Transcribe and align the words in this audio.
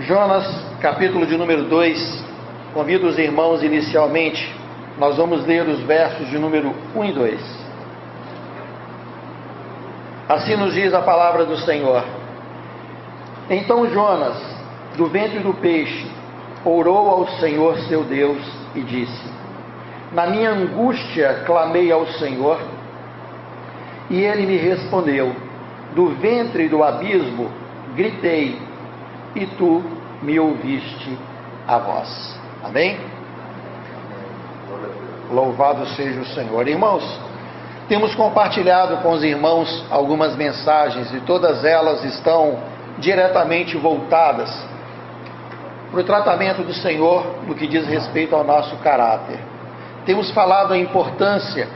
Jonas, 0.00 0.46
capítulo 0.80 1.26
de 1.26 1.36
número 1.36 1.64
2. 1.64 2.24
Convido 2.72 3.06
os 3.06 3.18
irmãos 3.18 3.62
inicialmente. 3.62 4.54
Nós 4.98 5.18
vamos 5.18 5.44
ler 5.44 5.68
os 5.68 5.80
versos 5.80 6.26
de 6.30 6.38
número 6.38 6.74
1 6.94 7.04
e 7.04 7.12
2. 7.12 7.66
Assim 10.26 10.56
nos 10.56 10.72
diz 10.72 10.94
a 10.94 11.02
palavra 11.02 11.44
do 11.44 11.58
Senhor. 11.58 12.02
Então 13.50 13.86
Jonas, 13.90 14.36
do 14.96 15.06
ventre 15.06 15.40
do 15.40 15.52
peixe, 15.52 16.06
orou 16.64 17.10
ao 17.10 17.28
Senhor 17.38 17.78
seu 17.80 18.02
Deus 18.02 18.40
e 18.74 18.80
disse: 18.80 19.30
Na 20.12 20.28
minha 20.28 20.50
angústia 20.50 21.42
clamei 21.44 21.92
ao 21.92 22.06
Senhor, 22.06 22.58
e 24.08 24.22
ele 24.22 24.46
me 24.46 24.56
respondeu: 24.56 25.36
Do 25.94 26.06
ventre 26.14 26.70
do 26.70 26.82
abismo 26.82 27.50
gritei 27.94 28.69
e 29.34 29.46
tu 29.46 29.82
me 30.22 30.38
ouviste 30.38 31.18
a 31.66 31.78
voz. 31.78 32.38
Amém? 32.64 32.98
Louvado 35.30 35.86
seja 35.88 36.20
o 36.20 36.26
Senhor. 36.26 36.66
Irmãos, 36.66 37.04
temos 37.88 38.14
compartilhado 38.14 38.98
com 38.98 39.12
os 39.12 39.22
irmãos 39.22 39.84
algumas 39.90 40.36
mensagens 40.36 41.12
e 41.12 41.20
todas 41.20 41.64
elas 41.64 42.04
estão 42.04 42.58
diretamente 42.98 43.76
voltadas 43.76 44.50
para 45.90 46.00
o 46.00 46.04
tratamento 46.04 46.62
do 46.62 46.72
Senhor 46.72 47.26
no 47.46 47.54
que 47.54 47.66
diz 47.66 47.86
respeito 47.86 48.34
ao 48.34 48.44
nosso 48.44 48.76
caráter. 48.76 49.38
Temos 50.06 50.30
falado 50.30 50.72
a 50.72 50.78
importância 50.78 51.68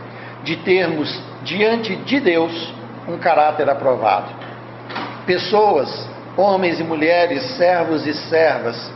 de 0.43 0.57
termos 0.57 1.21
diante 1.43 1.97
de 1.97 2.21
Deus 2.21 2.73
um 3.09 3.19
caráter 3.19 3.69
aprovado. 3.69 4.29
Pessoas 5.27 6.09
homens 6.37 6.81
e 6.81 6.85
mulheres, 6.85 7.43
servos 7.57 8.07
e 8.07 8.15
servas, 8.15 8.93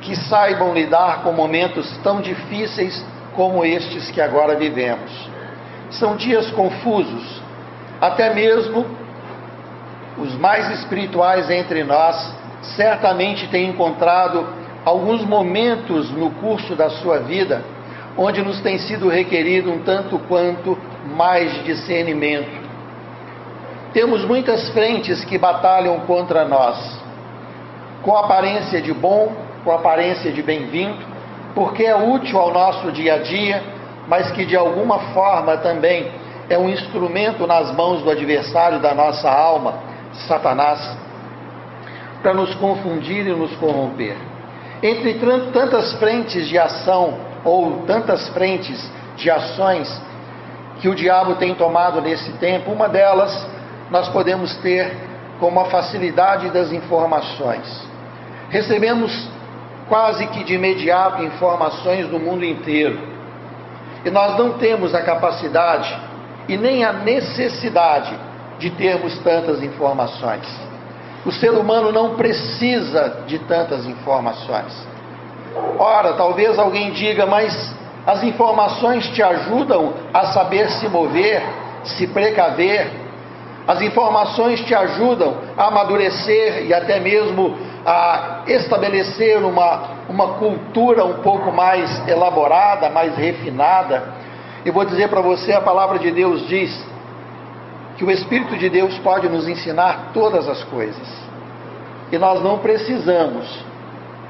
que 0.00 0.16
saibam 0.16 0.74
lidar 0.74 1.22
com 1.22 1.32
momentos 1.32 1.96
tão 2.02 2.20
difíceis 2.20 3.04
como 3.34 3.64
estes 3.64 4.10
que 4.10 4.20
agora 4.20 4.54
vivemos. 4.56 5.10
São 5.90 6.16
dias 6.16 6.50
confusos, 6.50 7.42
até 8.00 8.34
mesmo 8.34 8.86
os 10.18 10.34
mais 10.36 10.70
espirituais 10.78 11.50
entre 11.50 11.82
nós 11.84 12.34
certamente 12.76 13.48
têm 13.48 13.70
encontrado 13.70 14.46
alguns 14.84 15.24
momentos 15.24 16.10
no 16.10 16.30
curso 16.30 16.74
da 16.74 16.90
sua 16.90 17.18
vida 17.20 17.62
onde 18.16 18.42
nos 18.42 18.60
tem 18.60 18.78
sido 18.78 19.08
requerido 19.08 19.72
um 19.72 19.80
tanto 19.80 20.18
quanto 20.20 20.78
mais 21.16 21.64
discernimento 21.64 22.63
temos 23.94 24.24
muitas 24.24 24.68
frentes 24.70 25.24
que 25.24 25.38
batalham 25.38 26.00
contra 26.00 26.44
nós, 26.44 27.00
com 28.02 28.16
aparência 28.16 28.82
de 28.82 28.92
bom, 28.92 29.32
com 29.64 29.70
aparência 29.70 30.32
de 30.32 30.42
bem-vindo, 30.42 30.98
porque 31.54 31.84
é 31.84 31.94
útil 31.94 32.40
ao 32.40 32.52
nosso 32.52 32.90
dia 32.90 33.14
a 33.14 33.18
dia, 33.18 33.62
mas 34.08 34.32
que 34.32 34.44
de 34.44 34.56
alguma 34.56 34.98
forma 35.14 35.56
também 35.58 36.10
é 36.50 36.58
um 36.58 36.68
instrumento 36.68 37.46
nas 37.46 37.72
mãos 37.72 38.02
do 38.02 38.10
adversário 38.10 38.80
da 38.80 38.92
nossa 38.92 39.30
alma, 39.30 39.74
Satanás, 40.26 40.98
para 42.20 42.34
nos 42.34 42.52
confundir 42.56 43.24
e 43.28 43.30
nos 43.30 43.54
corromper. 43.56 44.16
Entre 44.82 45.14
tantas 45.52 45.94
frentes 45.94 46.48
de 46.48 46.58
ação 46.58 47.14
ou 47.44 47.84
tantas 47.86 48.28
frentes 48.30 48.90
de 49.16 49.30
ações 49.30 50.02
que 50.80 50.88
o 50.88 50.96
diabo 50.96 51.36
tem 51.36 51.54
tomado 51.54 52.00
nesse 52.02 52.32
tempo, 52.32 52.72
uma 52.72 52.88
delas 52.88 53.53
nós 53.90 54.08
podemos 54.08 54.54
ter 54.56 54.92
como 55.38 55.60
a 55.60 55.66
facilidade 55.66 56.50
das 56.50 56.72
informações. 56.72 57.86
Recebemos 58.50 59.28
quase 59.88 60.26
que 60.28 60.44
de 60.44 60.54
imediato 60.54 61.22
informações 61.22 62.08
do 62.08 62.18
mundo 62.18 62.44
inteiro. 62.44 62.98
E 64.04 64.10
nós 64.10 64.38
não 64.38 64.54
temos 64.54 64.94
a 64.94 65.02
capacidade 65.02 65.94
e 66.48 66.56
nem 66.56 66.84
a 66.84 66.92
necessidade 66.92 68.14
de 68.58 68.70
termos 68.70 69.18
tantas 69.18 69.62
informações. 69.62 70.46
O 71.24 71.32
ser 71.32 71.50
humano 71.50 71.90
não 71.90 72.14
precisa 72.16 73.22
de 73.26 73.38
tantas 73.40 73.86
informações. 73.86 74.86
Ora, 75.78 76.12
talvez 76.14 76.58
alguém 76.58 76.90
diga, 76.92 77.24
mas 77.24 77.74
as 78.06 78.22
informações 78.22 79.08
te 79.08 79.22
ajudam 79.22 79.94
a 80.12 80.26
saber 80.26 80.68
se 80.72 80.88
mover, 80.88 81.42
se 81.84 82.06
precaver, 82.06 83.03
as 83.66 83.80
informações 83.80 84.60
te 84.60 84.74
ajudam 84.74 85.36
a 85.56 85.66
amadurecer 85.68 86.66
e 86.66 86.74
até 86.74 87.00
mesmo 87.00 87.56
a 87.84 88.42
estabelecer 88.46 89.38
uma, 89.38 90.04
uma 90.08 90.34
cultura 90.34 91.04
um 91.04 91.22
pouco 91.22 91.50
mais 91.50 92.06
elaborada, 92.06 92.90
mais 92.90 93.16
refinada. 93.16 94.12
E 94.64 94.70
vou 94.70 94.84
dizer 94.84 95.08
para 95.08 95.22
você: 95.22 95.52
a 95.52 95.62
palavra 95.62 95.98
de 95.98 96.10
Deus 96.10 96.46
diz 96.46 96.86
que 97.96 98.04
o 98.04 98.10
Espírito 98.10 98.56
de 98.56 98.68
Deus 98.68 98.98
pode 98.98 99.28
nos 99.28 99.48
ensinar 99.48 100.10
todas 100.12 100.46
as 100.48 100.62
coisas. 100.64 101.24
E 102.12 102.18
nós 102.18 102.42
não 102.42 102.58
precisamos 102.58 103.64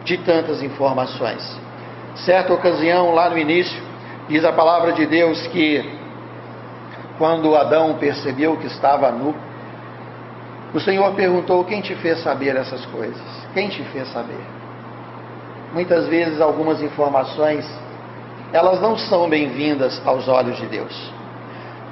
de 0.05 0.17
tantas 0.19 0.63
informações. 0.63 1.59
Certa 2.15 2.53
ocasião, 2.53 3.13
lá 3.13 3.29
no 3.29 3.37
início, 3.37 3.83
diz 4.29 4.45
a 4.45 4.53
palavra 4.53 4.93
de 4.93 5.07
Deus 5.07 5.45
que 5.49 6.04
quando 7.19 7.55
Adão 7.57 7.95
percebeu 7.95 8.57
que 8.57 8.67
estava 8.67 9.11
nu, 9.11 9.35
o 10.73 10.81
Senhor 10.81 11.15
perguntou: 11.15 11.65
Quem 11.65 11.81
te 11.81 11.95
fez 11.97 12.21
saber 12.23 12.57
essas 12.57 12.85
coisas? 12.87 13.23
Quem 13.53 13.69
te 13.69 13.83
fez 13.85 14.11
saber? 14.13 14.41
Muitas 15.73 16.07
vezes, 16.09 16.41
algumas 16.41 16.83
informações, 16.83 17.69
elas 18.53 18.81
não 18.81 18.97
são 18.97 19.29
bem-vindas 19.29 20.01
aos 20.07 20.29
olhos 20.29 20.57
de 20.57 20.67
Deus. 20.67 21.13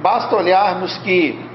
Basta 0.01 0.35
olharmos 0.35 0.97
que, 0.99 1.49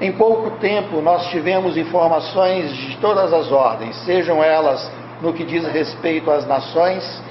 em 0.00 0.12
pouco 0.12 0.52
tempo, 0.52 1.00
nós 1.00 1.26
tivemos 1.28 1.76
informações 1.76 2.74
de 2.74 2.96
todas 2.96 3.32
as 3.32 3.52
ordens, 3.52 3.96
sejam 4.04 4.42
elas 4.42 4.90
no 5.20 5.32
que 5.32 5.44
diz 5.44 5.66
respeito 5.66 6.30
às 6.30 6.46
nações, 6.46 7.22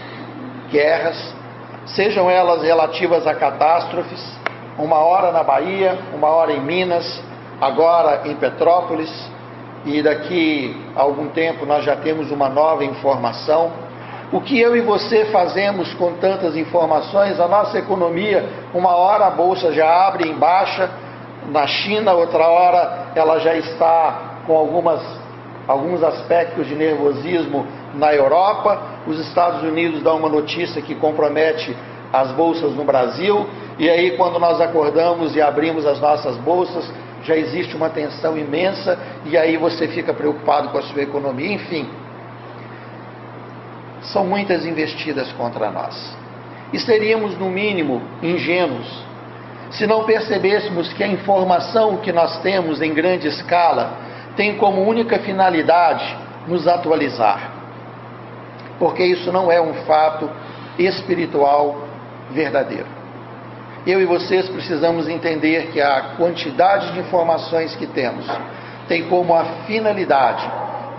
guerras, 0.71 1.35
sejam 1.85 2.29
elas 2.29 2.61
relativas 2.63 3.27
a 3.27 3.35
catástrofes, 3.35 4.40
uma 4.81 4.97
hora 4.97 5.31
na 5.31 5.43
Bahia, 5.43 5.97
uma 6.13 6.27
hora 6.27 6.51
em 6.53 6.59
Minas, 6.59 7.21
agora 7.59 8.21
em 8.25 8.35
Petrópolis, 8.35 9.11
e 9.85 10.01
daqui 10.01 10.75
a 10.95 11.01
algum 11.01 11.27
tempo 11.29 11.65
nós 11.65 11.83
já 11.83 11.95
temos 11.95 12.31
uma 12.31 12.49
nova 12.49 12.83
informação. 12.83 13.71
O 14.31 14.41
que 14.41 14.59
eu 14.59 14.75
e 14.75 14.81
você 14.81 15.25
fazemos 15.25 15.93
com 15.95 16.13
tantas 16.13 16.55
informações? 16.55 17.39
A 17.39 17.47
nossa 17.47 17.77
economia, 17.77 18.47
uma 18.73 18.95
hora 18.95 19.27
a 19.27 19.29
bolsa 19.29 19.71
já 19.71 20.07
abre 20.07 20.27
em 20.27 20.33
baixa 20.33 20.89
na 21.49 21.67
China, 21.67 22.13
outra 22.13 22.47
hora 22.47 23.11
ela 23.13 23.39
já 23.39 23.55
está 23.55 24.41
com 24.47 24.55
algumas, 24.55 25.01
alguns 25.67 26.01
aspectos 26.03 26.67
de 26.67 26.75
nervosismo 26.75 27.67
na 27.93 28.13
Europa. 28.13 28.81
Os 29.05 29.19
Estados 29.19 29.63
Unidos 29.63 30.01
dão 30.01 30.17
uma 30.17 30.29
notícia 30.29 30.81
que 30.81 30.95
compromete 30.95 31.75
as 32.11 32.31
bolsas 32.31 32.73
no 32.75 32.83
Brasil, 32.83 33.47
e 33.79 33.89
aí 33.89 34.17
quando 34.17 34.39
nós 34.39 34.59
acordamos 34.59 35.35
e 35.35 35.41
abrimos 35.41 35.85
as 35.85 35.99
nossas 35.99 36.35
bolsas, 36.37 36.91
já 37.23 37.35
existe 37.35 37.75
uma 37.75 37.89
tensão 37.89 38.37
imensa, 38.37 38.97
e 39.25 39.37
aí 39.37 39.57
você 39.57 39.87
fica 39.87 40.13
preocupado 40.13 40.69
com 40.69 40.77
a 40.77 40.81
sua 40.81 41.01
economia, 41.01 41.53
enfim. 41.53 41.87
São 44.01 44.25
muitas 44.25 44.65
investidas 44.65 45.31
contra 45.33 45.69
nós. 45.69 46.17
E 46.73 46.79
seríamos, 46.79 47.37
no 47.37 47.49
mínimo, 47.49 48.01
ingênuos 48.23 49.11
se 49.71 49.87
não 49.87 50.03
percebêssemos 50.03 50.91
que 50.93 51.03
a 51.03 51.07
informação 51.07 51.97
que 51.97 52.11
nós 52.11 52.39
temos 52.41 52.81
em 52.81 52.93
grande 52.93 53.27
escala 53.27 53.93
tem 54.35 54.57
como 54.57 54.81
única 54.81 55.19
finalidade 55.19 56.17
nos 56.47 56.67
atualizar. 56.67 57.51
Porque 58.77 59.03
isso 59.03 59.31
não 59.31 59.51
é 59.51 59.61
um 59.61 59.73
fato 59.85 60.29
espiritual 60.77 61.87
verdadeiro. 62.31 62.87
Eu 63.85 63.99
e 63.99 64.05
vocês 64.05 64.47
precisamos 64.49 65.07
entender 65.07 65.71
que 65.71 65.81
a 65.81 66.15
quantidade 66.17 66.91
de 66.93 66.99
informações 66.99 67.75
que 67.75 67.87
temos 67.87 68.25
tem 68.87 69.07
como 69.07 69.33
a 69.33 69.43
finalidade 69.65 70.47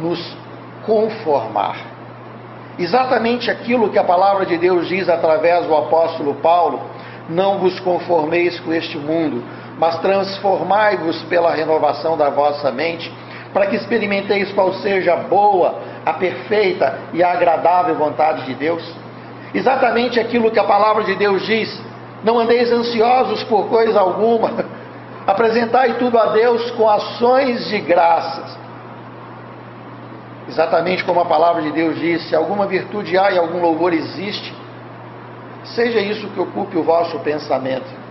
nos 0.01 0.37
conformar. 0.85 1.77
Exatamente 2.79 3.51
aquilo 3.51 3.91
que 3.91 3.99
a 3.99 4.05
palavra 4.05 4.47
de 4.47 4.57
Deus 4.57 4.89
diz 4.89 5.09
através 5.09 5.67
do 5.67 5.77
apóstolo 5.77 6.35
Paulo: 6.37 6.81
não 7.29 7.59
vos 7.59 7.79
conformeis 7.81 8.59
com 8.61 8.73
este 8.73 8.99
mundo, 8.99 9.45
mas 9.79 9.99
transformai-vos 9.99 11.23
pela 11.25 11.55
renovação 11.55 12.17
da 12.17 12.31
vossa 12.31 12.71
mente, 12.73 13.13
para 13.53 13.67
que 13.67 13.77
experimenteis 13.77 14.51
qual 14.53 14.73
seja 14.75 15.13
a 15.13 15.17
boa, 15.17 15.81
a 16.05 16.15
perfeita 16.15 16.99
e 17.13 17.23
a 17.23 17.33
agradável 17.33 17.95
vontade 17.95 18.45
de 18.47 18.55
Deus. 18.55 18.83
Exatamente 19.55 20.19
aquilo 20.19 20.51
que 20.51 20.59
a 20.59 20.65
palavra 20.65 21.05
de 21.05 21.15
Deus 21.15 21.45
diz: 21.45 21.81
não 22.25 22.39
andeis 22.39 22.71
ansiosos 22.71 23.43
por 23.45 23.69
coisa 23.69 24.01
alguma, 24.01 24.51
apresentai 25.27 25.95
tudo 25.95 26.19
a 26.19 26.27
Deus 26.27 26.71
com 26.73 26.89
ações 26.89 27.69
de 27.69 27.79
graças. 27.81 28.59
Exatamente 30.49 31.05
como 31.05 31.21
a 31.21 31.25
palavra 31.25 31.63
de 31.63 31.73
Deus 31.73 31.99
diz: 31.99 32.29
se 32.29 32.35
alguma 32.35 32.67
virtude 32.67 33.17
há 33.19 33.31
e 33.31 33.39
algum 33.39 33.61
louvor 33.61 33.93
existe, 33.93 34.55
seja 35.65 36.01
isso 36.01 36.29
que 36.29 36.41
ocupe 36.41 36.77
o 36.77 36.83
vosso 36.83 37.19
pensamento. 37.21 38.03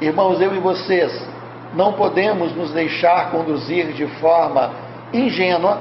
Irmãos, 0.00 0.40
eu 0.40 0.54
e 0.54 0.58
vocês 0.58 1.26
não 1.74 1.92
podemos 1.92 2.54
nos 2.54 2.72
deixar 2.72 3.30
conduzir 3.30 3.92
de 3.92 4.06
forma 4.18 4.70
ingênua 5.12 5.78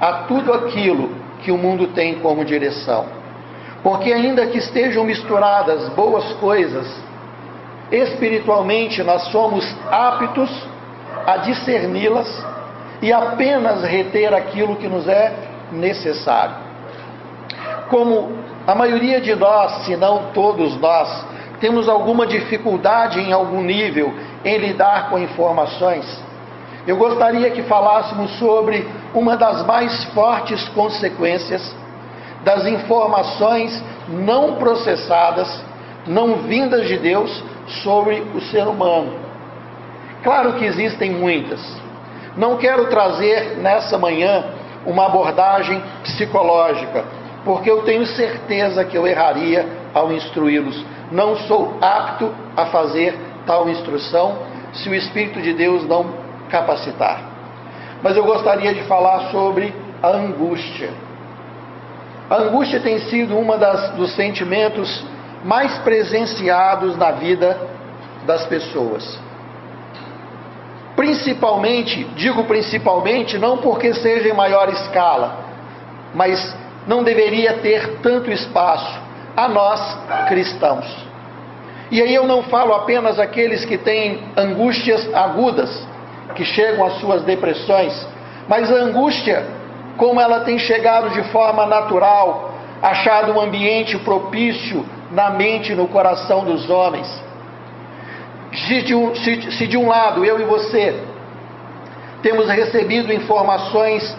a 0.00 0.12
tudo 0.28 0.52
aquilo 0.52 1.10
que 1.40 1.50
o 1.50 1.58
mundo 1.58 1.88
tem 1.88 2.16
como 2.16 2.44
direção. 2.44 3.15
Porque, 3.82 4.12
ainda 4.12 4.46
que 4.46 4.58
estejam 4.58 5.04
misturadas 5.04 5.88
boas 5.90 6.32
coisas, 6.34 6.86
espiritualmente 7.90 9.02
nós 9.02 9.22
somos 9.28 9.64
aptos 9.90 10.50
a 11.26 11.36
discerni-las 11.38 12.44
e 13.00 13.12
apenas 13.12 13.82
reter 13.82 14.34
aquilo 14.34 14.76
que 14.76 14.88
nos 14.88 15.06
é 15.06 15.32
necessário. 15.72 16.56
Como 17.88 18.32
a 18.66 18.74
maioria 18.74 19.20
de 19.20 19.34
nós, 19.34 19.84
se 19.84 19.96
não 19.96 20.32
todos 20.32 20.76
nós, 20.80 21.24
temos 21.60 21.88
alguma 21.88 22.26
dificuldade 22.26 23.20
em 23.20 23.32
algum 23.32 23.62
nível 23.62 24.12
em 24.44 24.58
lidar 24.58 25.08
com 25.08 25.18
informações, 25.18 26.04
eu 26.86 26.96
gostaria 26.96 27.50
que 27.50 27.62
falássemos 27.64 28.38
sobre 28.38 28.86
uma 29.14 29.36
das 29.36 29.64
mais 29.66 30.04
fortes 30.06 30.68
consequências 30.68 31.74
das 32.46 32.64
informações 32.64 33.82
não 34.08 34.54
processadas, 34.54 35.64
não 36.06 36.36
vindas 36.42 36.86
de 36.86 36.96
Deus 36.96 37.42
sobre 37.82 38.20
o 38.36 38.40
ser 38.40 38.68
humano. 38.68 39.14
Claro 40.22 40.52
que 40.52 40.64
existem 40.64 41.10
muitas. 41.10 41.60
Não 42.36 42.56
quero 42.56 42.86
trazer 42.86 43.56
nessa 43.56 43.98
manhã 43.98 44.44
uma 44.86 45.06
abordagem 45.06 45.82
psicológica, 46.04 47.04
porque 47.44 47.68
eu 47.68 47.82
tenho 47.82 48.06
certeza 48.06 48.84
que 48.84 48.96
eu 48.96 49.08
erraria 49.08 49.66
ao 49.92 50.12
instruí-los. 50.12 50.84
Não 51.10 51.34
sou 51.48 51.76
apto 51.80 52.32
a 52.56 52.66
fazer 52.66 53.18
tal 53.44 53.68
instrução 53.68 54.38
se 54.72 54.88
o 54.88 54.94
Espírito 54.94 55.42
de 55.42 55.52
Deus 55.52 55.84
não 55.88 56.14
capacitar. 56.48 57.22
Mas 58.04 58.16
eu 58.16 58.22
gostaria 58.22 58.72
de 58.72 58.84
falar 58.84 59.32
sobre 59.32 59.74
a 60.00 60.10
angústia. 60.10 61.05
A 62.28 62.36
angústia 62.36 62.80
tem 62.80 62.98
sido 63.00 63.38
uma 63.38 63.56
das, 63.56 63.90
dos 63.90 64.12
sentimentos 64.14 65.04
mais 65.44 65.78
presenciados 65.78 66.96
na 66.96 67.12
vida 67.12 67.56
das 68.26 68.44
pessoas. 68.46 69.18
Principalmente, 70.96 72.04
digo 72.16 72.44
principalmente, 72.44 73.38
não 73.38 73.58
porque 73.58 73.94
seja 73.94 74.28
em 74.28 74.32
maior 74.32 74.68
escala, 74.70 75.44
mas 76.14 76.56
não 76.86 77.04
deveria 77.04 77.54
ter 77.54 77.98
tanto 77.98 78.30
espaço 78.30 78.98
a 79.36 79.48
nós 79.48 79.98
cristãos. 80.28 81.06
E 81.90 82.02
aí 82.02 82.14
eu 82.14 82.26
não 82.26 82.42
falo 82.44 82.74
apenas 82.74 83.20
aqueles 83.20 83.64
que 83.64 83.78
têm 83.78 84.20
angústias 84.36 85.08
agudas, 85.14 85.86
que 86.34 86.44
chegam 86.44 86.84
às 86.84 86.94
suas 86.94 87.22
depressões, 87.22 88.08
mas 88.48 88.72
a 88.72 88.74
angústia, 88.74 89.46
como 89.96 90.20
ela 90.20 90.40
tem 90.40 90.58
chegado 90.58 91.10
de 91.10 91.22
forma 91.30 91.66
natural, 91.66 92.54
achado 92.82 93.32
um 93.32 93.40
ambiente 93.40 93.98
propício 93.98 94.84
na 95.10 95.30
mente 95.30 95.72
e 95.72 95.74
no 95.74 95.88
coração 95.88 96.44
dos 96.44 96.68
homens. 96.68 97.08
Se 98.52 98.82
de, 98.82 98.94
um, 98.94 99.14
se, 99.14 99.52
se 99.52 99.66
de 99.66 99.76
um 99.76 99.88
lado 99.88 100.24
eu 100.24 100.40
e 100.40 100.44
você 100.44 101.02
temos 102.22 102.48
recebido 102.48 103.12
informações 103.12 104.16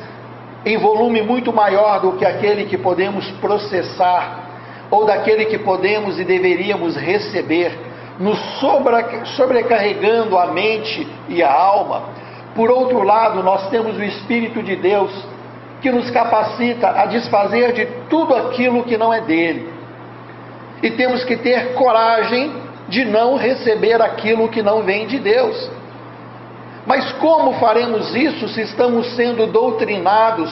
em 0.66 0.78
volume 0.78 1.22
muito 1.22 1.54
maior 1.54 2.00
do 2.00 2.14
que 2.14 2.26
aquele 2.26 2.66
que 2.66 2.78
podemos 2.78 3.30
processar, 3.42 4.46
ou 4.90 5.06
daquele 5.06 5.46
que 5.46 5.58
podemos 5.58 6.20
e 6.20 6.24
deveríamos 6.24 6.96
receber, 6.96 7.78
nos 8.20 8.40
sobrecarregando 9.36 10.38
a 10.38 10.48
mente 10.48 11.08
e 11.30 11.44
a 11.44 11.52
alma. 11.52 12.04
Por 12.56 12.72
outro 12.72 13.04
lado, 13.04 13.44
nós 13.44 13.70
temos 13.70 13.98
o 13.98 14.04
Espírito 14.04 14.64
de 14.64 14.76
Deus 14.76 15.12
que 15.82 15.92
nos 15.92 16.10
capacita 16.10 16.90
a 16.90 17.06
desfazer 17.06 17.74
de 17.74 17.86
tudo 18.10 18.36
aquilo 18.36 18.84
que 18.84 18.98
não 18.98 19.14
é 19.14 19.22
dele. 19.22 19.72
E 20.82 20.92
temos 20.92 21.24
que 21.24 21.38
ter 21.38 21.74
coragem 21.74 22.52
de 22.88 23.06
não 23.06 23.36
receber 23.36 24.02
aquilo 24.02 24.48
que 24.50 24.62
não 24.62 24.84
vem 24.84 25.08
de 25.08 25.20
Deus. 25.20 25.70
Mas 26.86 27.12
como 27.14 27.54
faremos 27.54 28.16
isso 28.16 28.48
se 28.48 28.62
estamos 28.62 29.16
sendo 29.16 29.48
doutrinados 29.48 30.52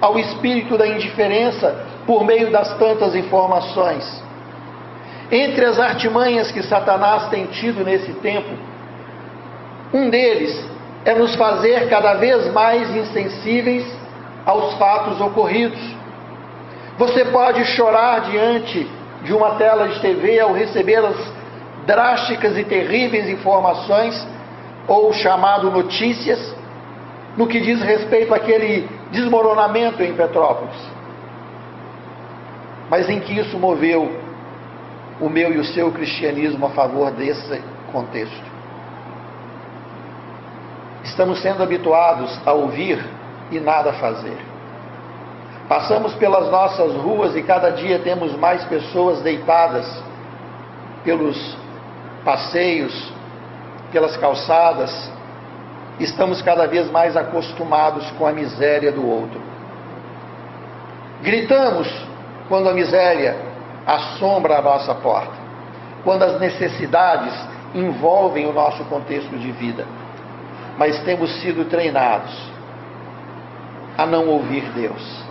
ao 0.00 0.18
espírito 0.18 0.76
da 0.76 0.86
indiferença 0.86 1.86
por 2.06 2.24
meio 2.24 2.50
das 2.50 2.76
tantas 2.78 3.14
informações? 3.14 4.24
Entre 5.30 5.64
as 5.64 5.78
artimanhas 5.78 6.50
que 6.50 6.62
Satanás 6.62 7.28
tem 7.28 7.46
tido 7.46 7.84
nesse 7.84 8.12
tempo, 8.14 8.50
um 9.94 10.10
deles 10.10 10.64
é 11.04 11.14
nos 11.14 11.34
fazer 11.36 11.88
cada 11.88 12.14
vez 12.14 12.52
mais 12.52 12.94
insensíveis 12.94 13.86
aos 14.46 14.74
fatos 14.74 15.20
ocorridos. 15.20 15.80
Você 16.96 17.24
pode 17.26 17.64
chorar 17.64 18.20
diante 18.20 18.88
de 19.22 19.34
uma 19.34 19.56
tela 19.56 19.88
de 19.88 20.00
TV 20.00 20.38
ao 20.38 20.52
receber 20.52 21.04
as 21.04 21.32
drásticas 21.84 22.56
e 22.56 22.64
terríveis 22.64 23.28
informações 23.28 24.26
ou 24.86 25.12
chamado 25.12 25.70
notícias 25.70 26.54
no 27.36 27.46
que 27.46 27.60
diz 27.60 27.82
respeito 27.82 28.32
àquele 28.32 28.88
desmoronamento 29.10 30.02
em 30.02 30.14
Petrópolis. 30.14 30.76
Mas 32.88 33.08
em 33.10 33.20
que 33.20 33.38
isso 33.38 33.58
moveu 33.58 34.20
o 35.20 35.28
meu 35.28 35.52
e 35.52 35.58
o 35.58 35.64
seu 35.64 35.90
cristianismo 35.90 36.66
a 36.66 36.70
favor 36.70 37.10
desse 37.10 37.60
contexto? 37.92 38.56
Estamos 41.02 41.40
sendo 41.40 41.62
habituados 41.62 42.40
a 42.46 42.52
ouvir 42.52 43.04
e 43.50 43.60
nada 43.60 43.92
fazer. 43.94 44.38
Passamos 45.68 46.14
pelas 46.14 46.48
nossas 46.50 46.92
ruas 46.94 47.34
e 47.34 47.42
cada 47.42 47.70
dia 47.70 47.98
temos 47.98 48.36
mais 48.36 48.64
pessoas 48.64 49.20
deitadas 49.20 49.86
pelos 51.04 51.56
passeios, 52.24 53.12
pelas 53.90 54.16
calçadas. 54.16 55.10
Estamos 55.98 56.40
cada 56.42 56.66
vez 56.66 56.90
mais 56.90 57.16
acostumados 57.16 58.08
com 58.12 58.26
a 58.26 58.32
miséria 58.32 58.92
do 58.92 59.08
outro. 59.08 59.40
Gritamos 61.22 61.92
quando 62.48 62.68
a 62.68 62.72
miséria 62.72 63.36
assombra 63.86 64.58
a 64.58 64.62
nossa 64.62 64.94
porta, 64.94 65.34
quando 66.04 66.22
as 66.22 66.38
necessidades 66.38 67.32
envolvem 67.74 68.46
o 68.46 68.52
nosso 68.52 68.84
contexto 68.84 69.36
de 69.36 69.50
vida. 69.52 69.84
Mas 70.78 71.00
temos 71.00 71.40
sido 71.40 71.64
treinados 71.64 72.55
a 73.96 74.06
não 74.06 74.28
ouvir 74.28 74.64
Deus 74.72 75.26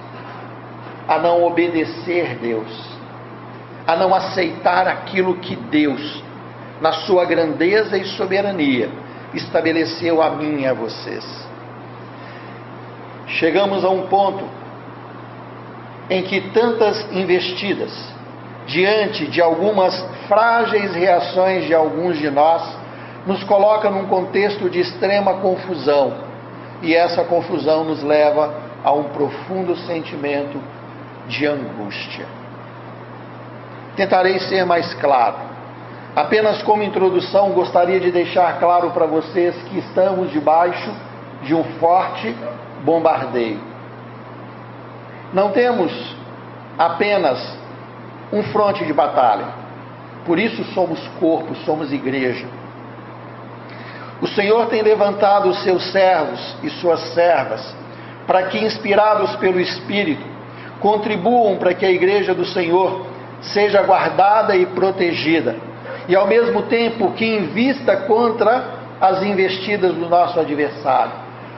a 1.08 1.20
não 1.20 1.44
obedecer 1.44 2.38
Deus, 2.42 2.72
a 3.86 3.96
não 3.96 4.14
aceitar 4.14 4.88
aquilo 4.88 5.36
que 5.36 5.56
Deus, 5.56 6.24
na 6.82 6.92
sua 6.92 7.26
grandeza 7.26 7.98
e 7.98 8.06
soberania, 8.06 8.90
estabeleceu 9.34 10.22
a 10.22 10.32
mim 10.32 10.62
e 10.62 10.68
a 10.68 10.74
vocês. 10.74 11.26
Chegamos 13.28 13.84
a 13.84 13.90
um 13.90 14.08
ponto 14.08 14.46
em 16.10 16.24
que 16.24 16.42
tantas 16.52 17.12
investidas, 17.12 17.92
diante 18.68 19.28
de 19.28 19.42
algumas 19.42 19.96
frágeis 20.28 20.94
reações 20.96 21.66
de 21.66 21.74
alguns 21.74 22.18
de 22.18 22.30
nós, 22.32 22.64
nos 23.28 23.44
coloca 23.44 23.90
num 23.90 24.06
contexto 24.06 24.70
de 24.70 24.80
extrema 24.80 25.36
confusão, 25.36 26.14
e 26.82 26.96
essa 26.96 27.24
confusão 27.24 27.84
nos 27.84 28.04
leva 28.04 28.54
a 28.84 28.92
um 28.92 29.06
profundo 29.06 29.76
sentimento 29.76 30.60
de 31.28 31.46
angústia. 31.46 32.26
Tentarei 33.96 34.40
ser 34.40 34.66
mais 34.66 34.94
claro. 34.96 35.38
Apenas 36.16 36.62
como 36.64 36.84
introdução, 36.84 37.52
gostaria 37.52 38.00
de 38.00 38.12
deixar 38.12 38.60
claro 38.60 38.92
para 38.92 39.06
vocês 39.06 39.56
que 39.64 39.80
estamos 39.80 40.32
debaixo 40.32 40.90
de 41.44 41.54
um 41.54 41.64
forte 41.80 42.36
bombardeio. 42.84 43.60
Não 45.34 45.52
temos 45.52 45.92
apenas 46.78 47.58
um 48.32 48.44
fronte 48.44 48.86
de 48.86 48.94
batalha. 48.94 49.48
Por 50.26 50.40
isso 50.40 50.64
somos 50.74 51.00
corpo, 51.20 51.56
somos 51.66 51.92
igreja. 51.92 52.48
O 54.22 54.28
Senhor 54.28 54.68
tem 54.68 54.82
levantado 54.82 55.50
os 55.50 55.62
seus 55.64 55.92
servos 55.92 56.56
e 56.64 56.70
suas 56.70 57.02
servas 57.14 57.76
para 58.26 58.44
que, 58.44 58.58
inspirados 58.58 59.36
pelo 59.36 59.60
Espírito, 59.60 60.26
contribuam 60.80 61.58
para 61.58 61.74
que 61.74 61.86
a 61.86 61.92
igreja 61.92 62.34
do 62.34 62.46
Senhor 62.46 63.06
seja 63.42 63.82
guardada 63.84 64.56
e 64.56 64.66
protegida, 64.66 65.56
e 66.08 66.16
ao 66.16 66.28
mesmo 66.28 66.64
tempo 66.64 67.12
que 67.12 67.26
invista 67.26 67.98
contra 67.98 68.76
as 69.00 69.22
investidas 69.24 69.94
do 69.94 70.08
nosso 70.10 70.40
adversário. 70.40 71.12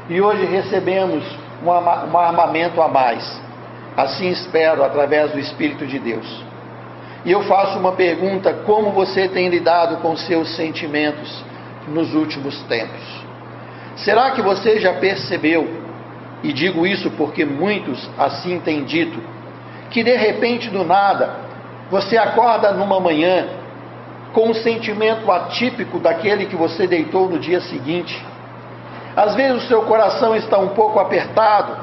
E 0.09 0.21
hoje 0.21 0.45
recebemos 0.45 1.23
um, 1.63 2.17
armamento 2.17 2.81
a 2.81 2.87
mais. 2.87 3.41
Assim 3.95 4.29
espero, 4.29 4.83
através 4.83 5.31
do 5.31 5.39
Espírito 5.39 5.85
de 5.85 5.99
Deus. 5.99 6.43
E 7.25 7.31
eu 7.31 7.43
faço 7.43 7.77
uma 7.79 7.93
pergunta: 7.93 8.53
como 8.65 8.91
você 8.91 9.27
tem 9.27 9.49
lidado 9.49 9.97
com 9.97 10.15
seus 10.15 10.55
sentimentos 10.55 11.43
nos 11.87 12.13
últimos 12.13 12.61
tempos? 12.63 13.25
Será 13.97 14.31
que 14.31 14.41
você 14.41 14.79
já 14.79 14.93
percebeu, 14.93 15.67
e 16.43 16.53
digo 16.53 16.85
isso 16.85 17.09
porque 17.11 17.43
muitos 17.43 18.09
assim 18.17 18.59
têm 18.59 18.83
dito, 18.83 19.19
que 19.89 20.03
de 20.03 20.15
repente 20.15 20.69
do 20.69 20.83
nada 20.83 21.47
você 21.89 22.17
acorda 22.17 22.71
numa 22.73 22.99
manhã 22.99 23.47
com 24.33 24.49
um 24.49 24.53
sentimento 24.53 25.31
atípico 25.31 25.99
daquele 25.99 26.45
que 26.45 26.55
você 26.55 26.85
deitou 26.85 27.27
no 27.29 27.39
dia 27.39 27.61
seguinte? 27.61 28.23
Às 29.15 29.33
vezes 29.33 29.63
o 29.63 29.67
seu 29.67 29.81
coração 29.83 30.35
está 30.35 30.59
um 30.59 30.69
pouco 30.69 30.99
apertado, 30.99 31.75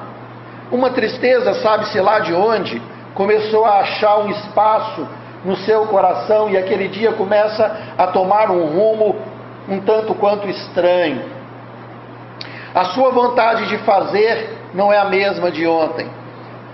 uma 0.71 0.91
tristeza, 0.91 1.55
sabe-se 1.55 2.01
lá 2.01 2.21
de 2.21 2.33
onde, 2.33 2.81
começou 3.15 3.65
a 3.65 3.81
achar 3.81 4.19
um 4.19 4.31
espaço 4.31 5.07
no 5.45 5.57
seu 5.57 5.87
coração 5.87 6.49
e 6.49 6.57
aquele 6.57 6.89
dia 6.89 7.13
começa 7.13 7.95
a 7.99 8.07
tomar 8.07 8.51
um 8.51 8.65
rumo 8.67 9.17
um 9.68 9.80
tanto 9.80 10.14
quanto 10.14 10.49
estranho. 10.49 11.23
A 12.75 12.87
sua 12.87 13.11
vontade 13.11 13.68
de 13.68 13.78
fazer 13.78 14.50
não 14.75 14.92
é 14.92 14.99
a 14.99 15.04
mesma 15.04 15.50
de 15.50 15.66
ontem. 15.66 16.09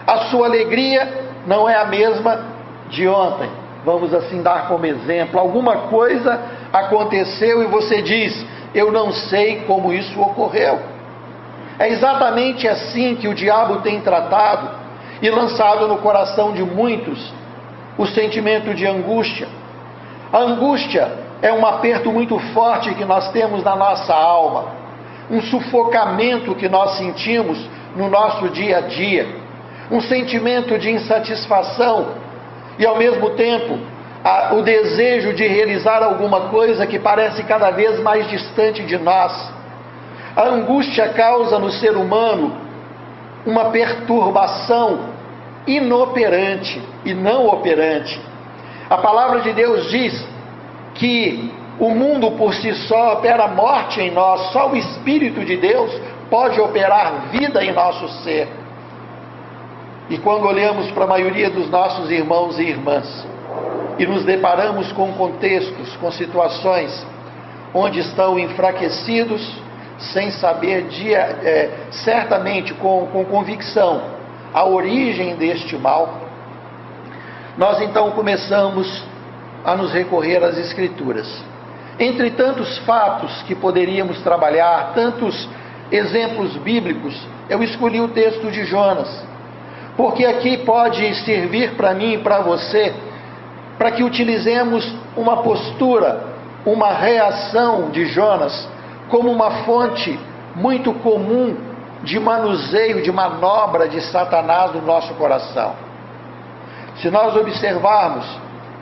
A 0.06 0.18
sua 0.30 0.46
alegria 0.46 1.30
não 1.46 1.68
é 1.68 1.76
a 1.76 1.84
mesma 1.84 2.40
de 2.88 3.06
ontem. 3.06 3.48
Vamos 3.84 4.12
assim 4.12 4.42
dar 4.42 4.68
como 4.68 4.86
exemplo. 4.86 5.38
Alguma 5.38 5.88
coisa 5.88 6.40
aconteceu 6.72 7.62
e 7.62 7.66
você 7.66 8.02
diz: 8.02 8.44
Eu 8.74 8.90
não 8.90 9.12
sei 9.12 9.64
como 9.66 9.92
isso 9.92 10.20
ocorreu. 10.20 10.80
É 11.78 11.88
exatamente 11.88 12.68
assim 12.68 13.16
que 13.16 13.28
o 13.28 13.34
diabo 13.34 13.80
tem 13.80 14.00
tratado 14.00 14.70
e 15.22 15.30
lançado 15.30 15.86
no 15.86 15.98
coração 15.98 16.52
de 16.52 16.62
muitos 16.62 17.32
o 17.96 18.06
sentimento 18.06 18.74
de 18.74 18.86
angústia. 18.86 19.48
A 20.32 20.38
angústia 20.38 21.10
é 21.42 21.52
um 21.52 21.64
aperto 21.66 22.12
muito 22.12 22.38
forte 22.52 22.94
que 22.94 23.04
nós 23.04 23.30
temos 23.32 23.64
na 23.64 23.74
nossa 23.74 24.14
alma, 24.14 24.66
um 25.30 25.40
sufocamento 25.40 26.54
que 26.54 26.68
nós 26.68 26.98
sentimos 26.98 27.58
no 27.96 28.08
nosso 28.10 28.48
dia 28.50 28.78
a 28.78 28.80
dia, 28.82 29.26
um 29.90 30.00
sentimento 30.00 30.78
de 30.78 30.90
insatisfação 30.90 32.08
e, 32.78 32.86
ao 32.86 32.96
mesmo 32.96 33.30
tempo, 33.30 33.78
a, 34.22 34.54
o 34.54 34.62
desejo 34.62 35.32
de 35.32 35.46
realizar 35.46 36.02
alguma 36.02 36.48
coisa 36.48 36.86
que 36.86 36.98
parece 36.98 37.42
cada 37.44 37.70
vez 37.70 37.98
mais 38.00 38.28
distante 38.28 38.82
de 38.82 38.98
nós. 38.98 39.52
A 40.36 40.44
angústia 40.48 41.08
causa 41.08 41.58
no 41.58 41.70
ser 41.70 41.96
humano 41.96 42.56
uma 43.46 43.70
perturbação 43.70 45.10
inoperante 45.66 46.80
e 47.04 47.14
não 47.14 47.46
operante. 47.46 48.20
A 48.88 48.98
palavra 48.98 49.40
de 49.40 49.52
Deus 49.52 49.88
diz 49.90 50.26
que 51.00 51.50
o 51.78 51.88
mundo 51.94 52.32
por 52.32 52.52
si 52.54 52.74
só 52.86 53.14
opera 53.14 53.48
morte 53.48 54.02
em 54.02 54.10
nós, 54.10 54.52
só 54.52 54.70
o 54.70 54.76
Espírito 54.76 55.42
de 55.42 55.56
Deus 55.56 55.90
pode 56.28 56.60
operar 56.60 57.30
vida 57.30 57.64
em 57.64 57.72
nosso 57.72 58.06
ser. 58.22 58.46
E 60.10 60.18
quando 60.18 60.46
olhamos 60.46 60.90
para 60.90 61.04
a 61.04 61.06
maioria 61.06 61.48
dos 61.48 61.70
nossos 61.70 62.10
irmãos 62.10 62.58
e 62.58 62.64
irmãs 62.64 63.26
e 63.98 64.06
nos 64.06 64.24
deparamos 64.24 64.92
com 64.92 65.10
contextos, 65.14 65.96
com 65.96 66.12
situações 66.12 67.06
onde 67.72 68.00
estão 68.00 68.38
enfraquecidos, 68.38 69.40
sem 69.98 70.30
saber 70.32 70.82
dia, 70.88 71.18
é, 71.18 71.70
certamente 71.90 72.74
com, 72.74 73.06
com 73.06 73.24
convicção 73.24 74.02
a 74.52 74.66
origem 74.66 75.36
deste 75.36 75.78
mal, 75.78 76.20
nós 77.56 77.80
então 77.80 78.10
começamos 78.10 79.09
a 79.64 79.76
nos 79.76 79.92
recorrer 79.92 80.42
às 80.42 80.56
Escrituras. 80.58 81.26
Entre 81.98 82.30
tantos 82.30 82.78
fatos 82.78 83.42
que 83.42 83.54
poderíamos 83.54 84.20
trabalhar, 84.22 84.92
tantos 84.94 85.48
exemplos 85.92 86.56
bíblicos, 86.56 87.14
eu 87.48 87.62
escolhi 87.62 88.00
o 88.00 88.08
texto 88.08 88.50
de 88.50 88.64
Jonas, 88.64 89.08
porque 89.96 90.24
aqui 90.24 90.58
pode 90.58 91.14
servir 91.24 91.72
para 91.76 91.92
mim 91.92 92.14
e 92.14 92.18
para 92.18 92.40
você, 92.40 92.94
para 93.76 93.90
que 93.90 94.02
utilizemos 94.02 94.90
uma 95.16 95.42
postura, 95.42 96.24
uma 96.64 96.92
reação 96.92 97.90
de 97.90 98.06
Jonas, 98.06 98.68
como 99.08 99.30
uma 99.30 99.50
fonte 99.64 100.18
muito 100.54 100.92
comum 100.94 101.56
de 102.02 102.18
manuseio, 102.18 103.02
de 103.02 103.12
manobra 103.12 103.88
de 103.88 104.00
Satanás 104.00 104.72
no 104.72 104.80
nosso 104.80 105.12
coração. 105.14 105.74
Se 106.96 107.10
nós 107.10 107.36
observarmos 107.36 108.24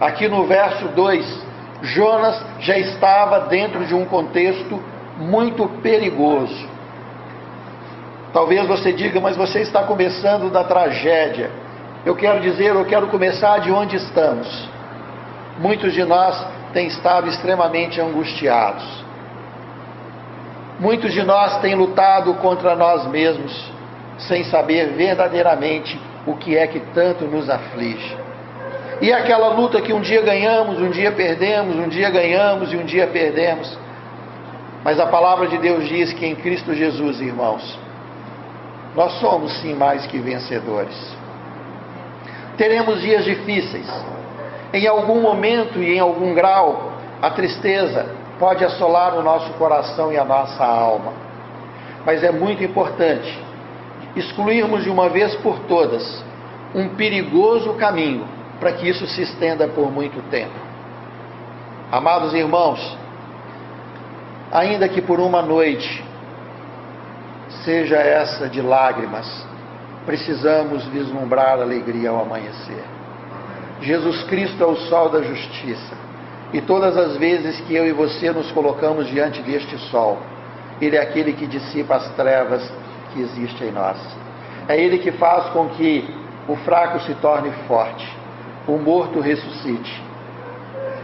aqui 0.00 0.28
no 0.28 0.44
verso 0.46 0.88
2, 0.88 1.46
Jonas 1.82 2.42
já 2.60 2.78
estava 2.78 3.40
dentro 3.40 3.84
de 3.86 3.94
um 3.94 4.04
contexto 4.04 4.82
muito 5.16 5.68
perigoso. 5.82 6.68
Talvez 8.32 8.66
você 8.66 8.92
diga, 8.92 9.20
mas 9.20 9.36
você 9.36 9.60
está 9.60 9.82
começando 9.84 10.50
da 10.50 10.64
tragédia. 10.64 11.50
Eu 12.04 12.14
quero 12.14 12.40
dizer, 12.40 12.74
eu 12.74 12.84
quero 12.84 13.08
começar 13.08 13.58
de 13.58 13.72
onde 13.72 13.96
estamos. 13.96 14.68
Muitos 15.58 15.92
de 15.92 16.04
nós 16.04 16.46
têm 16.72 16.86
estado 16.86 17.28
extremamente 17.28 18.00
angustiados 18.00 19.08
Muitos 20.78 21.12
de 21.12 21.24
nós 21.24 21.60
têm 21.60 21.74
lutado 21.74 22.34
contra 22.34 22.76
nós 22.76 23.04
mesmos, 23.08 23.72
sem 24.16 24.44
saber 24.44 24.92
verdadeiramente 24.92 26.00
o 26.24 26.36
que 26.36 26.56
é 26.56 26.68
que 26.68 26.78
tanto 26.94 27.24
nos 27.24 27.50
aflige. 27.50 28.16
E 29.00 29.12
aquela 29.12 29.48
luta 29.48 29.80
que 29.80 29.92
um 29.92 30.00
dia 30.00 30.22
ganhamos, 30.22 30.80
um 30.80 30.90
dia 30.90 31.12
perdemos, 31.12 31.76
um 31.76 31.88
dia 31.88 32.10
ganhamos 32.10 32.72
e 32.72 32.76
um 32.76 32.84
dia 32.84 33.06
perdemos. 33.06 33.78
Mas 34.82 34.98
a 34.98 35.06
palavra 35.06 35.46
de 35.46 35.58
Deus 35.58 35.86
diz 35.86 36.12
que 36.12 36.26
em 36.26 36.34
Cristo 36.34 36.74
Jesus, 36.74 37.20
irmãos, 37.20 37.78
nós 38.96 39.12
somos 39.20 39.52
sim 39.60 39.74
mais 39.74 40.04
que 40.06 40.18
vencedores. 40.18 40.96
Teremos 42.56 43.00
dias 43.00 43.24
difíceis. 43.24 43.88
Em 44.72 44.86
algum 44.86 45.20
momento 45.20 45.78
e 45.78 45.94
em 45.94 46.00
algum 46.00 46.34
grau, 46.34 46.92
a 47.22 47.30
tristeza, 47.30 48.06
pode 48.38 48.64
assolar 48.64 49.16
o 49.16 49.22
nosso 49.22 49.52
coração 49.52 50.12
e 50.12 50.18
a 50.18 50.24
nossa 50.24 50.64
alma. 50.64 51.12
Mas 52.04 52.24
é 52.24 52.32
muito 52.32 52.64
importante 52.64 53.38
excluirmos 54.16 54.82
de 54.82 54.90
uma 54.90 55.08
vez 55.08 55.36
por 55.36 55.60
todas 55.60 56.24
um 56.74 56.88
perigoso 56.96 57.74
caminho 57.74 58.37
para 58.58 58.72
que 58.72 58.88
isso 58.88 59.06
se 59.06 59.22
estenda 59.22 59.68
por 59.68 59.90
muito 59.90 60.20
tempo. 60.30 60.54
Amados 61.90 62.34
irmãos, 62.34 62.98
ainda 64.52 64.88
que 64.88 65.00
por 65.00 65.20
uma 65.20 65.42
noite 65.42 66.04
seja 67.64 67.96
essa 67.96 68.48
de 68.48 68.60
lágrimas, 68.60 69.46
precisamos 70.04 70.84
vislumbrar 70.86 71.60
alegria 71.60 72.10
ao 72.10 72.22
amanhecer. 72.22 72.84
Jesus 73.80 74.24
Cristo 74.24 74.62
é 74.62 74.66
o 74.66 74.76
sol 74.76 75.08
da 75.08 75.22
justiça. 75.22 75.96
E 76.52 76.60
todas 76.60 76.96
as 76.96 77.16
vezes 77.16 77.60
que 77.60 77.74
eu 77.74 77.86
e 77.86 77.92
você 77.92 78.32
nos 78.32 78.50
colocamos 78.52 79.06
diante 79.06 79.42
deste 79.42 79.76
sol, 79.90 80.18
Ele 80.80 80.96
é 80.96 81.02
aquele 81.02 81.34
que 81.34 81.46
dissipa 81.46 81.96
as 81.96 82.08
trevas 82.14 82.72
que 83.12 83.20
existem 83.20 83.68
em 83.68 83.72
nós. 83.72 83.98
É 84.66 84.80
Ele 84.80 84.98
que 84.98 85.12
faz 85.12 85.50
com 85.50 85.68
que 85.68 86.08
o 86.48 86.56
fraco 86.56 87.00
se 87.00 87.14
torne 87.16 87.50
forte, 87.66 88.08
o 88.68 88.78
morto 88.78 89.18
ressuscite. 89.20 90.02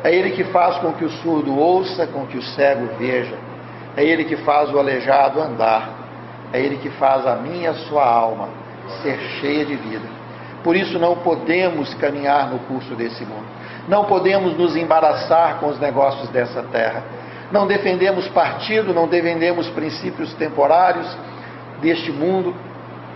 É 0.05 0.15
Ele 0.15 0.33
que 0.33 0.45
faz 0.45 0.77
com 0.77 0.93
que 0.93 1.05
o 1.05 1.11
surdo 1.11 1.59
ouça, 1.59 2.07
com 2.07 2.27
que 2.27 2.37
o 2.37 2.43
cego 2.43 2.89
veja. 2.99 3.37
É 3.97 4.05
Ele 4.05 4.25
que 4.25 4.37
faz 4.37 4.71
o 4.73 4.79
aleijado 4.79 5.41
andar. 5.41 5.89
É 6.53 6.61
Ele 6.61 6.77
que 6.77 6.91
faz 6.91 7.27
a 7.27 7.37
minha 7.37 7.71
a 7.71 7.75
sua 7.75 8.05
alma 8.05 8.49
ser 9.03 9.19
cheia 9.41 9.65
de 9.65 9.75
vida. 9.77 10.07
Por 10.63 10.77
isso 10.77 10.99
não 10.99 11.17
podemos 11.17 11.95
caminhar 11.95 12.51
no 12.51 12.59
curso 12.61 12.95
desse 12.95 13.25
mundo. 13.25 13.47
Não 13.89 14.05
podemos 14.05 14.57
nos 14.57 14.77
embaraçar 14.77 15.59
com 15.59 15.69
os 15.69 15.81
negócios 15.81 16.29
dessa 16.29 16.63
terra. 16.65 17.03
Não 17.51 17.67
defendemos 17.67 18.29
partido, 18.29 18.93
não 18.93 19.09
defendemos 19.09 19.69
princípios 19.71 20.35
temporários 20.35 21.07
deste 21.81 22.13
mundo, 22.13 22.55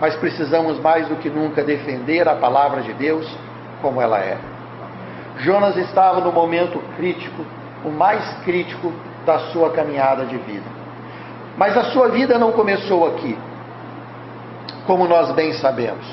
mas 0.01 0.17
precisamos 0.17 0.79
mais 0.81 1.07
do 1.09 1.17
que 1.17 1.29
nunca 1.29 1.63
defender 1.63 2.29
a 2.29 2.35
palavra 2.35 2.83
de 2.83 2.93
Deus 2.95 3.27
como 3.81 4.01
ela 4.01 4.19
é. 4.19 4.37
Jonas 5.39 5.77
estava 5.77 6.21
no 6.21 6.33
momento 6.33 6.79
crítico, 6.97 7.45
o 7.85 7.91
mais 7.91 8.23
crítico 8.45 8.93
da 9.25 9.39
sua 9.51 9.71
caminhada 9.71 10.25
de 10.25 10.37
vida. 10.39 10.67
Mas 11.57 11.77
a 11.77 11.85
sua 11.85 12.09
vida 12.09 12.39
não 12.39 12.53
começou 12.53 13.07
aqui, 13.07 13.37
como 14.87 15.07
nós 15.07 15.31
bem 15.33 15.53
sabemos. 15.55 16.07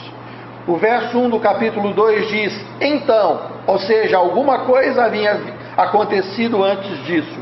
O 0.68 0.78
verso 0.78 1.18
1 1.18 1.30
do 1.30 1.40
capítulo 1.40 1.94
2 1.94 2.28
diz: 2.28 2.66
Então, 2.82 3.42
ou 3.68 3.78
seja, 3.80 4.18
alguma 4.18 4.60
coisa 4.60 5.06
havia 5.06 5.40
acontecido 5.78 6.64
antes 6.64 7.04
disso. 7.06 7.40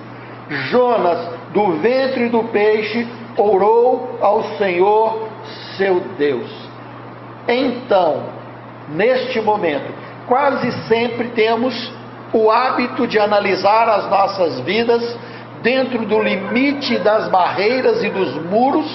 Jonas, 0.70 1.30
do 1.54 1.78
ventre 1.78 2.28
do 2.28 2.44
peixe, 2.46 3.08
orou 3.38 4.18
ao 4.22 4.44
Senhor, 4.58 5.30
seu 5.78 6.02
Deus. 6.18 6.52
Então, 7.48 8.24
neste 8.90 9.40
momento, 9.42 10.03
quase 10.28 10.72
sempre 10.88 11.30
temos 11.30 11.92
o 12.34 12.50
hábito 12.50 13.06
de 13.08 13.20
analisar 13.20 13.88
as 13.90 14.10
nossas 14.10 14.60
vidas 14.62 15.18
dentro 15.62 16.06
do 16.06 16.20
limite 16.22 16.98
das 17.00 17.30
barreiras 17.30 18.04
e 18.04 18.10
dos 18.10 18.36
muros 18.46 18.86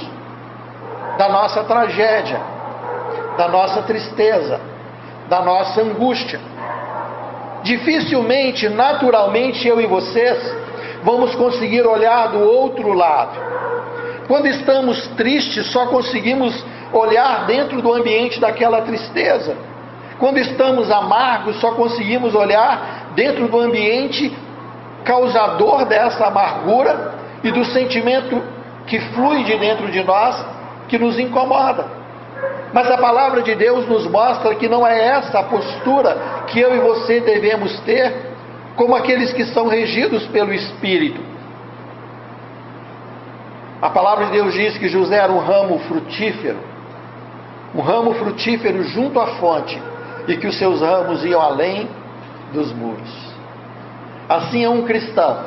da 1.17 1.29
nossa 1.29 1.65
tragédia, 1.65 2.41
da 3.37 3.49
nossa 3.49 3.83
tristeza, 3.83 4.61
da 5.29 5.41
nossa 5.41 5.81
angústia. 5.83 6.41
Dificilmente, 7.63 8.69
naturalmente, 8.69 9.67
eu 9.67 9.81
e 9.81 9.87
vocês 9.87 10.57
vamos 11.03 11.35
conseguir 11.35 11.87
olhar 11.87 12.29
do 12.29 12.39
outro 12.39 12.93
lado. 12.93 13.39
Quando 14.27 14.47
estamos 14.47 15.09
tristes, 15.17 15.73
só 15.73 15.87
conseguimos 15.87 16.65
olhar 16.93 17.47
dentro 17.47 17.81
do 17.81 17.93
ambiente 17.93 18.39
daquela 18.39 18.83
tristeza. 18.83 19.57
Quando 20.19 20.39
estamos 20.39 20.91
amargos, 20.91 21.61
só 21.61 21.73
conseguimos 21.73 22.35
olhar 22.35 23.13
dentro 23.15 23.49
do 23.49 23.61
ambiente 23.61 24.37
causador 25.05 25.85
dessa 25.85 26.27
amargura 26.27 27.15
e 27.43 27.51
do 27.51 27.65
sentimento 27.65 28.43
que 28.87 28.99
flui 28.99 29.45
de 29.45 29.57
dentro 29.59 29.91
de 29.91 30.03
nós 30.03 30.45
que 30.89 30.99
nos 30.99 31.19
incomoda. 31.19 31.87
Mas 32.73 32.91
a 32.91 32.99
palavra 32.99 33.43
de 33.43 33.55
Deus 33.55 33.87
nos 33.89 34.07
mostra 34.07 34.55
que 34.55 34.69
não 34.69 34.87
é 34.87 35.07
essa 35.07 35.39
a 35.39 35.45
postura 35.45 36.17
que 36.49 36.61
eu 36.61 36.75
e 36.75 36.81
você 36.81 37.21
devemos 37.21 37.79
ter, 37.81 38.29
como 38.77 38.95
aqueles 38.95 39.33
que 39.33 39.45
são 39.47 39.69
regidos 39.69 40.27
pelo 40.27 40.53
Espírito. 40.53 41.21
A 43.81 43.91
palavra 43.91 44.27
de 44.27 44.33
Deus 44.33 44.55
diz 44.55 44.77
que 44.77 44.89
José 44.89 45.17
era 45.17 45.33
um 45.33 45.39
ramo 45.39 45.79
frutífero, 45.81 46.59
um 47.75 47.81
ramo 47.81 48.15
frutífero 48.15 48.83
junto 48.83 49.21
à 49.21 49.27
fonte, 49.39 49.81
e 50.29 50.37
que 50.37 50.47
os 50.47 50.59
seus 50.59 50.81
ramos 50.81 51.25
iam 51.25 51.41
além 51.41 51.89
dos 52.53 52.73
muros. 52.73 53.29
Assim 54.29 54.65
é 54.65 54.69
um 54.69 54.83
cristão. 54.83 55.39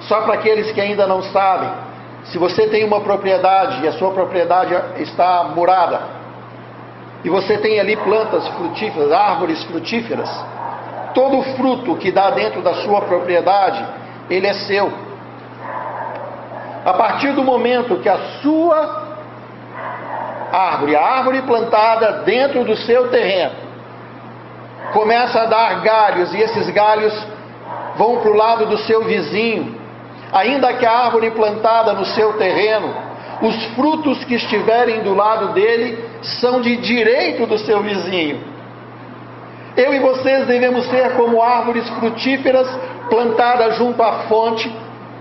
Só 0.00 0.22
para 0.22 0.34
aqueles 0.34 0.72
que 0.72 0.80
ainda 0.80 1.06
não 1.06 1.22
sabem, 1.22 1.70
se 2.24 2.38
você 2.38 2.66
tem 2.68 2.84
uma 2.84 3.00
propriedade 3.00 3.84
e 3.84 3.88
a 3.88 3.92
sua 3.92 4.10
propriedade 4.12 4.74
está 4.96 5.44
murada, 5.54 6.00
e 7.22 7.28
você 7.28 7.58
tem 7.58 7.78
ali 7.78 7.96
plantas 7.96 8.46
frutíferas, 8.48 9.12
árvores 9.12 9.62
frutíferas, 9.64 10.30
todo 11.14 11.42
fruto 11.56 11.96
que 11.96 12.10
dá 12.10 12.30
dentro 12.30 12.62
da 12.62 12.74
sua 12.74 13.02
propriedade, 13.02 13.84
ele 14.28 14.46
é 14.46 14.54
seu. 14.54 14.92
A 16.84 16.92
partir 16.94 17.32
do 17.32 17.42
momento 17.42 17.96
que 18.00 18.08
a 18.08 18.18
sua 18.42 19.04
árvore, 20.52 20.96
a 20.96 21.02
árvore 21.02 21.42
plantada 21.42 22.22
dentro 22.24 22.64
do 22.64 22.76
seu 22.76 23.08
terreno, 23.08 23.63
começa 24.92 25.42
a 25.42 25.46
dar 25.46 25.80
galhos 25.82 26.32
e 26.34 26.38
esses 26.38 26.70
galhos 26.70 27.14
vão 27.96 28.18
para 28.18 28.30
o 28.30 28.36
lado 28.36 28.66
do 28.66 28.78
seu 28.78 29.04
vizinho, 29.04 29.74
ainda 30.32 30.72
que 30.74 30.84
a 30.84 31.04
árvore 31.04 31.30
plantada 31.30 31.92
no 31.92 32.04
seu 32.04 32.34
terreno, 32.34 32.92
os 33.42 33.64
frutos 33.74 34.24
que 34.24 34.34
estiverem 34.34 35.02
do 35.02 35.14
lado 35.14 35.52
dele 35.52 35.98
são 36.22 36.60
de 36.60 36.76
direito 36.76 37.46
do 37.46 37.58
seu 37.58 37.82
vizinho. 37.82 38.40
Eu 39.76 39.92
e 39.92 39.98
vocês 39.98 40.46
devemos 40.46 40.86
ser 40.86 41.14
como 41.16 41.42
árvores 41.42 41.88
frutíferas 41.90 42.68
plantadas 43.08 43.76
junto 43.76 44.02
à 44.02 44.20
fonte, 44.28 44.72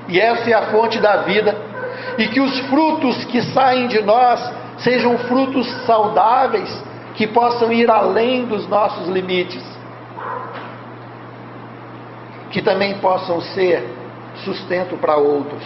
e 0.08 0.20
essa 0.20 0.50
é 0.50 0.54
a 0.54 0.68
fonte 0.68 1.00
da 1.00 1.18
vida, 1.18 1.56
e 2.18 2.28
que 2.28 2.40
os 2.40 2.60
frutos 2.68 3.26
que 3.26 3.42
saem 3.42 3.88
de 3.88 4.02
nós 4.02 4.40
sejam 4.78 5.18
frutos 5.18 5.68
saudáveis, 5.86 6.84
que 7.16 7.28
possam 7.28 7.72
ir 7.72 7.90
além 7.90 8.46
dos 8.46 8.68
nossos 8.68 9.08
limites 9.08 9.64
que 12.54 12.62
também 12.62 13.00
possam 13.00 13.42
ser 13.42 13.84
sustento 14.46 14.96
para 14.98 15.18
outros. 15.18 15.64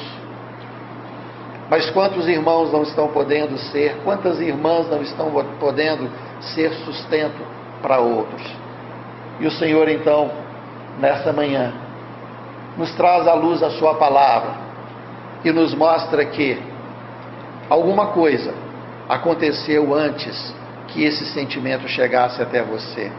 Mas 1.69 1.89
quantos 1.89 2.29
irmãos 2.29 2.71
não 2.71 2.83
estão 2.83 3.09
podendo 3.09 3.57
ser, 3.57 3.97
quantas 4.05 4.39
irmãs 4.39 4.89
não 4.89 5.01
estão 5.01 5.29
podendo 5.59 6.09
ser 6.39 6.71
sustento 6.85 7.43
para 7.81 7.99
outros? 7.99 8.41
E 9.37 9.45
o 9.45 9.51
Senhor, 9.51 9.89
então, 9.89 10.31
nessa 10.97 11.33
manhã, 11.33 11.73
nos 12.77 12.89
traz 12.95 13.27
à 13.27 13.33
luz 13.33 13.61
a 13.61 13.71
Sua 13.71 13.95
palavra 13.95 14.51
e 15.43 15.51
nos 15.51 15.73
mostra 15.73 16.23
que 16.23 16.57
alguma 17.69 18.07
coisa 18.07 18.53
aconteceu 19.09 19.93
antes 19.93 20.55
que 20.87 21.03
esse 21.03 21.25
sentimento 21.27 21.87
chegasse 21.87 22.41
até 22.41 22.61
você. 22.61 23.11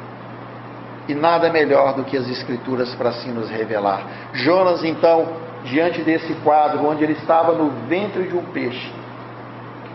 E 1.09 1.15
nada 1.15 1.51
melhor 1.51 1.95
do 1.95 2.05
que 2.05 2.17
as 2.17 2.29
Escrituras 2.29 2.95
para 2.95 3.11
assim 3.11 3.31
nos 3.31 3.49
revelar. 3.49 4.03
Jonas, 4.35 4.85
então, 4.85 5.29
diante 5.65 6.03
desse 6.03 6.35
quadro, 6.45 6.87
onde 6.87 7.03
ele 7.03 7.15
estava 7.15 7.53
no 7.53 7.71
ventre 7.89 8.29
de 8.29 8.37
um 8.37 8.45
peixe, 8.45 8.93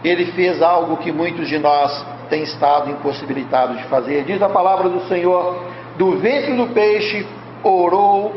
ele 0.03 0.31
fez 0.33 0.62
algo 0.62 0.97
que 0.97 1.12
muitos 1.12 1.47
de 1.47 1.57
nós 1.59 2.05
têm 2.29 2.43
estado 2.43 2.89
impossibilitados 2.89 3.77
de 3.77 3.83
fazer. 3.86 4.23
Diz 4.23 4.41
a 4.41 4.49
palavra 4.49 4.89
do 4.89 5.01
Senhor: 5.07 5.63
do 5.97 6.17
ventre 6.17 6.55
do 6.55 6.67
peixe 6.67 7.25
orou 7.63 8.36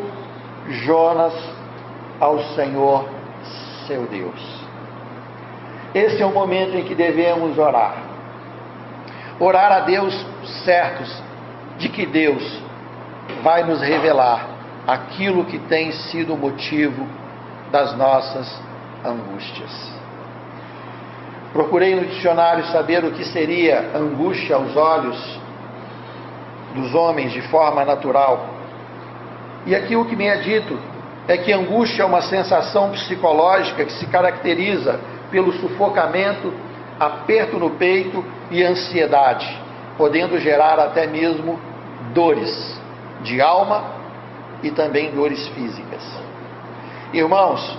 Jonas 0.68 1.32
ao 2.20 2.38
Senhor 2.54 3.08
seu 3.86 4.02
Deus. 4.02 4.66
Esse 5.94 6.20
é 6.20 6.26
o 6.26 6.32
momento 6.32 6.76
em 6.76 6.84
que 6.84 6.94
devemos 6.94 7.56
orar. 7.56 8.05
Orar 9.38 9.70
a 9.72 9.80
Deus 9.80 10.14
certos 10.64 11.22
de 11.78 11.88
que 11.88 12.06
Deus 12.06 12.42
vai 13.42 13.64
nos 13.64 13.80
revelar 13.80 14.48
aquilo 14.86 15.44
que 15.44 15.58
tem 15.58 15.92
sido 15.92 16.34
o 16.34 16.38
motivo 16.38 17.06
das 17.70 17.96
nossas 17.96 18.60
angústias. 19.04 19.92
Procurei 21.52 21.94
no 21.94 22.06
dicionário 22.06 22.64
saber 22.66 23.04
o 23.04 23.12
que 23.12 23.24
seria 23.24 23.90
angústia 23.94 24.56
aos 24.56 24.76
olhos 24.76 25.40
dos 26.74 26.94
homens 26.94 27.32
de 27.32 27.42
forma 27.42 27.84
natural. 27.84 28.46
E 29.64 29.74
aqui 29.74 29.96
o 29.96 30.04
que 30.04 30.14
me 30.14 30.26
é 30.26 30.36
dito 30.36 30.78
é 31.26 31.36
que 31.36 31.52
angústia 31.52 32.02
é 32.02 32.06
uma 32.06 32.22
sensação 32.22 32.90
psicológica 32.90 33.84
que 33.84 33.92
se 33.92 34.06
caracteriza 34.06 35.00
pelo 35.30 35.52
sufocamento, 35.54 36.52
aperto 36.98 37.58
no 37.58 37.70
peito 37.70 38.24
e 38.50 38.62
ansiedade, 38.62 39.46
podendo 39.96 40.38
gerar 40.38 40.78
até 40.78 41.06
mesmo 41.06 41.58
dores 42.12 42.80
de 43.22 43.40
alma 43.40 43.84
e 44.62 44.70
também 44.70 45.10
dores 45.12 45.46
físicas. 45.48 46.02
Irmãos, 47.12 47.78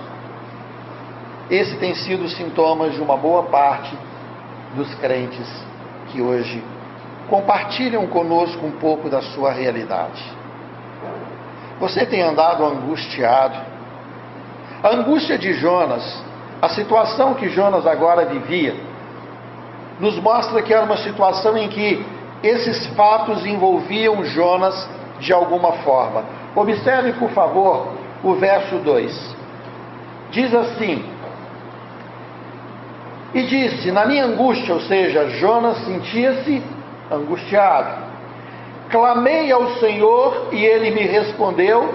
esse 1.49 1.77
tem 1.77 1.95
sido 1.95 2.25
o 2.25 2.29
sintomas 2.29 2.93
de 2.93 3.01
uma 3.01 3.17
boa 3.17 3.43
parte 3.43 3.95
dos 4.75 4.93
crentes 4.95 5.47
que 6.07 6.21
hoje 6.21 6.63
compartilham 7.29 8.07
conosco 8.07 8.65
um 8.65 8.71
pouco 8.71 9.09
da 9.09 9.21
sua 9.21 9.51
realidade. 9.51 10.23
Você 11.79 12.05
tem 12.05 12.21
andado 12.21 12.65
angustiado. 12.65 13.57
A 14.83 14.89
angústia 14.89 15.37
de 15.37 15.53
Jonas, 15.53 16.23
a 16.61 16.69
situação 16.69 17.33
que 17.33 17.49
Jonas 17.49 17.85
agora 17.85 18.25
vivia, 18.25 18.75
nos 19.99 20.17
mostra 20.19 20.61
que 20.61 20.73
era 20.73 20.85
uma 20.85 20.97
situação 20.97 21.57
em 21.57 21.67
que 21.69 22.05
esses 22.43 22.87
fatos 22.87 23.45
envolviam 23.45 24.23
Jonas 24.23 24.89
de 25.19 25.33
alguma 25.33 25.73
forma. 25.83 26.23
Observe, 26.55 27.13
por 27.13 27.29
favor, 27.31 27.93
o 28.23 28.33
verso 28.35 28.77
2. 28.77 29.35
Diz 30.31 30.53
assim: 30.53 31.03
E 33.33 33.43
disse: 33.43 33.91
Na 33.91 34.05
minha 34.05 34.25
angústia, 34.25 34.73
ou 34.73 34.81
seja, 34.81 35.29
Jonas 35.29 35.77
sentia-se 35.85 36.61
angustiado. 37.11 38.07
Clamei 38.89 39.51
ao 39.51 39.75
Senhor 39.79 40.49
e 40.51 40.63
ele 40.63 40.91
me 40.91 41.01
respondeu, 41.01 41.93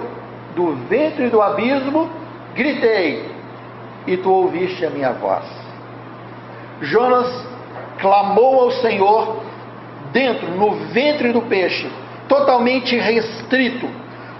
do 0.54 0.74
ventre 0.88 1.30
do 1.30 1.40
abismo, 1.40 2.10
gritei, 2.54 3.30
e 4.06 4.16
tu 4.18 4.30
ouviste 4.30 4.84
a 4.84 4.90
minha 4.90 5.12
voz. 5.12 5.44
Jonas 6.82 7.51
clamou 8.02 8.64
ao 8.64 8.70
Senhor 8.72 9.36
dentro, 10.12 10.50
no 10.50 10.72
ventre 10.92 11.32
do 11.32 11.42
peixe, 11.42 11.88
totalmente 12.28 12.96
restrito. 12.96 13.88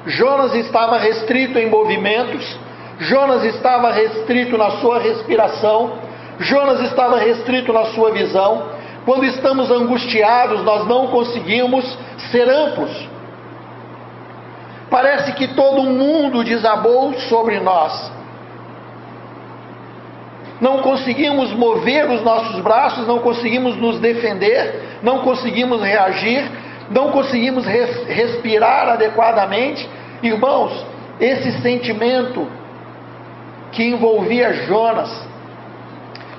Jonas 0.05 0.55
estava 0.55 0.98
restrito 0.98 1.59
em 1.59 1.70
movimentos, 1.70 2.59
Jonas 2.98 3.44
estava 3.44 3.92
restrito 3.92 4.59
na 4.59 4.72
sua 4.72 4.98
respiração, 4.98 5.92
Jonas 6.40 6.81
estava 6.81 7.18
restrito 7.18 7.72
na 7.72 7.87
sua 7.87 8.11
visão. 8.11 8.83
Quando 9.05 9.25
estamos 9.25 9.70
angustiados, 9.70 10.62
nós 10.62 10.87
não 10.87 11.09
conseguimos 11.09 11.98
ser 12.31 12.48
amplos. 12.48 13.09
Parece 14.90 15.33
que 15.33 15.48
todo 15.48 15.83
mundo 15.83 16.44
desabou 16.44 17.14
sobre 17.14 17.59
nós. 17.61 18.12
Não 20.62 20.79
conseguimos 20.79 21.53
mover 21.55 22.09
os 22.09 22.22
nossos 22.22 22.61
braços, 22.61 23.05
não 23.05 23.18
conseguimos 23.18 23.77
nos 23.79 23.98
defender, 23.98 25.01
não 25.03 25.18
conseguimos 25.18 25.83
reagir, 25.83 26.48
não 26.88 27.11
conseguimos 27.11 27.66
res 27.66 28.07
respirar 28.07 28.90
adequadamente. 28.90 29.90
Irmãos, 30.22 30.87
esse 31.18 31.61
sentimento 31.61 32.46
que 33.72 33.83
envolvia 33.83 34.53
Jonas 34.53 35.11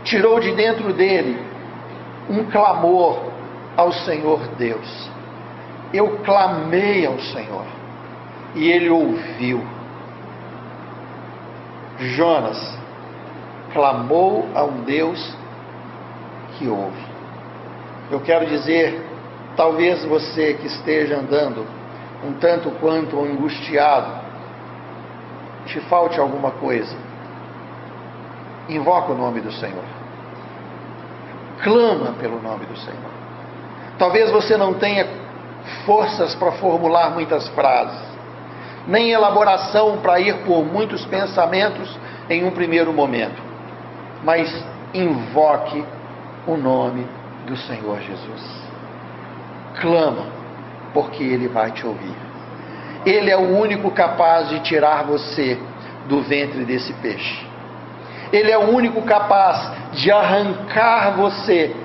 tirou 0.06 0.40
de 0.40 0.54
dentro 0.54 0.94
dele 0.94 1.38
um 2.30 2.46
clamor 2.46 3.26
ao 3.76 3.92
Senhor 3.92 4.40
Deus. 4.58 5.10
Eu 5.94 6.20
clamei 6.24 7.06
ao 7.06 7.20
Senhor 7.20 7.66
e 8.56 8.72
ele 8.72 8.90
ouviu. 8.90 9.62
Jonas 12.00 12.83
clamou 13.74 14.48
a 14.54 14.64
um 14.64 14.82
Deus 14.84 15.36
que 16.58 16.68
ouve. 16.68 17.06
Eu 18.12 18.20
quero 18.22 18.46
dizer, 18.46 19.04
talvez 19.56 20.06
você 20.06 20.54
que 20.54 20.68
esteja 20.68 21.18
andando 21.18 21.66
um 22.24 22.34
tanto 22.34 22.72
quanto 22.80 23.20
angustiado, 23.20 24.24
te 25.66 25.80
falte 25.82 26.20
alguma 26.20 26.52
coisa. 26.52 26.96
Invoca 28.70 29.12
o 29.12 29.18
nome 29.18 29.42
do 29.42 29.52
Senhor. 29.52 29.84
Clama 31.62 32.14
pelo 32.20 32.42
nome 32.42 32.66
do 32.66 32.78
Senhor. 32.78 33.12
Talvez 33.98 34.32
você 34.32 34.58
não 34.58 34.74
tenha 34.74 35.08
forças 35.86 36.36
para 36.36 36.54
formular 36.54 37.12
muitas 37.12 37.48
frases, 37.50 38.02
nem 38.88 39.12
elaboração 39.12 39.98
para 39.98 40.20
ir 40.20 40.44
por 40.46 40.64
muitos 40.66 41.06
pensamentos 41.06 41.98
em 42.30 42.44
um 42.44 42.52
primeiro 42.52 42.92
momento, 42.92 43.42
mas 44.24 44.52
invoque 44.94 45.84
o 46.48 46.56
nome 46.56 47.06
do 47.46 47.56
Senhor 47.58 48.00
Jesus. 48.02 48.64
Clama, 49.80 50.28
porque 50.94 51.24
Ele 51.24 51.48
vai 51.48 51.72
te 51.72 51.86
ouvir. 51.86 52.16
Ele 53.06 53.30
é 53.30 53.38
o 53.38 53.58
único 53.58 53.92
capaz 53.92 54.50
de 54.50 54.60
tirar 54.62 55.04
você 55.04 55.60
do 56.08 56.22
ventre 56.22 56.64
desse 56.64 56.94
peixe. 56.94 57.46
Ele 58.32 58.52
é 58.52 58.58
o 58.58 58.72
único 58.72 59.02
capaz 59.04 59.72
de 59.92 60.12
arrancar 60.12 61.16
você 61.16 61.76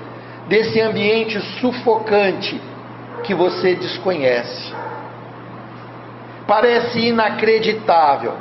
desse 0.47 0.79
ambiente 0.81 1.39
sufocante 1.59 2.59
que 3.23 3.35
você 3.35 3.75
desconhece. 3.75 4.73
Parece 6.47 6.99
inacreditável. 6.99 8.33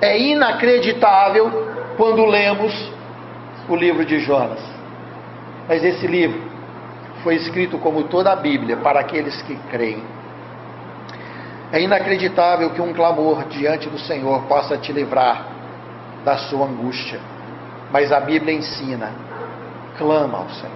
É 0.00 0.18
inacreditável 0.18 1.74
quando 1.96 2.24
lemos 2.24 2.72
o 3.68 3.76
livro 3.76 4.04
de 4.04 4.20
Jonas. 4.20 4.60
Mas 5.68 5.82
esse 5.82 6.06
livro 6.06 6.40
foi 7.22 7.36
escrito 7.36 7.78
como 7.78 8.04
toda 8.04 8.32
a 8.32 8.36
Bíblia 8.36 8.76
para 8.76 9.00
aqueles 9.00 9.40
que 9.42 9.56
creem. 9.70 10.02
É 11.72 11.80
inacreditável 11.80 12.70
que 12.70 12.80
um 12.80 12.92
clamor 12.92 13.44
diante 13.48 13.88
do 13.88 13.98
Senhor 13.98 14.42
possa 14.42 14.76
te 14.76 14.92
livrar 14.92 15.46
da 16.24 16.36
sua 16.36 16.66
angústia. 16.66 17.18
Mas 17.90 18.12
a 18.12 18.20
Bíblia 18.20 18.54
ensina: 18.54 19.10
clama 19.96 20.38
ao 20.38 20.48
Senhor, 20.50 20.74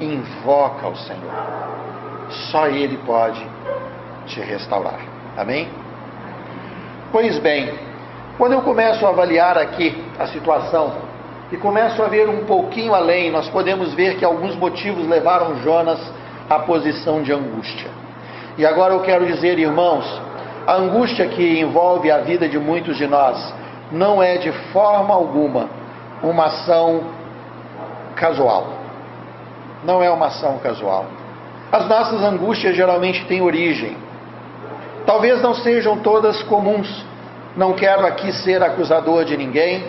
invoca 0.00 0.86
ao 0.86 0.96
Senhor. 0.96 2.30
Só 2.50 2.68
Ele 2.68 2.96
pode 2.98 3.44
te 4.26 4.40
restaurar. 4.40 5.00
Amém? 5.36 5.68
Pois 7.10 7.38
bem, 7.40 7.89
quando 8.40 8.54
eu 8.54 8.62
começo 8.62 9.04
a 9.04 9.10
avaliar 9.10 9.58
aqui 9.58 10.02
a 10.18 10.26
situação 10.28 10.94
e 11.52 11.58
começo 11.58 12.02
a 12.02 12.08
ver 12.08 12.26
um 12.26 12.46
pouquinho 12.46 12.94
além, 12.94 13.30
nós 13.30 13.50
podemos 13.50 13.92
ver 13.92 14.16
que 14.16 14.24
alguns 14.24 14.56
motivos 14.56 15.06
levaram 15.06 15.56
Jonas 15.56 16.00
à 16.48 16.58
posição 16.60 17.20
de 17.20 17.34
angústia. 17.34 17.90
E 18.56 18.64
agora 18.64 18.94
eu 18.94 19.00
quero 19.02 19.26
dizer, 19.26 19.58
irmãos, 19.58 20.06
a 20.66 20.72
angústia 20.76 21.26
que 21.26 21.60
envolve 21.60 22.10
a 22.10 22.20
vida 22.20 22.48
de 22.48 22.58
muitos 22.58 22.96
de 22.96 23.06
nós 23.06 23.54
não 23.92 24.22
é 24.22 24.38
de 24.38 24.52
forma 24.72 25.12
alguma 25.12 25.68
uma 26.22 26.46
ação 26.46 27.02
casual. 28.16 28.68
Não 29.84 30.02
é 30.02 30.10
uma 30.10 30.28
ação 30.28 30.56
casual. 30.60 31.04
As 31.70 31.86
nossas 31.86 32.22
angústias 32.22 32.74
geralmente 32.74 33.22
têm 33.26 33.42
origem. 33.42 33.98
Talvez 35.04 35.42
não 35.42 35.54
sejam 35.56 35.98
todas 35.98 36.42
comuns. 36.44 37.04
Não 37.56 37.72
quero 37.72 38.06
aqui 38.06 38.32
ser 38.32 38.62
acusador 38.62 39.24
de 39.24 39.36
ninguém. 39.36 39.84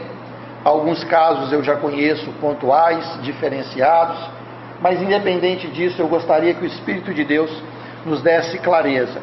Alguns 0.64 1.04
casos 1.04 1.52
eu 1.52 1.64
já 1.64 1.76
conheço 1.76 2.32
pontuais, 2.40 3.20
diferenciados, 3.22 4.18
mas 4.82 5.02
independente 5.02 5.68
disso, 5.68 6.02
eu 6.02 6.08
gostaria 6.08 6.54
que 6.54 6.64
o 6.64 6.68
Espírito 6.68 7.14
de 7.14 7.24
Deus 7.24 7.52
nos 8.06 8.22
desse 8.22 8.58
clareza. 8.60 9.22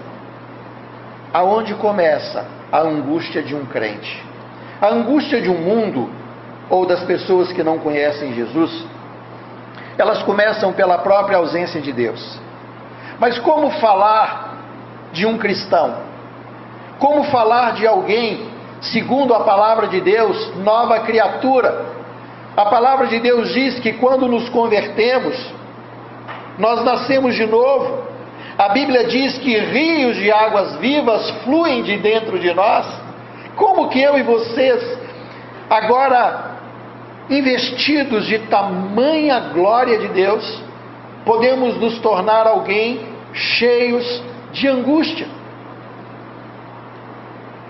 Aonde 1.32 1.74
começa 1.74 2.46
a 2.70 2.80
angústia 2.80 3.42
de 3.42 3.54
um 3.54 3.66
crente? 3.66 4.24
A 4.80 4.88
angústia 4.88 5.40
de 5.40 5.50
um 5.50 5.58
mundo 5.58 6.08
ou 6.70 6.86
das 6.86 7.02
pessoas 7.04 7.52
que 7.52 7.62
não 7.62 7.78
conhecem 7.78 8.34
Jesus, 8.34 8.86
elas 9.96 10.22
começam 10.22 10.72
pela 10.72 10.98
própria 10.98 11.38
ausência 11.38 11.80
de 11.80 11.92
Deus. 11.92 12.38
Mas 13.18 13.38
como 13.38 13.70
falar 13.72 14.58
de 15.12 15.26
um 15.26 15.38
cristão? 15.38 16.07
Como 16.98 17.24
falar 17.24 17.74
de 17.74 17.86
alguém, 17.86 18.48
segundo 18.80 19.34
a 19.34 19.40
palavra 19.40 19.86
de 19.88 20.00
Deus, 20.00 20.56
nova 20.56 21.00
criatura? 21.00 21.86
A 22.56 22.66
palavra 22.66 23.06
de 23.06 23.20
Deus 23.20 23.52
diz 23.52 23.78
que 23.78 23.92
quando 23.94 24.26
nos 24.26 24.48
convertemos, 24.48 25.36
nós 26.58 26.84
nascemos 26.84 27.36
de 27.36 27.46
novo. 27.46 28.02
A 28.58 28.70
Bíblia 28.70 29.04
diz 29.04 29.38
que 29.38 29.56
rios 29.56 30.16
de 30.16 30.32
águas 30.32 30.74
vivas 30.76 31.30
fluem 31.44 31.84
de 31.84 31.96
dentro 31.98 32.36
de 32.38 32.52
nós. 32.52 32.84
Como 33.54 33.88
que 33.88 34.02
eu 34.02 34.18
e 34.18 34.24
vocês, 34.24 34.98
agora 35.70 36.56
investidos 37.30 38.26
de 38.26 38.40
tamanha 38.40 39.38
glória 39.52 39.98
de 39.98 40.08
Deus, 40.08 40.62
podemos 41.24 41.76
nos 41.76 41.98
tornar 42.00 42.46
alguém 42.46 43.00
cheios 43.32 44.22
de 44.52 44.66
angústia. 44.66 45.37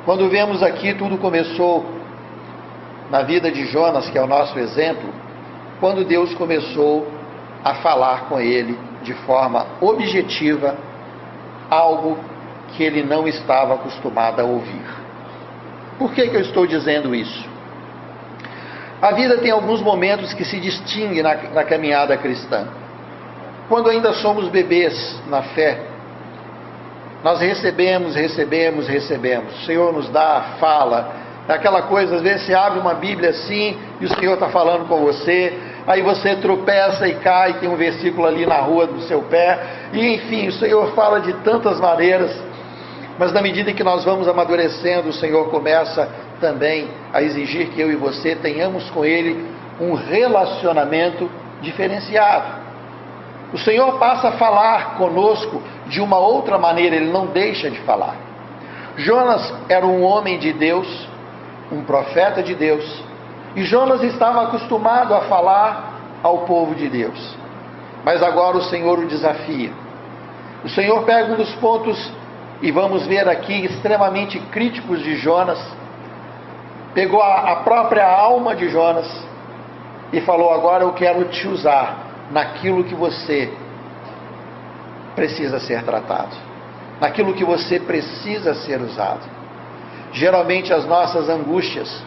Quando 0.08 0.26
vemos 0.30 0.62
aqui, 0.62 0.94
tudo 0.94 1.18
começou 1.18 1.84
na 3.10 3.20
vida 3.20 3.52
de 3.52 3.66
Jonas, 3.66 4.08
que 4.08 4.16
é 4.16 4.22
o 4.22 4.26
nosso 4.26 4.58
exemplo, 4.58 5.12
quando 5.80 6.02
Deus 6.02 6.32
começou 6.32 7.06
a 7.62 7.74
falar 7.74 8.24
com 8.26 8.40
ele 8.40 8.74
de 9.02 9.12
forma 9.26 9.66
objetiva 9.82 10.78
algo 11.68 12.16
que 12.68 12.82
ele 12.82 13.02
não 13.02 13.28
estava 13.28 13.74
acostumado 13.74 14.40
a 14.40 14.44
ouvir. 14.44 14.86
Por 15.98 16.14
que, 16.14 16.26
que 16.26 16.36
eu 16.36 16.40
estou 16.40 16.66
dizendo 16.66 17.14
isso? 17.14 17.46
A 19.02 19.12
vida 19.12 19.36
tem 19.36 19.50
alguns 19.50 19.82
momentos 19.82 20.32
que 20.32 20.42
se 20.46 20.58
distinguem 20.58 21.22
na, 21.22 21.34
na 21.52 21.64
caminhada 21.64 22.16
cristã. 22.16 22.66
Quando 23.68 23.90
ainda 23.90 24.14
somos 24.14 24.48
bebês 24.48 25.20
na 25.28 25.42
fé, 25.42 25.82
nós 27.22 27.40
recebemos, 27.40 28.14
recebemos, 28.14 28.86
recebemos. 28.86 29.62
O 29.62 29.66
Senhor 29.66 29.92
nos 29.92 30.08
dá, 30.10 30.56
fala. 30.60 31.28
É 31.48 31.52
aquela 31.54 31.82
coisa, 31.82 32.16
às 32.16 32.22
vezes 32.22 32.42
você 32.42 32.54
abre 32.54 32.78
uma 32.78 32.94
Bíblia 32.94 33.30
assim 33.30 33.76
e 34.00 34.04
o 34.04 34.14
Senhor 34.16 34.34
está 34.34 34.50
falando 34.50 34.86
com 34.86 34.98
você, 35.00 35.58
aí 35.86 36.02
você 36.02 36.36
tropeça 36.36 37.08
e 37.08 37.14
cai, 37.14 37.54
tem 37.54 37.68
um 37.68 37.76
versículo 37.76 38.26
ali 38.26 38.44
na 38.44 38.58
rua 38.58 38.86
do 38.86 39.00
seu 39.02 39.22
pé, 39.22 39.58
e 39.94 40.14
enfim, 40.14 40.48
o 40.48 40.52
Senhor 40.52 40.92
fala 40.94 41.20
de 41.20 41.32
tantas 41.42 41.80
maneiras, 41.80 42.38
mas 43.18 43.32
na 43.32 43.40
medida 43.40 43.72
que 43.72 43.82
nós 43.82 44.04
vamos 44.04 44.28
amadurecendo, 44.28 45.08
o 45.08 45.12
Senhor 45.12 45.48
começa 45.48 46.06
também 46.38 46.88
a 47.14 47.22
exigir 47.22 47.68
que 47.68 47.80
eu 47.80 47.90
e 47.90 47.96
você 47.96 48.36
tenhamos 48.36 48.90
com 48.90 49.02
Ele 49.02 49.46
um 49.80 49.94
relacionamento 49.94 51.30
diferenciado. 51.62 52.67
O 53.52 53.58
Senhor 53.58 53.98
passa 53.98 54.28
a 54.28 54.32
falar 54.32 54.96
conosco 54.96 55.62
de 55.86 56.00
uma 56.00 56.18
outra 56.18 56.58
maneira, 56.58 56.96
ele 56.96 57.10
não 57.10 57.26
deixa 57.26 57.70
de 57.70 57.80
falar. 57.80 58.14
Jonas 58.96 59.54
era 59.68 59.86
um 59.86 60.02
homem 60.02 60.38
de 60.38 60.52
Deus, 60.52 61.08
um 61.72 61.82
profeta 61.82 62.42
de 62.42 62.54
Deus, 62.54 63.02
e 63.56 63.62
Jonas 63.64 64.02
estava 64.02 64.42
acostumado 64.42 65.14
a 65.14 65.22
falar 65.22 65.94
ao 66.22 66.38
povo 66.38 66.74
de 66.74 66.88
Deus. 66.88 67.36
Mas 68.04 68.22
agora 68.22 68.56
o 68.56 68.62
Senhor 68.62 68.98
o 68.98 69.06
desafia. 69.06 69.72
O 70.64 70.68
Senhor 70.68 71.04
pega 71.04 71.32
um 71.32 71.36
dos 71.36 71.54
pontos, 71.54 72.12
e 72.60 72.70
vamos 72.70 73.06
ver 73.06 73.28
aqui, 73.28 73.64
extremamente 73.64 74.38
críticos 74.38 75.02
de 75.02 75.16
Jonas, 75.16 75.58
pegou 76.92 77.22
a, 77.22 77.56
própria 77.56 78.06
alma 78.06 78.54
de 78.54 78.68
Jonas 78.68 79.08
e 80.12 80.20
falou: 80.20 80.52
Agora 80.52 80.82
eu 80.82 80.92
quero 80.92 81.24
te 81.26 81.46
usar 81.46 82.07
naquilo 82.30 82.84
que 82.84 82.94
você 82.94 83.52
precisa 85.14 85.58
ser 85.58 85.82
tratado, 85.82 86.36
naquilo 87.00 87.34
que 87.34 87.44
você 87.44 87.80
precisa 87.80 88.54
ser 88.54 88.80
usado. 88.80 89.22
Geralmente 90.12 90.72
as 90.72 90.86
nossas 90.86 91.28
angústias 91.28 92.02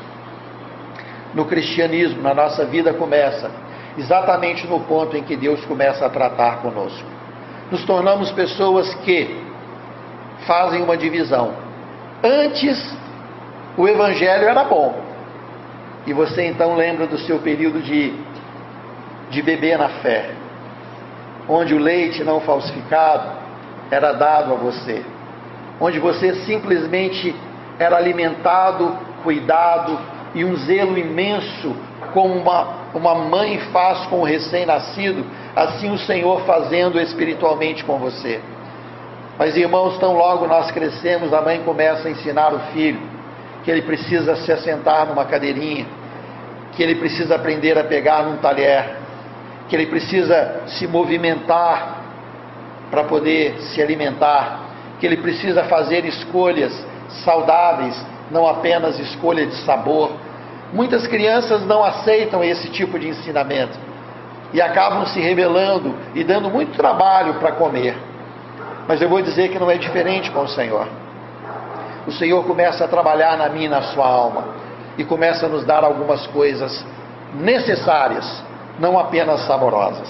no 1.34 1.46
cristianismo, 1.46 2.22
na 2.22 2.34
nossa 2.34 2.66
vida, 2.66 2.94
começa 2.94 3.50
exatamente 3.98 4.68
no 4.68 4.82
ponto 4.82 5.16
em 5.18 5.24
que 5.24 5.36
Deus 5.36 5.64
começa 5.66 6.06
a 6.06 6.10
tratar 6.10 6.62
conosco. 6.62 7.08
Nos 7.70 7.86
tornamos 7.86 8.32
pessoas 8.32 8.94
que 8.96 9.42
fazem 10.46 10.82
uma 10.82 10.98
divisão. 10.98 11.54
Antes, 12.24 12.98
o 13.78 13.88
Evangelho 13.88 14.48
era 14.48 14.64
bom. 14.64 14.94
E 16.06 16.14
você 16.14 16.46
então 16.48 16.76
lembra 16.76 17.08
do 17.08 17.18
seu 17.20 17.40
período 17.40 17.82
de, 17.82 18.14
de 19.32 19.42
beber 19.42 19.78
na 19.78 19.90
fé, 19.90 20.30
onde 21.50 21.74
o 21.74 21.80
leite 21.80 22.24
não 22.24 22.40
falsificado 22.42 23.32
era 23.90 24.12
dado 24.12 24.54
a 24.54 24.58
você, 24.58 25.04
onde 25.80 26.00
você 26.00 26.36
simplesmente 26.46 27.36
era 27.80 27.98
alimentado, 27.98 28.96
cuidado 29.24 29.98
e 30.36 30.46
um 30.46 30.56
zelo 30.56 30.98
imenso, 30.98 31.76
como 32.14 32.36
uma, 32.36 32.68
uma 32.94 33.16
mãe 33.16 33.58
faz 33.72 34.06
com 34.08 34.20
o 34.20 34.24
recém-nascido, 34.24 35.26
assim 35.56 35.92
o 35.92 35.98
Senhor 35.98 36.42
fazendo 36.42 37.00
espiritualmente 37.00 37.84
com 37.84 37.98
você. 37.98 38.40
Mas 39.40 39.58
irmãos, 39.58 39.98
tão 39.98 40.14
logo 40.14 40.46
nós 40.46 40.70
crescemos, 40.72 41.34
a 41.34 41.42
mãe 41.42 41.62
começa 41.64 42.08
a 42.08 42.12
ensinar 42.12 42.54
o 42.54 42.60
filho 42.74 43.02
que 43.64 43.72
ele 43.72 43.82
precisa 43.82 44.36
se 44.36 44.52
assentar 44.52 45.08
numa 45.08 45.26
cadeirinha, 45.26 45.86
que 46.74 46.82
ele 46.82 46.96
precisa 46.96 47.36
aprender 47.36 47.78
a 47.78 47.84
pegar 47.84 48.24
num 48.24 48.38
talher, 48.38 49.01
que 49.72 49.76
ele 49.78 49.86
precisa 49.86 50.64
se 50.68 50.86
movimentar 50.86 52.02
para 52.92 53.06
poder 53.06 53.56
se 53.62 53.82
alimentar, 53.82 54.66
que 55.00 55.06
ele 55.06 55.16
precisa 55.16 55.64
fazer 55.64 56.04
escolhas 56.04 56.74
saudáveis, 57.24 58.06
não 58.30 58.46
apenas 58.46 59.00
escolha 59.00 59.46
de 59.46 59.56
sabor. 59.64 60.12
Muitas 60.74 61.08
crianças 61.08 61.66
não 61.66 61.86
aceitam 61.86 62.44
esse 62.44 62.70
tipo 62.70 63.00
de 63.00 63.08
ensinamento 63.08 63.80
e 64.52 64.62
acabam 64.62 65.06
se 65.06 65.22
rebelando 65.22 65.96
e 66.14 66.22
dando 66.22 66.50
muito 66.50 66.76
trabalho 66.76 67.36
para 67.36 67.54
comer. 67.54 67.96
Mas 68.90 69.02
eu 69.02 69.08
vou 69.08 69.22
dizer 69.22 69.52
que 69.52 69.58
não 69.58 69.72
é 69.72 69.78
diferente 69.78 70.30
com 70.32 70.42
o 70.42 70.50
Senhor. 70.50 70.86
O 72.06 72.12
Senhor 72.12 72.44
começa 72.44 72.84
a 72.84 72.90
trabalhar 72.90 73.38
na 73.38 73.48
minha 73.48 73.68
e 73.68 73.70
na 73.70 73.84
sua 73.84 74.06
alma 74.06 74.50
e 74.98 75.06
começa 75.06 75.46
a 75.46 75.50
nos 75.50 75.64
dar 75.64 75.86
algumas 75.86 76.28
coisas 76.28 76.86
necessárias, 77.34 78.51
não 78.82 79.00
apenas 79.00 79.46
saborosas. 79.46 80.10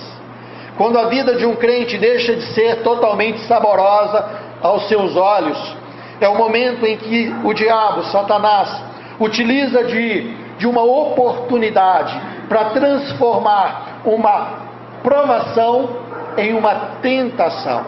Quando 0.78 0.98
a 0.98 1.08
vida 1.08 1.36
de 1.36 1.46
um 1.46 1.56
crente 1.56 1.98
deixa 1.98 2.36
de 2.36 2.44
ser 2.54 2.82
totalmente 2.82 3.42
saborosa 3.42 4.26
aos 4.64 4.88
seus 4.88 5.16
olhos, 5.16 5.76
é 6.20 6.30
o 6.30 6.36
momento 6.36 6.86
em 6.86 6.98
que 6.98 7.36
o 7.44 7.54
diabo, 7.54 8.04
Satanás, 8.06 8.82
utiliza 9.20 9.84
de, 9.84 10.34
de 10.58 10.66
uma 10.66 10.82
oportunidade 10.82 12.20
para 12.48 12.66
transformar 12.70 14.02
uma 14.06 14.62
provação 15.04 15.90
em 16.38 16.54
uma 16.54 16.76
tentação. 17.02 17.84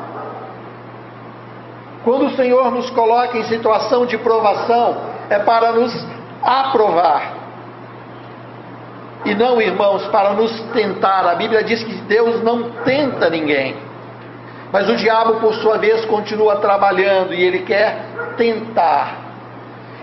Quando 2.04 2.26
o 2.26 2.36
Senhor 2.36 2.70
nos 2.72 2.90
coloca 2.90 3.38
em 3.38 3.44
situação 3.44 4.06
de 4.06 4.18
provação, 4.18 4.98
é 5.30 5.40
para 5.40 5.72
nos 5.72 6.06
aprovar. 6.44 7.43
E 9.26 9.34
não, 9.34 9.62
irmãos, 9.62 10.06
para 10.08 10.34
nos 10.34 10.52
tentar. 10.74 11.26
A 11.28 11.36
Bíblia 11.36 11.64
diz 11.64 11.84
que 11.84 11.94
Deus 12.02 12.44
não 12.44 12.72
tenta 12.84 13.30
ninguém. 13.30 13.76
Mas 14.72 14.90
o 14.90 14.96
diabo, 14.96 15.40
por 15.40 15.54
sua 15.56 15.78
vez, 15.78 16.04
continua 16.06 16.58
trabalhando 16.58 17.34
e 17.34 17.42
ele 17.42 17.60
quer 17.60 18.06
tentar. 18.38 19.18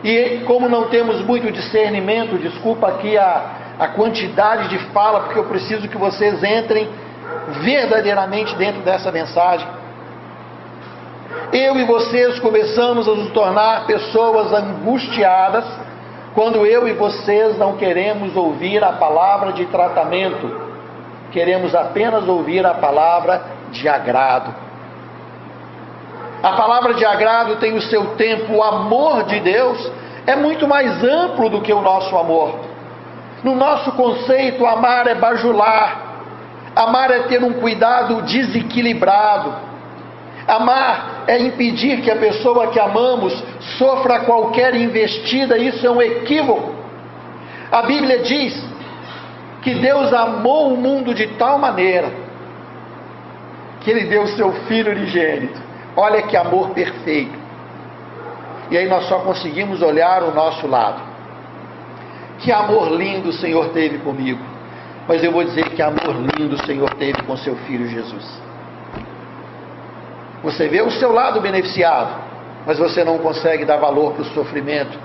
E 0.02 0.42
como 0.46 0.68
não 0.68 0.88
temos 0.88 1.20
muito 1.22 1.50
discernimento, 1.52 2.38
desculpa 2.38 2.88
aqui 2.88 3.18
a, 3.18 3.42
a 3.78 3.88
quantidade 3.88 4.68
de 4.68 4.78
fala, 4.92 5.20
porque 5.20 5.38
eu 5.38 5.44
preciso 5.44 5.88
que 5.88 5.98
vocês 5.98 6.42
entrem 6.42 6.88
verdadeiramente 7.62 8.54
dentro 8.56 8.80
dessa 8.82 9.12
mensagem 9.12 9.66
eu 11.52 11.76
e 11.76 11.84
vocês 11.84 12.38
começamos 12.38 13.08
a 13.08 13.12
nos 13.12 13.30
tornar 13.30 13.86
pessoas 13.86 14.52
angustiadas 14.52 15.64
quando 16.34 16.64
eu 16.64 16.86
e 16.86 16.92
vocês 16.92 17.58
não 17.58 17.76
queremos 17.76 18.36
ouvir 18.36 18.82
a 18.84 18.92
palavra 18.92 19.52
de 19.52 19.66
tratamento, 19.66 20.60
queremos 21.32 21.74
apenas 21.74 22.28
ouvir 22.28 22.64
a 22.64 22.74
palavra 22.74 23.42
de 23.70 23.88
agrado. 23.88 24.54
A 26.42 26.52
palavra 26.52 26.94
de 26.94 27.04
agrado 27.04 27.56
tem 27.56 27.74
o 27.74 27.82
seu 27.82 28.14
tempo, 28.14 28.54
o 28.54 28.62
amor 28.62 29.24
de 29.24 29.40
Deus 29.40 29.90
é 30.26 30.36
muito 30.36 30.66
mais 30.66 31.02
amplo 31.02 31.50
do 31.50 31.60
que 31.60 31.72
o 31.72 31.82
nosso 31.82 32.16
amor. 32.16 32.60
No 33.42 33.54
nosso 33.54 33.92
conceito, 33.92 34.64
amar 34.66 35.06
é 35.06 35.14
bajular, 35.14 36.10
amar 36.76 37.10
é 37.10 37.20
ter 37.20 37.42
um 37.42 37.54
cuidado 37.54 38.22
desequilibrado. 38.22 39.69
Amar 40.50 41.24
é 41.28 41.38
impedir 41.38 42.00
que 42.02 42.10
a 42.10 42.16
pessoa 42.16 42.72
que 42.72 42.80
amamos 42.80 43.32
sofra 43.78 44.20
qualquer 44.24 44.74
investida, 44.74 45.56
isso 45.56 45.86
é 45.86 45.90
um 45.90 46.02
equívoco. 46.02 46.74
A 47.70 47.82
Bíblia 47.82 48.18
diz 48.18 48.60
que 49.62 49.74
Deus 49.74 50.12
amou 50.12 50.74
o 50.74 50.76
mundo 50.76 51.14
de 51.14 51.28
tal 51.38 51.56
maneira 51.56 52.10
que 53.80 53.90
Ele 53.92 54.06
deu 54.06 54.22
o 54.22 54.28
seu 54.28 54.52
Filho 54.66 54.90
unigênito. 54.90 55.58
Olha 55.96 56.22
que 56.22 56.36
amor 56.36 56.70
perfeito. 56.70 57.38
E 58.70 58.76
aí 58.76 58.88
nós 58.88 59.06
só 59.06 59.20
conseguimos 59.20 59.82
olhar 59.82 60.22
o 60.24 60.34
nosso 60.34 60.66
lado. 60.66 61.00
Que 62.40 62.50
amor 62.50 62.90
lindo 62.92 63.28
o 63.28 63.32
Senhor 63.32 63.68
teve 63.68 63.98
comigo. 63.98 64.40
Mas 65.06 65.22
eu 65.22 65.30
vou 65.30 65.44
dizer 65.44 65.70
que 65.70 65.82
amor 65.82 66.16
lindo 66.36 66.56
o 66.56 66.66
Senhor 66.66 66.92
teve 66.94 67.22
com 67.22 67.36
seu 67.36 67.54
Filho 67.54 67.86
Jesus. 67.88 68.49
Você 70.42 70.68
vê 70.68 70.80
o 70.82 70.90
seu 70.90 71.12
lado 71.12 71.40
beneficiado, 71.40 72.14
mas 72.66 72.78
você 72.78 73.04
não 73.04 73.18
consegue 73.18 73.64
dar 73.64 73.76
valor 73.76 74.12
para 74.12 74.22
o 74.22 74.26
sofrimento 74.26 74.98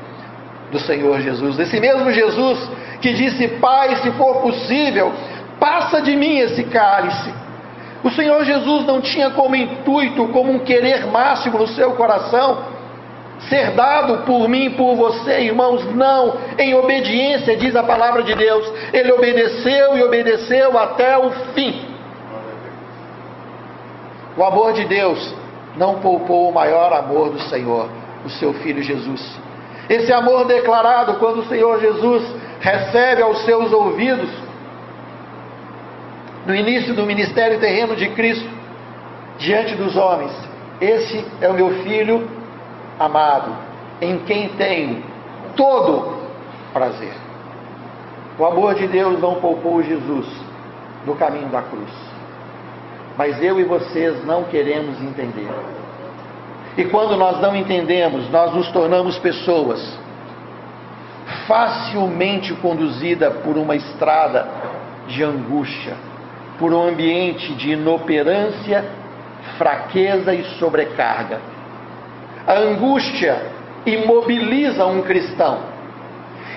do 0.72 0.80
Senhor 0.80 1.20
Jesus. 1.20 1.60
Esse 1.60 1.80
mesmo 1.80 2.12
Jesus 2.12 2.70
que 3.02 3.14
disse: 3.14 3.48
Pai, 3.60 3.96
se 3.98 4.12
for 4.12 4.42
possível, 4.42 5.12
passa 5.60 6.02
de 6.02 6.16
mim 6.16 6.40
esse 6.40 6.64
cálice. 6.66 7.34
O 8.04 8.10
Senhor 8.12 8.44
Jesus 8.46 8.86
não 8.86 9.02
tinha 9.02 9.32
como 9.32 9.56
intuito, 9.56 10.28
como 10.28 10.52
um 10.52 10.60
querer 10.60 11.08
máximo 11.08 11.58
no 11.58 11.68
seu 11.68 11.94
coração, 11.94 12.64
ser 13.50 13.72
dado 13.72 14.26
por 14.26 14.48
mim, 14.48 14.72
por 14.72 14.96
você, 14.96 15.42
irmãos, 15.42 15.84
não, 15.96 16.36
em 16.58 16.76
obediência, 16.76 17.58
diz 17.58 17.76
a 17.76 17.84
palavra 17.84 18.22
de 18.24 18.36
Deus. 18.36 18.72
Ele 18.94 19.12
obedeceu 19.12 19.98
e 19.98 20.04
obedeceu 20.04 20.78
até 20.78 21.18
o 21.18 21.32
fim. 21.54 21.95
O 24.38 24.44
amor 24.44 24.74
de 24.74 24.86
Deus 24.86 25.34
não 25.78 26.00
poupou 26.00 26.50
o 26.50 26.54
maior 26.54 26.92
amor 26.92 27.30
do 27.30 27.40
Senhor, 27.44 27.90
o 28.26 28.30
seu 28.30 28.54
Filho 28.56 28.84
Jesus. 28.84 29.40
Esse 29.90 30.12
amor 30.12 30.46
declarado 30.46 31.16
quando 31.16 31.40
o 31.40 31.46
Senhor 31.46 31.80
Jesus 31.80 32.24
recebe 32.60 33.22
aos 33.22 33.46
seus 33.46 33.72
ouvidos, 33.72 34.30
no 36.46 36.54
início 36.54 36.94
do 36.94 37.06
ministério 37.06 37.60
terreno 37.60 37.96
de 37.96 38.10
Cristo, 38.10 38.50
diante 39.38 39.76
dos 39.76 39.96
homens: 39.96 40.32
Esse 40.82 41.26
é 41.40 41.50
o 41.50 41.54
meu 41.54 41.84
filho 41.84 42.28
amado, 43.00 43.56
em 44.02 44.20
quem 44.20 44.50
tenho 44.50 45.04
todo 45.56 46.18
prazer. 46.74 47.14
O 48.38 48.46
amor 48.46 48.76
de 48.76 48.86
Deus 48.88 49.20
não 49.22 49.36
poupou 49.36 49.82
Jesus 49.82 50.28
no 51.06 51.16
caminho 51.16 51.48
da 51.48 51.62
cruz 51.62 52.05
mas 53.18 53.42
eu 53.42 53.60
e 53.60 53.64
vocês 53.64 54.26
não 54.26 54.44
queremos 54.46 55.02
entender. 55.02 55.50
E 56.78 56.84
quando 56.86 57.16
nós 57.16 57.40
não 57.42 57.56
entendemos, 57.56 58.30
nós 58.30 58.54
nos 58.54 58.70
tornamos 58.72 59.18
pessoas 59.20 59.98
facilmente 61.48 62.54
conduzida 62.56 63.32
por 63.32 63.58
uma 63.58 63.76
estrada 63.76 64.48
de 65.08 65.24
angústia, 65.24 65.96
por 66.60 66.74
um 66.74 66.88
ambiente 66.88 67.54
de 67.54 67.72
inoperância, 67.72 68.86
fraqueza 69.58 70.34
e 70.34 70.44
sobrecarga. 70.60 71.40
A 72.46 72.54
angústia 72.54 73.42
imobiliza 73.86 74.86
um 74.86 75.02
cristão. 75.02 75.60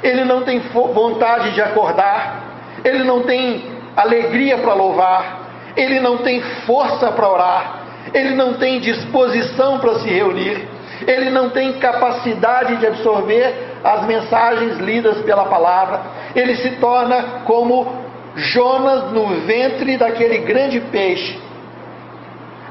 Ele 0.02 0.24
não 0.24 0.42
tem 0.42 0.60
vontade 0.60 1.52
de 1.52 1.62
acordar, 1.62 2.42
ele 2.84 3.04
não 3.04 3.22
tem 3.22 3.64
alegria 3.96 4.58
para 4.58 4.74
louvar, 4.74 5.37
ele 5.78 6.00
não 6.00 6.18
tem 6.18 6.40
força 6.66 7.12
para 7.12 7.28
orar, 7.28 7.82
ele 8.12 8.34
não 8.34 8.54
tem 8.54 8.80
disposição 8.80 9.78
para 9.78 10.00
se 10.00 10.08
reunir, 10.08 10.66
ele 11.06 11.30
não 11.30 11.50
tem 11.50 11.74
capacidade 11.74 12.76
de 12.76 12.86
absorver 12.86 13.54
as 13.84 14.04
mensagens 14.04 14.78
lidas 14.78 15.18
pela 15.22 15.44
palavra, 15.44 16.00
ele 16.34 16.56
se 16.56 16.70
torna 16.72 17.22
como 17.44 17.86
Jonas 18.34 19.12
no 19.12 19.26
ventre 19.46 19.96
daquele 19.96 20.38
grande 20.38 20.80
peixe. 20.80 21.38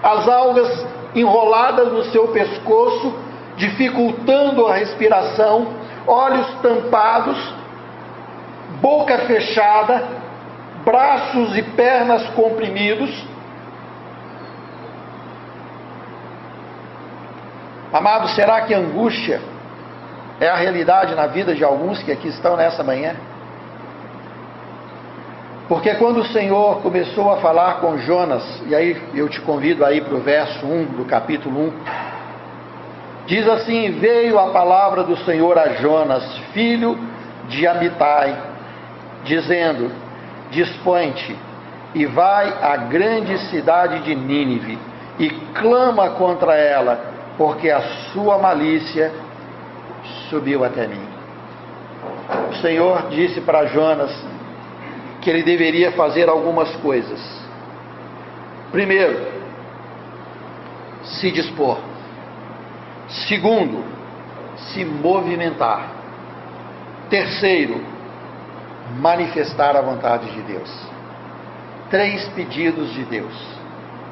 As 0.03 0.27
algas 0.27 0.85
enroladas 1.15 1.91
no 1.93 2.03
seu 2.05 2.27
pescoço, 2.27 3.15
dificultando 3.55 4.67
a 4.67 4.75
respiração, 4.75 5.67
olhos 6.05 6.47
tampados, 6.61 7.37
boca 8.81 9.17
fechada, 9.19 10.26
braços 10.87 11.57
e 11.57 11.61
pernas 11.61 12.25
comprimidos. 12.29 13.11
Amado, 17.91 18.29
será 18.29 18.61
que 18.61 18.73
angústia 18.73 19.41
é 20.39 20.47
a 20.47 20.55
realidade 20.55 21.13
na 21.13 21.27
vida 21.27 21.53
de 21.53 21.61
alguns 21.61 22.01
que 22.01 22.09
aqui 22.09 22.29
estão 22.29 22.55
nessa 22.55 22.85
manhã? 22.85 23.17
Porque 25.67 25.93
quando 25.95 26.19
o 26.19 26.27
Senhor 26.27 26.81
começou 26.81 27.33
a 27.33 27.37
falar 27.41 27.81
com 27.81 27.97
Jonas, 27.97 28.63
e 28.67 28.73
aí 28.73 28.95
eu 29.13 29.27
te 29.27 29.41
convido 29.41 29.83
aí 29.83 29.99
para 29.99 30.15
o 30.15 30.21
verso 30.21 30.65
1 30.65 30.85
do 30.85 31.03
capítulo 31.03 31.67
1, 31.67 31.73
diz 33.25 33.45
assim: 33.45 33.91
Veio 33.99 34.39
a 34.39 34.51
palavra 34.51 35.03
do 35.03 35.17
Senhor 35.25 35.57
a 35.57 35.73
Jonas, 35.73 36.23
filho 36.53 36.97
de 37.49 37.67
Amitai, 37.67 38.37
dizendo: 39.25 40.06
Dispõe-te 40.51 41.35
e 41.93 42.05
vai 42.05 42.47
à 42.61 42.77
grande 42.77 43.37
cidade 43.49 43.99
de 44.03 44.15
Nínive 44.15 44.77
e 45.19 45.29
clama 45.29 46.11
contra 46.11 46.55
ela, 46.55 47.13
porque 47.37 47.69
a 47.69 47.81
sua 48.11 48.37
malícia 48.37 49.11
subiu 50.29 50.63
até 50.63 50.87
mim. 50.87 51.05
O 52.51 52.55
Senhor 52.55 53.09
disse 53.09 53.41
para 53.41 53.65
Jonas: 53.65 54.11
que 55.27 55.31
ele 55.31 55.43
deveria 55.43 55.91
fazer 55.91 56.29
algumas 56.29 56.73
coisas. 56.77 57.19
Primeiro, 58.71 59.27
se 61.03 61.29
dispor. 61.31 61.79
Segundo, 63.27 63.83
se 64.55 64.85
movimentar. 64.85 65.91
Terceiro, 67.09 67.81
manifestar 68.95 69.75
a 69.75 69.81
vontade 69.81 70.31
de 70.31 70.41
Deus. 70.41 70.87
Três 71.89 72.27
pedidos 72.29 72.93
de 72.93 73.03
Deus: 73.05 73.33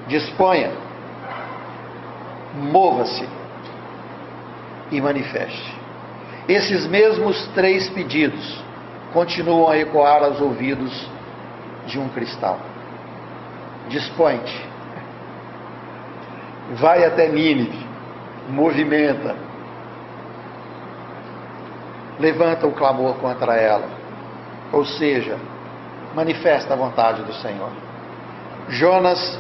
disponha, 0.08 0.72
mova-se 2.54 3.28
e 4.92 5.02
manifeste. 5.02 5.76
Esses 6.48 6.86
mesmos 6.88 7.48
três 7.56 7.90
pedidos 7.90 8.64
continuam 9.14 9.70
a 9.70 9.78
ecoar 9.78 10.24
aos 10.24 10.40
ouvidos 10.40 11.10
de 11.88 12.00
um 12.00 12.08
cristão. 12.10 12.58
Dispõe-te. 13.88 14.66
Vai 16.74 17.04
até 17.04 17.28
Nínive. 17.30 17.86
Movimenta. 18.50 19.36
Levanta 22.20 22.68
o 22.68 22.72
clamor 22.72 23.16
contra 23.16 23.56
ela. 23.56 24.05
Ou 24.71 24.86
seja, 24.86 25.38
manifesta 26.13 26.73
a 26.73 26.78
vontade 26.78 27.23
do 27.23 27.34
Senhor. 27.34 27.69
Jonas 28.69 29.39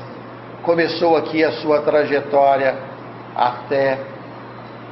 começou 0.61 1.15
aqui 1.15 1.43
a 1.43 1.51
sua 1.53 1.81
trajetória 1.81 2.77
até 3.35 3.99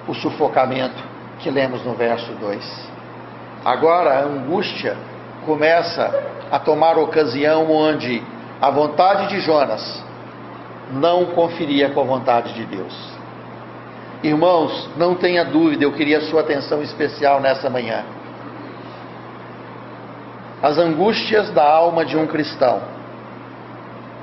o 0.08 0.14
sufocamento 0.14 1.02
que 1.40 1.50
lemos 1.50 1.84
no 1.86 1.94
verso 1.94 2.32
2. 2.34 2.90
Agora 3.66 4.20
a 4.20 4.24
angústia 4.24 4.98
começa 5.46 6.12
a 6.52 6.60
tomar 6.60 6.98
ocasião 6.98 7.72
onde 7.72 8.24
a 8.62 8.70
vontade 8.70 9.28
de 9.28 9.42
Jonas 9.42 10.04
não 10.92 11.28
conferia 11.28 11.90
com 11.90 12.02
a 12.02 12.04
vontade 12.04 12.54
de 12.54 12.66
Deus. 12.66 12.94
Irmãos, 14.22 14.90
não 14.96 15.16
tenha 15.16 15.44
dúvida, 15.44 15.84
eu 15.84 15.92
queria 15.92 16.20
a 16.20 16.22
sua 16.22 16.42
atenção 16.42 16.82
especial 16.82 17.42
nessa 17.42 17.70
manhã. 17.70 18.06
As 20.64 20.78
angústias 20.78 21.50
da 21.50 21.62
alma 21.62 22.06
de 22.06 22.16
um 22.16 22.26
cristão 22.26 22.82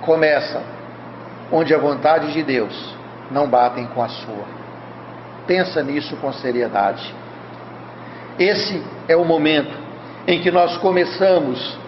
começam 0.00 0.62
onde 1.52 1.74
a 1.74 1.78
vontade 1.78 2.32
de 2.32 2.42
Deus 2.42 2.96
não 3.30 3.46
batem 3.46 3.86
com 3.88 4.02
a 4.02 4.08
sua. 4.08 4.46
Pensa 5.46 5.82
nisso 5.82 6.16
com 6.16 6.32
seriedade. 6.32 7.14
Esse 8.38 8.82
é 9.06 9.14
o 9.14 9.22
momento 9.22 9.76
em 10.26 10.40
que 10.40 10.50
nós 10.50 10.78
começamos 10.78 11.78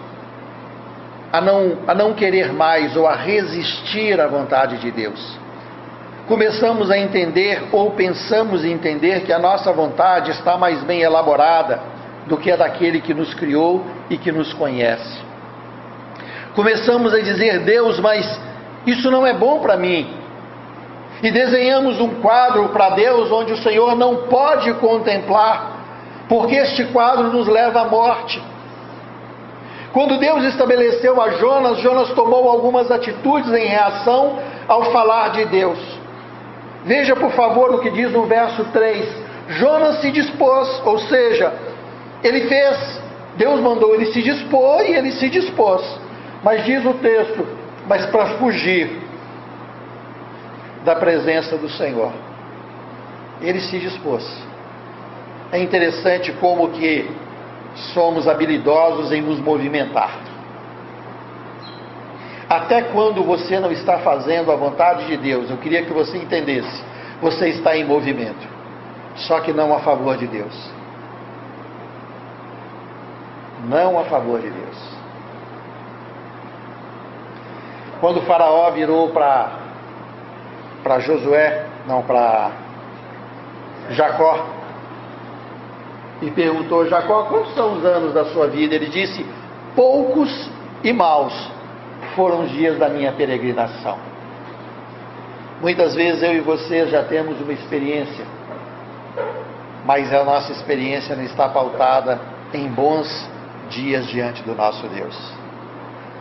a 1.31 1.41
não, 1.41 1.79
a 1.87 1.95
não 1.95 2.13
querer 2.13 2.53
mais 2.53 2.95
ou 2.95 3.07
a 3.07 3.15
resistir 3.15 4.21
à 4.21 4.27
vontade 4.27 4.77
de 4.77 4.91
Deus. 4.91 5.39
Começamos 6.27 6.91
a 6.91 6.97
entender 6.99 7.69
ou 7.71 7.89
pensamos 7.91 8.63
entender 8.63 9.21
que 9.21 9.33
a 9.33 9.39
nossa 9.39 9.73
vontade 9.73 10.29
está 10.29 10.57
mais 10.57 10.83
bem 10.83 11.01
elaborada 11.01 11.92
do 12.27 12.37
que 12.37 12.51
a 12.51 12.55
daquele 12.55 13.01
que 13.01 13.13
nos 13.13 13.33
criou 13.33 13.85
e 14.09 14.17
que 14.17 14.31
nos 14.31 14.53
conhece. 14.53 15.21
Começamos 16.55 17.13
a 17.13 17.19
dizer, 17.19 17.59
Deus, 17.59 17.99
mas 17.99 18.39
isso 18.85 19.09
não 19.09 19.25
é 19.25 19.33
bom 19.33 19.59
para 19.59 19.75
mim. 19.77 20.07
E 21.21 21.31
desenhamos 21.31 21.99
um 21.99 22.21
quadro 22.21 22.69
para 22.69 22.91
Deus 22.91 23.31
onde 23.31 23.53
o 23.53 23.57
Senhor 23.57 23.95
não 23.95 24.27
pode 24.27 24.73
contemplar 24.75 25.73
porque 26.27 26.55
este 26.55 26.85
quadro 26.85 27.31
nos 27.31 27.47
leva 27.47 27.81
à 27.81 27.85
morte. 27.85 28.41
Quando 29.91 30.17
Deus 30.17 30.43
estabeleceu 30.45 31.21
a 31.21 31.29
Jonas, 31.31 31.77
Jonas 31.79 32.09
tomou 32.13 32.49
algumas 32.49 32.89
atitudes 32.89 33.51
em 33.53 33.67
reação 33.67 34.39
ao 34.67 34.85
falar 34.85 35.29
de 35.29 35.45
Deus. 35.45 35.77
Veja, 36.85 37.15
por 37.15 37.31
favor, 37.33 37.75
o 37.75 37.79
que 37.79 37.91
diz 37.91 38.11
no 38.11 38.25
verso 38.25 38.65
3. 38.73 39.23
Jonas 39.49 40.01
se 40.01 40.11
dispôs, 40.11 40.81
ou 40.85 40.97
seja, 40.99 41.53
ele 42.23 42.47
fez, 42.47 43.01
Deus 43.37 43.59
mandou 43.59 43.93
ele 43.93 44.05
se 44.07 44.21
dispor 44.21 44.81
e 44.81 44.93
ele 44.95 45.11
se 45.11 45.29
dispôs. 45.29 45.81
Mas 46.43 46.65
diz 46.65 46.85
o 46.85 46.93
texto, 46.95 47.45
mas 47.87 48.05
para 48.07 48.37
fugir 48.37 49.01
da 50.83 50.95
presença 50.95 51.57
do 51.57 51.69
Senhor. 51.69 52.11
Ele 53.41 53.59
se 53.59 53.79
dispôs. 53.79 54.23
É 55.51 55.59
interessante 55.59 56.31
como 56.33 56.69
que 56.69 57.09
somos 57.93 58.27
habilidosos 58.27 59.11
em 59.11 59.21
nos 59.21 59.39
movimentar. 59.39 60.19
Até 62.49 62.83
quando 62.83 63.23
você 63.23 63.59
não 63.59 63.71
está 63.71 63.99
fazendo 63.99 64.51
a 64.51 64.55
vontade 64.55 65.07
de 65.07 65.17
Deus, 65.17 65.49
eu 65.49 65.57
queria 65.57 65.83
que 65.83 65.91
você 65.91 66.17
entendesse, 66.17 66.83
você 67.21 67.49
está 67.49 67.75
em 67.75 67.83
movimento, 67.83 68.47
só 69.15 69.39
que 69.39 69.51
não 69.51 69.73
a 69.73 69.79
favor 69.79 70.17
de 70.17 70.27
Deus. 70.27 70.72
Não 73.63 73.99
a 73.99 74.03
favor 74.05 74.39
de 74.41 74.49
Deus. 74.49 74.93
Quando 77.99 78.17
o 78.17 78.21
Faraó 78.23 78.69
virou 78.71 79.09
para 79.09 80.99
Josué, 80.99 81.65
não 81.87 82.03
para 82.03 82.51
Jacó, 83.91 84.45
e 86.21 86.29
perguntou 86.31 86.87
Jacó: 86.87 87.23
quantos 87.23 87.53
são 87.53 87.77
os 87.77 87.85
anos 87.85 88.13
da 88.13 88.25
sua 88.25 88.47
vida? 88.47 88.75
Ele 88.75 88.87
disse: 88.87 89.25
poucos 89.75 90.49
e 90.83 90.91
maus 90.91 91.33
foram 92.15 92.43
os 92.43 92.51
dias 92.51 92.77
da 92.77 92.89
minha 92.89 93.13
peregrinação. 93.13 93.97
Muitas 95.61 95.95
vezes 95.95 96.21
eu 96.21 96.33
e 96.33 96.41
você 96.41 96.87
já 96.87 97.03
temos 97.03 97.39
uma 97.39 97.53
experiência, 97.53 98.25
mas 99.85 100.13
a 100.13 100.25
nossa 100.25 100.51
experiência 100.51 101.15
não 101.15 101.23
está 101.23 101.47
pautada 101.47 102.19
em 102.53 102.67
bons 102.67 103.29
dias 103.73 104.07
diante 104.07 104.41
do 104.43 104.55
nosso 104.55 104.87
Deus. 104.87 105.15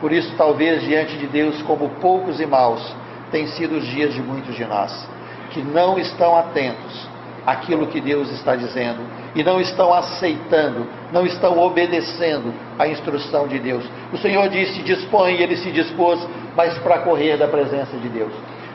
Por 0.01 0.13
isso, 0.13 0.35
talvez 0.37 0.83
diante 0.83 1.17
de 1.17 1.27
Deus, 1.27 1.63
como 1.63 1.89
poucos 2.01 2.41
e 2.41 2.47
maus, 2.47 2.83
têm 3.31 3.47
sido 3.47 3.77
os 3.77 3.87
dias 3.87 4.13
de 4.13 4.21
muitos 4.21 4.55
de 4.55 4.65
nós, 4.65 5.09
que 5.51 5.63
não 5.63 5.99
estão 5.99 6.37
atentos 6.37 7.09
àquilo 7.47 7.87
que 7.87 8.01
Deus 8.01 8.31
está 8.33 8.57
dizendo 8.57 9.01
e 9.35 9.43
não 9.43 9.61
estão 9.61 9.93
aceitando, 9.93 10.87
não 11.13 11.25
estão 11.25 11.59
obedecendo 11.59 12.53
à 12.79 12.87
instrução 12.87 13.47
de 13.49 13.59
Deus. 13.59 13.85
O 14.13 14.19
Senhor 14.19 14.49
disse: 14.49 14.83
dispõe, 14.83 15.37
e 15.37 15.43
ele 15.43 15.57
se 15.57 15.71
dispôs, 15.71 16.21
mas 16.57 16.77
para 16.79 16.99
correr 16.99 17.37
da 17.37 17.49
presença 17.49 17.97
de 17.97 18.09
Deus. 18.09 18.33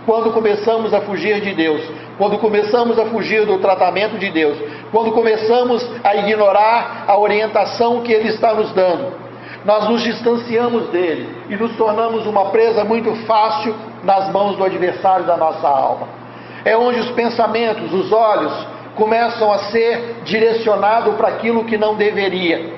Quando 0.07 0.31
começamos 0.31 0.93
a 0.93 1.01
fugir 1.01 1.41
de 1.41 1.53
Deus, 1.53 1.81
quando 2.17 2.39
começamos 2.39 2.97
a 2.97 3.07
fugir 3.07 3.45
do 3.45 3.57
tratamento 3.57 4.17
de 4.17 4.31
Deus, 4.31 4.57
quando 4.89 5.11
começamos 5.11 5.85
a 6.01 6.15
ignorar 6.15 7.03
a 7.05 7.17
orientação 7.17 7.99
que 7.99 8.13
Ele 8.13 8.29
está 8.29 8.53
nos 8.53 8.71
dando, 8.71 9.11
nós 9.65 9.89
nos 9.89 10.01
distanciamos 10.01 10.87
dele 10.91 11.27
e 11.49 11.57
nos 11.57 11.75
tornamos 11.75 12.25
uma 12.25 12.51
presa 12.51 12.85
muito 12.85 13.13
fácil 13.25 13.75
nas 14.01 14.31
mãos 14.31 14.55
do 14.55 14.63
adversário 14.63 15.25
da 15.25 15.35
nossa 15.35 15.67
alma. 15.67 16.07
É 16.63 16.77
onde 16.77 17.01
os 17.01 17.11
pensamentos, 17.11 17.91
os 17.91 18.09
olhos, 18.09 18.53
começam 18.95 19.51
a 19.51 19.59
ser 19.65 20.21
direcionados 20.23 21.15
para 21.15 21.27
aquilo 21.27 21.65
que 21.65 21.77
não 21.77 21.95
deveria. 21.95 22.77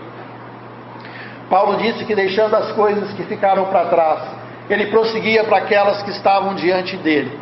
Paulo 1.48 1.78
disse 1.78 2.04
que 2.06 2.16
deixando 2.16 2.56
as 2.56 2.72
coisas 2.72 3.14
que 3.14 3.22
ficaram 3.22 3.66
para 3.66 3.86
trás, 3.86 4.39
ele 4.70 4.88
prosseguia 4.88 5.44
para 5.44 5.58
aquelas 5.58 6.04
que 6.04 6.12
estavam 6.12 6.54
diante 6.54 6.96
dele. 6.98 7.38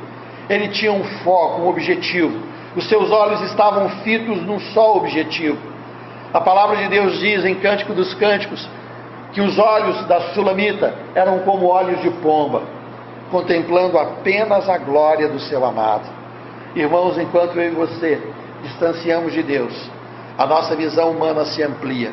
Ele 0.50 0.70
tinha 0.70 0.92
um 0.92 1.04
foco, 1.04 1.62
um 1.62 1.68
objetivo. 1.68 2.40
Os 2.76 2.88
seus 2.88 3.12
olhos 3.12 3.42
estavam 3.42 3.90
fitos 4.04 4.42
num 4.44 4.60
só 4.60 4.96
objetivo. 4.96 5.58
A 6.34 6.40
palavra 6.40 6.78
de 6.78 6.88
Deus 6.88 7.20
diz 7.20 7.44
em 7.44 7.56
Cântico 7.56 7.94
dos 7.94 8.14
Cânticos 8.14 8.68
que 9.34 9.42
os 9.42 9.60
olhos 9.60 10.06
da 10.06 10.22
sulamita 10.34 10.94
eram 11.14 11.40
como 11.40 11.68
olhos 11.68 12.02
de 12.02 12.10
pomba, 12.10 12.64
contemplando 13.30 13.98
apenas 13.98 14.70
a 14.70 14.78
glória 14.78 15.28
do 15.28 15.40
seu 15.40 15.66
amado. 15.66 16.08
Irmãos, 16.76 17.18
enquanto 17.18 17.58
eu 17.60 17.72
e 17.72 17.76
você 17.76 18.22
distanciamos 18.64 19.34
de 19.34 19.44
Deus, 19.44 19.74
a 20.38 20.46
nossa 20.46 20.76
visão 20.76 21.12
humana 21.12 21.44
se 21.46 21.62
amplia. 21.62 22.12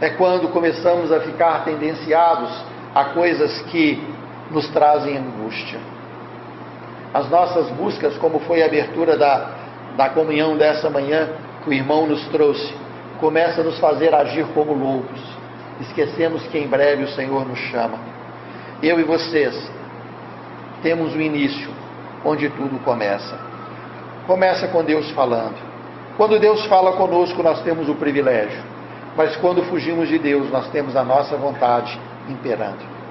É 0.00 0.10
quando 0.10 0.48
começamos 0.48 1.12
a 1.12 1.20
ficar 1.20 1.64
tendenciados 1.64 2.50
a 2.94 3.04
coisas 3.04 3.62
que 3.62 4.02
nos 4.52 4.68
trazem 4.68 5.16
angústia. 5.16 5.80
As 7.12 7.28
nossas 7.28 7.68
buscas, 7.70 8.16
como 8.18 8.40
foi 8.40 8.62
a 8.62 8.66
abertura 8.66 9.16
da, 9.16 9.50
da 9.96 10.08
comunhão 10.10 10.56
dessa 10.56 10.88
manhã, 10.88 11.30
que 11.62 11.70
o 11.70 11.72
irmão 11.72 12.06
nos 12.06 12.26
trouxe, 12.28 12.74
começa 13.20 13.60
a 13.60 13.64
nos 13.64 13.78
fazer 13.78 14.14
agir 14.14 14.46
como 14.54 14.72
loucos. 14.72 15.20
Esquecemos 15.80 16.42
que 16.48 16.58
em 16.58 16.66
breve 16.66 17.04
o 17.04 17.08
Senhor 17.08 17.46
nos 17.46 17.58
chama. 17.58 17.98
Eu 18.82 18.98
e 18.98 19.02
vocês 19.02 19.70
temos 20.82 21.14
o 21.14 21.20
início 21.20 21.70
onde 22.24 22.48
tudo 22.50 22.78
começa. 22.84 23.38
Começa 24.26 24.68
com 24.68 24.84
Deus 24.84 25.10
falando. 25.10 25.56
Quando 26.16 26.38
Deus 26.38 26.64
fala 26.66 26.92
conosco, 26.92 27.42
nós 27.42 27.62
temos 27.62 27.88
o 27.88 27.94
privilégio. 27.94 28.62
Mas 29.16 29.36
quando 29.36 29.62
fugimos 29.64 30.08
de 30.08 30.18
Deus, 30.18 30.50
nós 30.50 30.68
temos 30.70 30.96
a 30.96 31.04
nossa 31.04 31.36
vontade 31.36 31.98
imperando. 32.28 33.01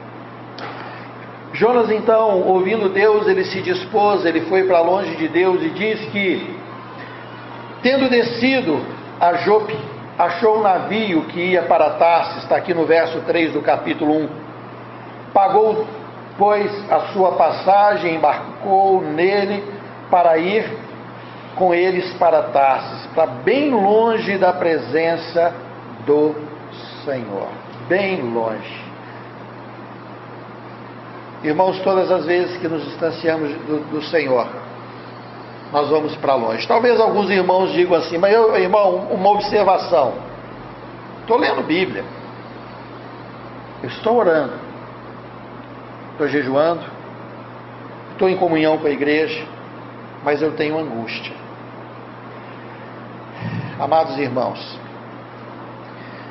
Jonas, 1.54 1.91
então, 1.91 2.41
ouvindo 2.43 2.89
Deus, 2.89 3.28
ele 3.28 3.43
se 3.43 3.62
dispôs, 3.62 4.26
ele 4.26 4.41
foi 4.41 4.64
para 4.64 4.80
longe 4.80 5.16
de 5.18 5.28
Deus 5.28 5.62
e 5.62 5.70
diz 5.70 5.99
que, 6.10 6.56
tendo 7.82 8.10
descido 8.10 8.80
a 9.20 9.34
Jope, 9.34 9.78
achou 10.18 10.60
um 10.60 10.62
navio 10.62 11.24
que 11.26 11.39
ia 11.39 11.64
para 11.64 11.91
Tarsis, 11.91 12.43
está 12.43 12.56
aqui 12.56 12.74
no 12.74 12.86
verso 12.86 13.20
3 13.22 13.54
do 13.54 13.62
capítulo 13.62 14.14
1. 14.14 14.30
Pagou, 15.34 15.86
pois, 16.38 16.72
a 16.89 17.12
sua 17.14 17.34
passagem, 17.34 18.16
embarcou 18.16 19.02
nele 19.02 19.64
para 20.10 20.38
ir 20.38 20.66
com 21.56 21.74
eles 21.74 22.14
para 22.14 22.43
Tarsis, 22.43 23.08
para 23.08 23.26
bem 23.26 23.72
longe 23.72 24.38
da 24.38 24.54
presença 24.54 25.54
do 26.06 26.34
Senhor. 27.04 27.49
Bem 27.89 28.22
longe. 28.22 28.91
Irmãos, 31.44 31.80
todas 31.80 32.12
as 32.12 32.26
vezes 32.26 32.58
que 32.58 32.68
nos 32.68 32.84
distanciamos 32.86 33.52
do, 33.66 33.80
do 33.92 34.02
Senhor, 34.04 34.48
nós 35.72 35.89
vamos 35.89 36.16
para 36.18 36.36
longe. 36.36 36.68
Talvez 36.68 37.00
alguns 37.00 37.30
irmãos 37.30 37.72
digam 37.72 37.96
assim, 37.96 38.18
mas 38.18 38.34
eu, 38.34 38.56
irmão, 38.58 39.08
uma 39.12 39.30
observação. 39.30 40.14
Estou 41.22 41.38
lendo 41.38 41.64
Bíblia. 41.64 42.04
Estou 43.84 44.18
orando. 44.18 44.54
Estou 46.12 46.28
jejuando. 46.28 46.84
Estou 48.12 48.30
em 48.30 48.38
comunhão 48.38 48.78
com 48.78 48.86
a 48.86 48.92
igreja. 48.92 49.44
Mas 50.24 50.42
eu 50.42 50.52
tenho 50.56 50.78
angústia. 50.78 51.34
Amados 53.80 54.16
irmãos, 54.20 54.78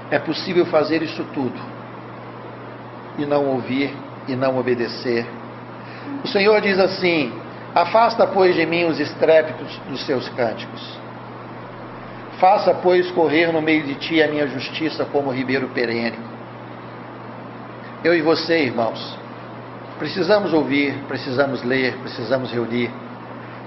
é 0.08 0.20
possível 0.20 0.64
fazer 0.66 1.02
isso 1.02 1.24
tudo 1.34 1.60
e 3.18 3.26
não 3.26 3.46
ouvir 3.46 3.92
e 4.28 4.36
não 4.36 4.58
obedecer. 4.58 5.26
O 6.24 6.28
Senhor 6.28 6.60
diz 6.60 6.78
assim: 6.78 7.32
Afasta, 7.74 8.26
pois, 8.26 8.54
de 8.54 8.66
mim 8.66 8.84
os 8.84 8.98
estrépitos 8.98 9.78
dos 9.88 10.04
seus 10.04 10.28
cânticos. 10.30 10.98
Faça, 12.38 12.74
pois, 12.74 13.10
correr 13.10 13.52
no 13.52 13.60
meio 13.60 13.82
de 13.82 13.94
ti 13.96 14.22
a 14.22 14.28
minha 14.28 14.46
justiça 14.46 15.04
como 15.04 15.30
ribeiro 15.30 15.68
perene. 15.68 16.18
Eu 18.02 18.14
e 18.14 18.22
você, 18.22 18.64
irmãos, 18.64 19.18
precisamos 19.98 20.52
ouvir, 20.54 20.94
precisamos 21.06 21.62
ler, 21.62 21.96
precisamos 21.98 22.50
reunir, 22.50 22.90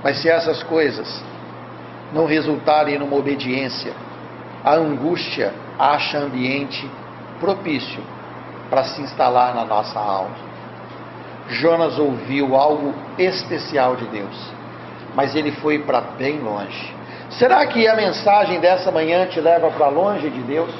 mas 0.03 0.17
se 0.17 0.27
essas 0.27 0.63
coisas 0.63 1.23
não 2.11 2.25
resultarem 2.25 2.97
numa 2.97 3.15
obediência, 3.15 3.93
a 4.63 4.73
angústia 4.73 5.53
acha 5.77 6.17
ambiente 6.17 6.89
propício 7.39 8.01
para 8.73 8.85
se 8.85 9.03
instalar 9.03 9.53
na 9.53 9.63
nossa 9.63 9.99
alma. 9.99 10.35
Jonas 11.47 11.99
ouviu 11.99 12.55
algo 12.55 12.91
especial 13.19 13.95
de 13.95 14.05
Deus, 14.07 14.51
mas 15.13 15.35
ele 15.35 15.51
foi 15.51 15.77
para 15.77 16.01
bem 16.01 16.39
longe. 16.39 16.91
Será 17.29 17.67
que 17.67 17.87
a 17.87 17.95
mensagem 17.95 18.59
dessa 18.59 18.91
manhã 18.91 19.27
te 19.27 19.39
leva 19.39 19.69
para 19.69 19.89
longe 19.89 20.27
de 20.27 20.41
Deus? 20.41 20.73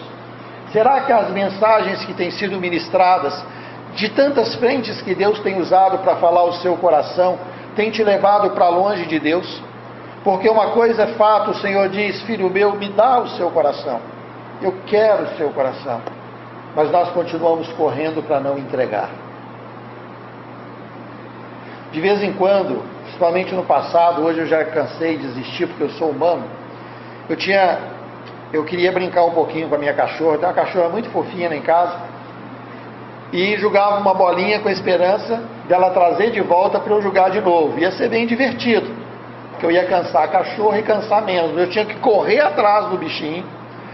Será 0.71 1.01
que 1.01 1.11
as 1.11 1.29
mensagens 1.29 2.03
que 2.03 2.15
têm 2.15 2.31
sido 2.31 2.59
ministradas, 2.59 3.45
de 3.93 4.09
tantas 4.09 4.55
frentes 4.55 4.99
que 5.03 5.13
Deus 5.13 5.37
tem 5.41 5.61
usado 5.61 5.99
para 5.99 6.15
falar 6.15 6.45
o 6.45 6.53
seu 6.53 6.75
coração, 6.77 7.37
têm 7.75 7.91
te 7.91 8.03
levado 8.03 8.49
para 8.55 8.69
longe 8.69 9.05
de 9.05 9.19
Deus? 9.19 9.61
Porque 10.23 10.49
uma 10.49 10.71
coisa 10.71 11.03
é 11.03 11.07
fato, 11.13 11.51
o 11.51 11.59
Senhor 11.59 11.89
diz: 11.89 12.23
Filho 12.23 12.49
meu, 12.49 12.75
me 12.75 12.89
dá 12.89 13.19
o 13.19 13.27
seu 13.37 13.51
coração. 13.51 14.01
Eu 14.63 14.73
quero 14.87 15.25
o 15.25 15.37
seu 15.37 15.51
coração. 15.51 16.22
Mas 16.75 16.91
nós 16.91 17.09
continuamos 17.11 17.67
correndo 17.73 18.23
para 18.23 18.39
não 18.39 18.57
entregar. 18.57 19.09
De 21.91 22.01
vez 22.01 22.23
em 22.23 22.33
quando, 22.33 22.83
principalmente 23.03 23.53
no 23.53 23.63
passado, 23.63 24.23
hoje 24.23 24.39
eu 24.39 24.47
já 24.47 24.65
cansei 24.65 25.17
de 25.17 25.27
desistir 25.27 25.67
porque 25.67 25.83
eu 25.83 25.89
sou 25.91 26.09
humano. 26.09 26.43
Eu 27.29 27.35
tinha, 27.35 27.77
eu 28.51 28.65
queria 28.65 28.91
brincar 28.91 29.23
um 29.25 29.31
pouquinho 29.31 29.69
com 29.69 29.75
a 29.75 29.77
minha 29.77 29.93
cachorra, 29.93 30.39
tem 30.39 30.47
uma 30.47 30.53
cachorra 30.53 30.89
muito 30.89 31.09
fofinha 31.11 31.49
lá 31.49 31.55
em 31.55 31.61
casa, 31.61 31.95
e 33.31 33.55
jogava 33.57 33.99
uma 33.99 34.13
bolinha 34.15 34.59
com 34.59 34.69
a 34.69 34.71
esperança 34.71 35.43
dela 35.67 35.91
trazer 35.91 36.31
de 36.31 36.41
volta 36.41 36.79
para 36.79 36.93
eu 36.93 37.01
jogar 37.01 37.29
de 37.29 37.41
novo. 37.41 37.77
Ia 37.77 37.91
ser 37.91 38.09
bem 38.09 38.25
divertido, 38.25 38.87
porque 39.51 39.65
eu 39.67 39.71
ia 39.71 39.85
cansar 39.85 40.23
a 40.23 40.27
cachorra 40.27 40.79
e 40.79 40.83
cansar 40.83 41.21
menos. 41.21 41.55
Eu 41.55 41.69
tinha 41.69 41.85
que 41.85 41.95
correr 41.99 42.39
atrás 42.39 42.87
do 42.87 42.97
bichinho, 42.97 43.45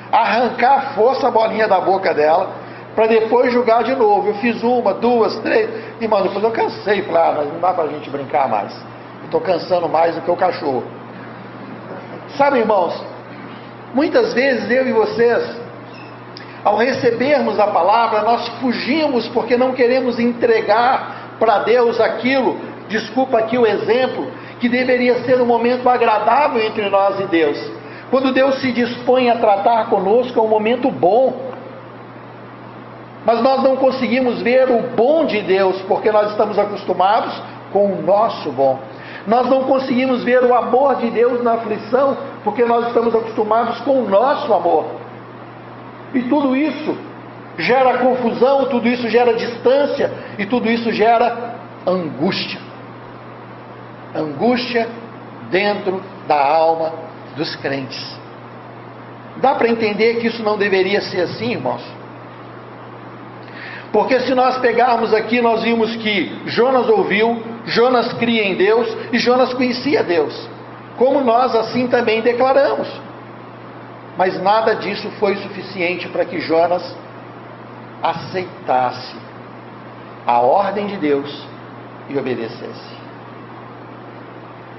arrancar 0.10 0.74
a 0.74 0.82
força 0.94 1.28
a 1.28 1.32
bolinha 1.32 1.68
da 1.68 1.82
boca 1.82 2.14
dela 2.14 2.69
para 2.96 3.08
depois 3.08 3.52
jogar 3.52 3.84
de 3.84 3.96
novo. 3.96 4.30
Eu 4.30 4.34
fiz 4.36 4.62
uma, 4.64 4.94
duas, 4.94 5.38
três, 5.40 5.70
e 6.00 6.08
mano, 6.08 6.24
depois 6.26 6.44
eu 6.44 6.52
cansei, 6.52 7.02
falei, 7.04 7.22
ah, 7.22 7.34
mas 7.38 7.54
não 7.54 7.60
dá 7.60 7.74
para 7.74 7.86
a 7.86 7.88
gente 7.88 8.10
brincar 8.10 8.48
mais. 8.48 8.76
Estou 9.26 9.42
cansando 9.42 9.88
mais 9.88 10.16
do 10.16 10.22
que 10.22 10.32
o 10.32 10.36
cachorro. 10.36 10.84
Sabe, 12.36 12.60
irmãos, 12.60 13.04
muitas 13.94 14.34
vezes 14.34 14.70
eu 14.70 14.88
e 14.88 14.92
vocês, 14.92 15.60
ao 16.64 16.78
recebermos 16.78 17.60
a 17.60 17.68
palavra, 17.68 18.22
nós 18.22 18.48
fugimos 18.60 19.28
porque 19.30 19.56
não 19.56 19.74
queremos 19.74 20.20
entregar 20.20 21.36
para 21.40 21.60
Deus 21.60 22.00
aquilo, 22.00 22.58
desculpa 22.88 23.40
aqui 23.40 23.58
o 23.58 23.66
exemplo, 23.66 24.28
que 24.60 24.68
deveria 24.68 25.24
ser 25.24 25.40
um 25.40 25.46
momento 25.46 25.88
agradável 25.88 26.62
entre 26.62 26.90
nós 26.90 27.20
e 27.20 27.26
Deus. 27.26 27.58
Quando 28.12 28.34
Deus 28.34 28.60
se 28.60 28.72
dispõe 28.72 29.30
a 29.30 29.38
tratar 29.38 29.90
conosco, 29.90 30.38
é 30.38 30.42
um 30.42 30.48
momento 30.48 30.90
bom 30.92 31.49
mas 33.30 33.44
nós 33.44 33.62
não 33.62 33.76
conseguimos 33.76 34.42
ver 34.42 34.72
o 34.72 34.82
bom 34.96 35.24
de 35.24 35.40
Deus, 35.44 35.80
porque 35.84 36.12
nós 36.12 36.32
estamos 36.32 36.58
acostumados 36.58 37.40
com 37.72 37.94
o 37.94 38.02
nosso 38.02 38.52
bom. 38.52 38.80
Nós 39.28 39.48
não 39.48 39.66
conseguimos 39.66 40.24
ver 40.24 40.44
o 40.44 40.56
amor 40.56 40.96
de 40.96 41.12
Deus 41.12 41.44
na 41.44 41.54
aflição, 41.54 42.18
porque 42.44 42.66
nós 42.66 42.88
estamos 42.88 43.14
acostumados 43.14 43.82
com 43.82 44.02
o 44.02 44.10
nosso 44.10 44.52
amor. 44.52 44.86
E 46.12 46.24
tudo 46.24 46.56
isso 46.56 46.98
gera 47.60 48.00
confusão, 48.00 48.66
tudo 48.66 48.88
isso 48.88 49.08
gera 49.08 49.36
distância 49.36 50.12
e 50.40 50.48
tudo 50.48 50.68
isso 50.68 50.92
gera 50.92 51.54
angústia. 51.86 52.60
Angústia 54.16 54.90
dentro 55.52 56.02
da 56.28 56.44
alma 56.44 56.94
dos 57.36 57.56
crentes. 57.58 58.20
Dá 59.38 59.54
para 59.54 59.70
entender 59.70 60.16
que 60.16 60.26
isso 60.26 60.42
não 60.42 60.58
deveria 60.58 61.00
ser 61.00 61.22
assim, 61.22 61.52
irmãos? 61.52 61.99
Porque 63.92 64.20
se 64.22 64.36
nós 64.36 64.58
pegarmos 64.60 65.14
aqui, 65.14 65.42
nós 65.42 65.64
vimos 65.64 65.96
que 65.96 66.42
Jonas 66.46 66.88
ouviu, 66.88 67.42
Jonas 67.66 68.14
cria 68.14 68.44
em 68.44 68.56
Deus 68.56 68.96
e 69.12 69.18
Jonas 69.18 69.54
conhecia 69.54 70.04
Deus. 70.04 70.48
Como 70.98 71.22
nós 71.22 71.56
assim 71.56 71.88
também 71.88 72.22
declaramos. 72.22 72.88
Mas 74.18 74.40
nada 74.42 74.76
disso 74.76 75.10
foi 75.20 75.38
suficiente 75.38 76.08
para 76.10 76.26
que 76.26 76.40
Jonas 76.42 76.84
aceitasse 78.04 79.16
a 80.28 80.40
ordem 80.40 80.88
de 80.88 80.98
Deus 80.98 81.48
e 82.10 82.18
obedecesse. 82.18 83.00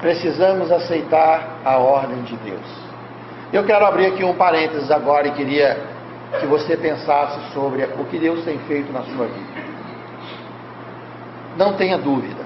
Precisamos 0.00 0.70
aceitar 0.70 1.58
a 1.64 1.78
ordem 1.78 2.22
de 2.22 2.36
Deus. 2.36 2.90
Eu 3.52 3.64
quero 3.64 3.84
abrir 3.84 4.06
aqui 4.06 4.24
um 4.24 4.34
parênteses 4.34 4.90
agora 4.90 5.28
e 5.28 5.32
queria 5.32 5.76
que 6.38 6.46
você 6.46 6.76
pensasse 6.76 7.52
sobre 7.52 7.84
o 7.84 8.04
que 8.04 8.18
Deus 8.18 8.44
tem 8.44 8.58
feito 8.60 8.92
na 8.92 9.02
sua 9.02 9.26
vida. 9.26 9.62
Não 11.56 11.74
tenha 11.74 11.98
dúvida. 11.98 12.44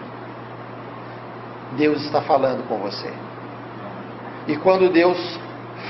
Deus 1.77 2.03
está 2.05 2.23
falando 2.23 2.67
com 2.69 2.79
você. 2.79 3.13
E 4.47 4.57
quando 4.57 4.91
Deus 4.91 5.19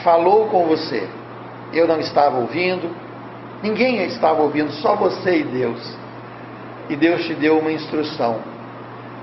falou 0.02 0.48
com 0.48 0.66
você, 0.66 1.08
eu 1.72 1.86
não 1.86 2.00
estava 2.00 2.38
ouvindo, 2.38 2.90
Ninguém 3.64 4.04
estava 4.04 4.42
ouvindo, 4.42 4.70
só 4.72 4.94
você 4.94 5.38
e 5.38 5.42
Deus. 5.42 5.96
E 6.90 6.94
Deus 6.96 7.24
te 7.24 7.32
deu 7.32 7.58
uma 7.58 7.72
instrução. 7.72 8.40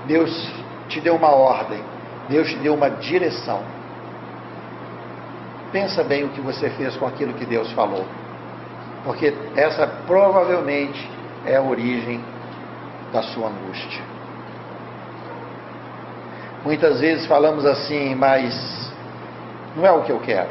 Deus 0.04 0.50
te 0.88 1.00
deu 1.00 1.14
uma 1.14 1.30
ordem. 1.30 1.80
Deus 2.28 2.48
te 2.48 2.56
deu 2.56 2.74
uma 2.74 2.90
direção. 2.90 3.62
Pensa 5.70 6.02
bem 6.02 6.24
o 6.24 6.30
que 6.30 6.40
você 6.40 6.68
fez 6.70 6.96
com 6.96 7.06
aquilo 7.06 7.34
que 7.34 7.46
Deus 7.46 7.70
falou. 7.70 8.04
Porque 9.04 9.34
essa 9.56 9.86
provavelmente 10.06 11.10
é 11.44 11.56
a 11.56 11.62
origem 11.62 12.20
da 13.12 13.22
sua 13.22 13.48
angústia. 13.48 14.02
Muitas 16.64 17.00
vezes 17.00 17.26
falamos 17.26 17.66
assim, 17.66 18.14
mas 18.14 18.92
não 19.76 19.84
é 19.84 19.90
o 19.90 20.02
que 20.02 20.10
eu 20.10 20.20
quero. 20.20 20.50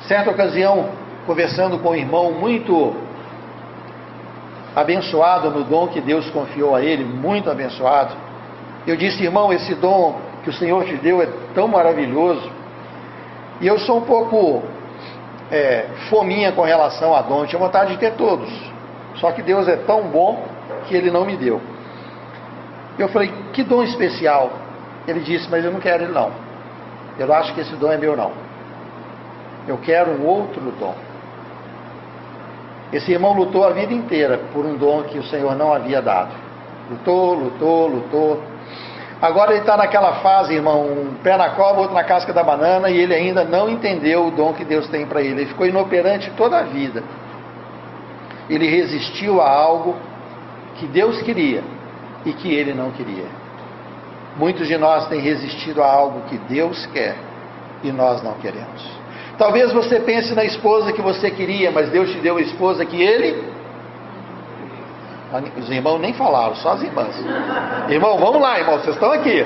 Certa 0.00 0.30
ocasião, 0.30 0.90
conversando 1.26 1.78
com 1.78 1.90
um 1.90 1.94
irmão 1.94 2.32
muito 2.32 2.94
abençoado 4.74 5.50
no 5.50 5.64
dom 5.64 5.88
que 5.88 6.00
Deus 6.00 6.28
confiou 6.30 6.74
a 6.74 6.82
ele, 6.82 7.04
muito 7.04 7.48
abençoado, 7.48 8.14
eu 8.86 8.96
disse, 8.96 9.22
irmão, 9.22 9.52
esse 9.52 9.74
dom 9.74 10.20
que 10.42 10.50
o 10.50 10.52
Senhor 10.52 10.84
te 10.84 10.96
deu 10.96 11.22
é 11.22 11.28
tão 11.54 11.66
maravilhoso. 11.66 12.50
E 13.60 13.66
eu 13.66 13.78
sou 13.78 13.98
um 13.98 14.02
pouco 14.02 14.62
é, 15.50 15.86
fominha 16.10 16.52
com 16.52 16.62
relação 16.62 17.14
a 17.14 17.22
dom, 17.22 17.46
tinha 17.46 17.58
vontade 17.58 17.92
de 17.92 17.98
ter 17.98 18.14
todos. 18.14 18.50
Só 19.16 19.30
que 19.32 19.42
Deus 19.42 19.68
é 19.68 19.76
tão 19.76 20.02
bom 20.08 20.44
que 20.86 20.94
Ele 20.96 21.10
não 21.10 21.24
me 21.24 21.36
deu. 21.36 21.60
Eu 22.98 23.08
falei, 23.08 23.32
que 23.52 23.62
dom 23.62 23.82
especial? 23.82 24.50
Ele 25.06 25.20
disse, 25.20 25.48
mas 25.50 25.64
eu 25.64 25.72
não 25.72 25.80
quero 25.80 26.04
ele 26.04 26.12
não. 26.12 26.30
Eu 27.18 27.32
acho 27.32 27.54
que 27.54 27.60
esse 27.60 27.74
dom 27.76 27.90
é 27.92 27.96
meu 27.96 28.16
não. 28.16 28.32
Eu 29.66 29.78
quero 29.78 30.12
um 30.12 30.26
outro 30.26 30.60
dom. 30.78 30.94
Esse 32.92 33.12
irmão 33.12 33.32
lutou 33.32 33.64
a 33.64 33.70
vida 33.70 33.92
inteira 33.92 34.38
por 34.52 34.64
um 34.64 34.76
dom 34.76 35.02
que 35.04 35.18
o 35.18 35.24
Senhor 35.24 35.56
não 35.56 35.72
havia 35.72 36.00
dado. 36.00 36.32
Lutou, 36.90 37.34
lutou, 37.34 37.88
lutou. 37.88 38.42
Agora 39.20 39.52
ele 39.52 39.60
está 39.60 39.76
naquela 39.76 40.14
fase, 40.16 40.54
irmão, 40.54 40.82
um 40.82 41.14
pé 41.22 41.36
na 41.36 41.50
cova, 41.50 41.80
outro 41.80 41.94
na 41.94 42.04
casca 42.04 42.32
da 42.32 42.42
banana, 42.42 42.90
e 42.90 42.98
ele 42.98 43.14
ainda 43.14 43.44
não 43.44 43.68
entendeu 43.68 44.26
o 44.26 44.30
dom 44.30 44.52
que 44.52 44.64
Deus 44.64 44.88
tem 44.88 45.06
para 45.06 45.22
ele. 45.22 45.42
Ele 45.42 45.46
ficou 45.46 45.66
inoperante 45.66 46.30
toda 46.36 46.58
a 46.58 46.62
vida. 46.62 47.02
Ele 48.50 48.68
resistiu 48.68 49.40
a 49.40 49.48
algo 49.48 49.96
que 50.76 50.86
Deus 50.86 51.22
queria 51.22 51.62
e 52.24 52.32
que 52.32 52.52
ele 52.52 52.74
não 52.74 52.90
queria. 52.90 53.26
Muitos 54.36 54.66
de 54.66 54.76
nós 54.76 55.06
têm 55.08 55.20
resistido 55.20 55.82
a 55.82 55.86
algo 55.86 56.22
que 56.28 56.36
Deus 56.36 56.84
quer 56.86 57.16
e 57.82 57.92
nós 57.92 58.22
não 58.22 58.34
queremos. 58.34 59.04
Talvez 59.38 59.72
você 59.72 60.00
pense 60.00 60.34
na 60.34 60.44
esposa 60.44 60.92
que 60.92 61.02
você 61.02 61.30
queria, 61.30 61.70
mas 61.70 61.88
Deus 61.90 62.10
te 62.10 62.18
deu 62.18 62.36
a 62.36 62.40
esposa 62.40 62.84
que 62.84 63.00
ele. 63.00 63.53
Os 65.56 65.68
irmãos 65.68 66.00
nem 66.00 66.12
falaram, 66.12 66.54
só 66.54 66.70
as 66.70 66.82
irmãs. 66.82 67.16
Irmão, 67.88 68.18
vamos 68.18 68.40
lá, 68.40 68.60
irmão, 68.60 68.78
vocês 68.78 68.94
estão 68.94 69.10
aqui. 69.10 69.44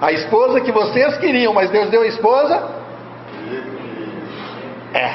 A 0.00 0.10
esposa 0.10 0.60
que 0.60 0.72
vocês 0.72 1.16
queriam, 1.18 1.52
mas 1.52 1.70
Deus 1.70 1.90
deu 1.90 2.02
a 2.02 2.06
esposa. 2.06 2.70
É. 4.92 5.14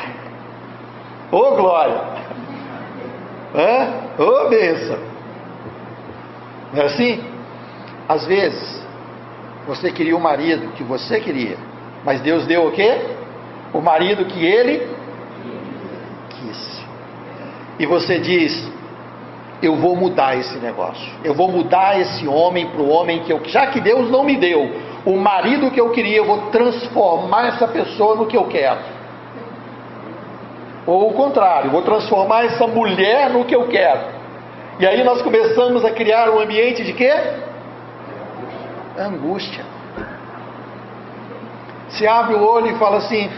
Ô 1.32 1.38
oh, 1.38 1.56
glória! 1.56 2.02
Hã? 3.54 4.24
Ô 4.24 4.46
oh, 4.46 4.50
bênção! 4.50 4.98
Não 6.74 6.84
é 6.84 6.86
assim? 6.86 7.24
Às 8.08 8.26
vezes, 8.26 8.82
você 9.68 9.92
queria 9.92 10.16
o 10.16 10.22
marido 10.22 10.72
que 10.74 10.84
você 10.84 11.20
queria, 11.20 11.58
mas 12.06 12.22
Deus 12.22 12.46
deu 12.46 12.66
o 12.66 12.72
quê? 12.72 12.98
O 13.74 13.82
marido 13.82 14.26
que 14.26 14.44
ele 14.46 14.88
quis. 16.30 16.86
E 17.78 17.86
você 17.86 18.20
diz: 18.20 18.79
Eu 19.62 19.76
vou 19.76 19.96
mudar 19.96 20.38
esse 20.38 20.58
negócio. 20.58 21.12
Eu 21.24 21.34
vou 21.34 21.52
mudar 21.52 22.00
esse 22.00 22.28
homem 22.28 22.68
para 22.68 22.82
o 22.82 22.90
homem 22.90 23.24
que 23.24 23.32
eu. 23.32 23.42
Já 23.46 23.68
que 23.68 23.82
Deus 23.82 24.10
não 24.10 24.24
me 24.24 24.38
deu 24.38 24.72
o 25.06 25.18
marido 25.18 25.72
que 25.72 25.80
eu 25.80 25.90
queria, 25.90 26.18
eu 26.18 26.26
vou 26.26 26.50
transformar 26.50 27.48
essa 27.48 27.68
pessoa 27.68 28.16
no 28.16 28.26
que 28.26 28.38
eu 28.38 28.46
quero. 28.46 28.80
Ou 30.86 31.12
o 31.12 31.14
contrário, 31.14 31.70
vou 31.70 31.82
transformar 31.82 32.46
essa 32.46 32.66
mulher 32.66 33.30
no 33.30 33.46
que 33.46 33.56
eu 33.56 33.68
quero. 33.68 34.20
E 34.80 34.88
aí 34.88 35.04
nós 35.04 35.22
começamos 35.22 35.84
a 35.84 35.92
criar 35.92 36.30
um 36.30 36.40
ambiente 36.40 36.84
de 36.84 36.94
quê? 36.94 37.14
Angústia. 38.98 39.66
Se 41.90 42.08
abre 42.08 42.36
o 42.36 42.44
olho 42.44 42.68
e 42.68 42.80
fala 42.80 42.98
assim: 42.98 43.30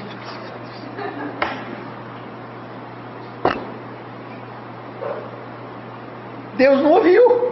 Deus 6.55 6.81
não 6.81 6.91
ouviu. 6.91 7.51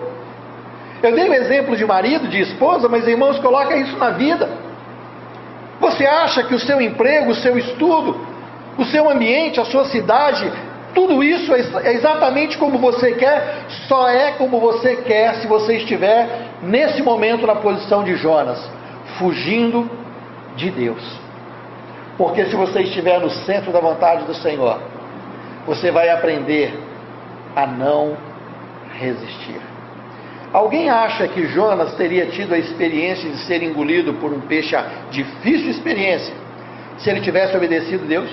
Eu 1.01 1.13
dei 1.13 1.29
um 1.29 1.33
exemplo 1.33 1.75
de 1.75 1.85
marido, 1.85 2.27
de 2.27 2.41
esposa, 2.41 2.89
mas 2.89 3.07
irmãos, 3.07 3.39
coloca 3.39 3.75
isso 3.75 3.97
na 3.97 4.11
vida. 4.11 4.49
Você 5.79 6.05
acha 6.05 6.43
que 6.43 6.53
o 6.53 6.59
seu 6.59 6.81
emprego, 6.81 7.31
o 7.31 7.35
seu 7.35 7.57
estudo, 7.57 8.19
o 8.77 8.85
seu 8.85 9.09
ambiente, 9.09 9.59
a 9.59 9.65
sua 9.65 9.85
cidade 9.85 10.51
tudo 10.93 11.23
isso 11.23 11.53
é, 11.53 11.59
é 11.83 11.93
exatamente 11.93 12.57
como 12.57 12.77
você 12.77 13.13
quer, 13.13 13.65
só 13.87 14.09
é 14.09 14.31
como 14.33 14.59
você 14.59 14.97
quer 14.97 15.35
se 15.35 15.47
você 15.47 15.77
estiver 15.77 16.47
nesse 16.61 17.01
momento 17.01 17.45
na 17.45 17.55
posição 17.55 18.03
de 18.03 18.15
Jonas, 18.15 18.59
fugindo 19.17 19.89
de 20.55 20.71
Deus. 20.71 21.19
Porque 22.17 22.45
se 22.45 22.55
você 22.55 22.81
estiver 22.81 23.19
no 23.19 23.29
centro 23.29 23.71
da 23.71 23.79
vontade 23.79 24.25
do 24.25 24.33
Senhor, 24.33 24.79
você 25.65 25.91
vai 25.91 26.09
aprender 26.09 26.77
a 27.55 27.65
não 27.67 28.17
resistir. 28.99 29.59
Alguém 30.51 30.89
acha 30.89 31.27
que 31.27 31.45
Jonas 31.47 31.93
teria 31.93 32.25
tido 32.27 32.53
a 32.53 32.57
experiência 32.57 33.29
de 33.29 33.37
ser 33.39 33.61
engolido 33.61 34.13
por 34.15 34.33
um 34.33 34.41
peixe, 34.41 34.75
a 34.75 34.83
difícil 35.11 35.69
experiência, 35.69 36.33
se 36.97 37.09
ele 37.09 37.21
tivesse 37.21 37.55
obedecido 37.55 38.05
Deus? 38.05 38.29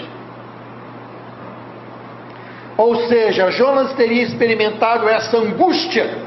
Ou 2.76 3.06
seja, 3.08 3.50
Jonas 3.50 3.92
teria 3.94 4.22
experimentado 4.22 5.08
essa 5.08 5.36
angústia 5.36 6.26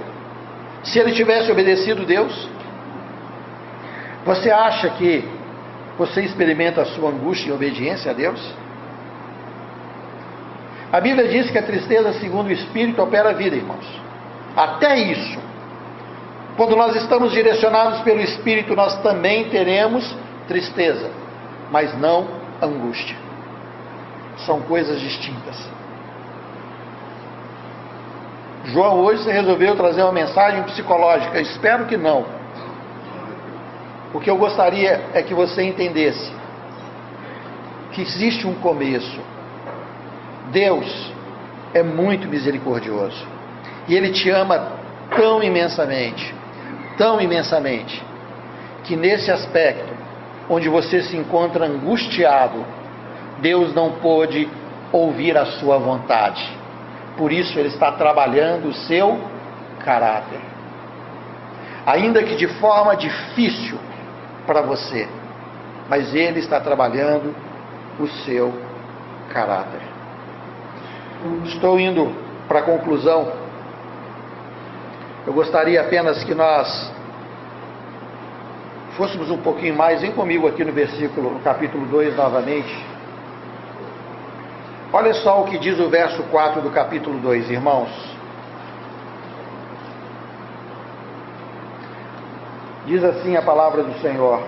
se 0.83 0.97
ele 0.99 1.11
tivesse 1.11 1.51
obedecido 1.51 2.05
Deus? 2.05 2.47
Você 4.25 4.49
acha 4.51 4.89
que 4.91 5.27
você 5.97 6.21
experimenta 6.21 6.81
a 6.81 6.85
sua 6.85 7.09
angústia 7.09 7.49
em 7.49 7.53
obediência 7.53 8.11
a 8.11 8.13
Deus? 8.13 8.39
A 10.91 10.99
Bíblia 10.99 11.27
diz 11.27 11.51
que 11.51 11.57
a 11.57 11.63
tristeza, 11.63 12.13
segundo 12.13 12.47
o 12.47 12.51
Espírito, 12.51 13.01
opera 13.01 13.29
a 13.29 13.33
vida, 13.33 13.55
irmãos. 13.55 14.08
Até 14.55 14.97
isso. 14.97 15.39
Quando 16.57 16.75
nós 16.75 16.95
estamos 16.95 17.31
direcionados 17.31 18.01
pelo 18.01 18.19
Espírito, 18.19 18.75
nós 18.75 19.01
também 19.01 19.49
teremos 19.49 20.13
tristeza, 20.47 21.09
mas 21.71 21.97
não 21.97 22.27
angústia. 22.61 23.15
São 24.45 24.61
coisas 24.61 24.99
distintas. 24.99 25.55
João 28.65 28.99
hoje 28.99 29.29
resolveu 29.31 29.75
trazer 29.75 30.03
uma 30.03 30.11
mensagem 30.11 30.63
psicológica. 30.63 31.39
Espero 31.39 31.85
que 31.85 31.95
não. 31.95 32.25
O 34.13 34.19
que 34.19 34.29
eu 34.29 34.37
gostaria 34.37 35.05
é 35.13 35.21
que 35.21 35.33
você 35.33 35.63
entendesse 35.63 36.31
que 37.91 38.01
existe 38.01 38.45
um 38.45 38.55
começo. 38.55 39.19
Deus 40.51 41.13
é 41.73 41.83
muito 41.83 42.27
misericordioso. 42.27 43.38
E 43.89 43.95
Ele 43.95 44.11
te 44.11 44.29
ama 44.29 44.71
tão 45.15 45.43
imensamente, 45.43 46.33
tão 46.97 47.19
imensamente, 47.19 48.01
que 48.83 48.95
nesse 48.95 49.29
aspecto, 49.29 49.91
onde 50.49 50.69
você 50.69 51.01
se 51.01 51.17
encontra 51.17 51.65
angustiado, 51.65 52.65
Deus 53.39 53.73
não 53.73 53.93
pôde 53.93 54.47
ouvir 54.91 55.37
a 55.37 55.45
sua 55.45 55.77
vontade. 55.77 56.57
Por 57.17 57.31
isso 57.31 57.57
ele 57.59 57.69
está 57.69 57.91
trabalhando 57.91 58.69
o 58.69 58.73
seu 58.73 59.19
caráter. 59.83 60.39
Ainda 61.85 62.23
que 62.23 62.35
de 62.35 62.47
forma 62.59 62.95
difícil 62.95 63.77
para 64.45 64.61
você, 64.61 65.07
mas 65.89 66.13
ele 66.13 66.39
está 66.39 66.59
trabalhando 66.59 67.35
o 67.99 68.07
seu 68.07 68.53
caráter. 69.33 69.81
Estou 71.45 71.79
indo 71.79 72.13
para 72.47 72.59
a 72.59 72.63
conclusão. 72.63 73.48
Eu 75.27 75.33
gostaria 75.33 75.81
apenas 75.81 76.23
que 76.23 76.33
nós 76.33 76.91
fôssemos 78.95 79.29
um 79.29 79.37
pouquinho 79.37 79.75
mais, 79.75 80.01
vem 80.01 80.11
comigo 80.11 80.47
aqui 80.47 80.63
no 80.63 80.73
versículo, 80.73 81.31
no 81.31 81.39
capítulo 81.39 81.85
2 81.85 82.15
novamente. 82.15 82.85
Olha 84.91 85.13
só 85.13 85.41
o 85.41 85.45
que 85.45 85.57
diz 85.57 85.79
o 85.79 85.87
verso 85.89 86.23
4 86.23 86.61
do 86.61 86.69
capítulo 86.71 87.19
2, 87.19 87.51
irmãos. 87.51 87.89
Diz 92.85 93.03
assim 93.03 93.37
a 93.37 93.41
palavra 93.41 93.83
do 93.83 93.93
Senhor: 94.01 94.41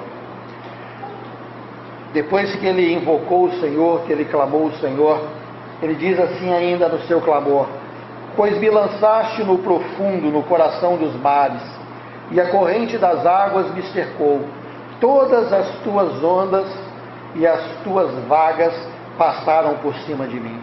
depois 2.13 2.55
que 2.55 2.65
ele 2.65 2.91
invocou 2.91 3.45
o 3.45 3.59
Senhor, 3.59 4.01
que 4.01 4.11
ele 4.11 4.25
clamou 4.25 4.65
o 4.65 4.73
Senhor, 4.77 5.21
ele 5.81 5.95
diz 5.95 6.19
assim 6.19 6.51
ainda 6.51 6.89
no 6.89 6.99
seu 7.03 7.21
clamor: 7.21 7.67
Pois 8.35 8.57
me 8.59 8.69
lançaste 8.69 9.43
no 9.43 9.57
profundo, 9.59 10.31
no 10.31 10.43
coração 10.43 10.97
dos 10.97 11.15
mares, 11.15 11.61
e 12.31 12.39
a 12.39 12.49
corrente 12.49 12.97
das 12.97 13.25
águas 13.25 13.73
me 13.73 13.81
cercou. 13.83 14.41
Todas 14.99 15.51
as 15.51 15.69
tuas 15.83 16.23
ondas 16.23 16.67
e 17.35 17.45
as 17.45 17.61
tuas 17.83 18.13
vagas 18.25 18.73
passaram 19.17 19.75
por 19.75 19.93
cima 19.95 20.27
de 20.27 20.39
mim. 20.39 20.59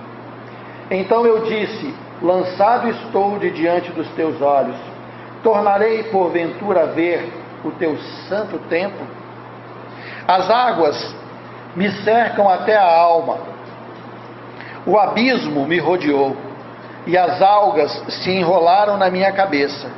Então 0.90 1.26
eu 1.26 1.42
disse: 1.42 1.94
Lançado 2.22 2.88
estou 2.88 3.38
de 3.38 3.50
diante 3.50 3.92
dos 3.92 4.08
teus 4.12 4.40
olhos, 4.40 4.76
tornarei 5.42 6.04
porventura 6.04 6.82
a 6.82 6.86
ver 6.86 7.32
o 7.64 7.70
teu 7.72 7.96
santo 8.28 8.58
templo? 8.68 9.06
As 10.26 10.50
águas 10.50 11.14
me 11.76 11.90
cercam 12.02 12.48
até 12.48 12.76
a 12.76 12.84
alma, 12.84 13.38
o 14.86 14.98
abismo 14.98 15.66
me 15.66 15.78
rodeou, 15.78 16.36
e 17.08 17.16
as 17.16 17.40
algas 17.40 17.90
se 18.10 18.30
enrolaram 18.30 18.98
na 18.98 19.10
minha 19.10 19.32
cabeça. 19.32 19.90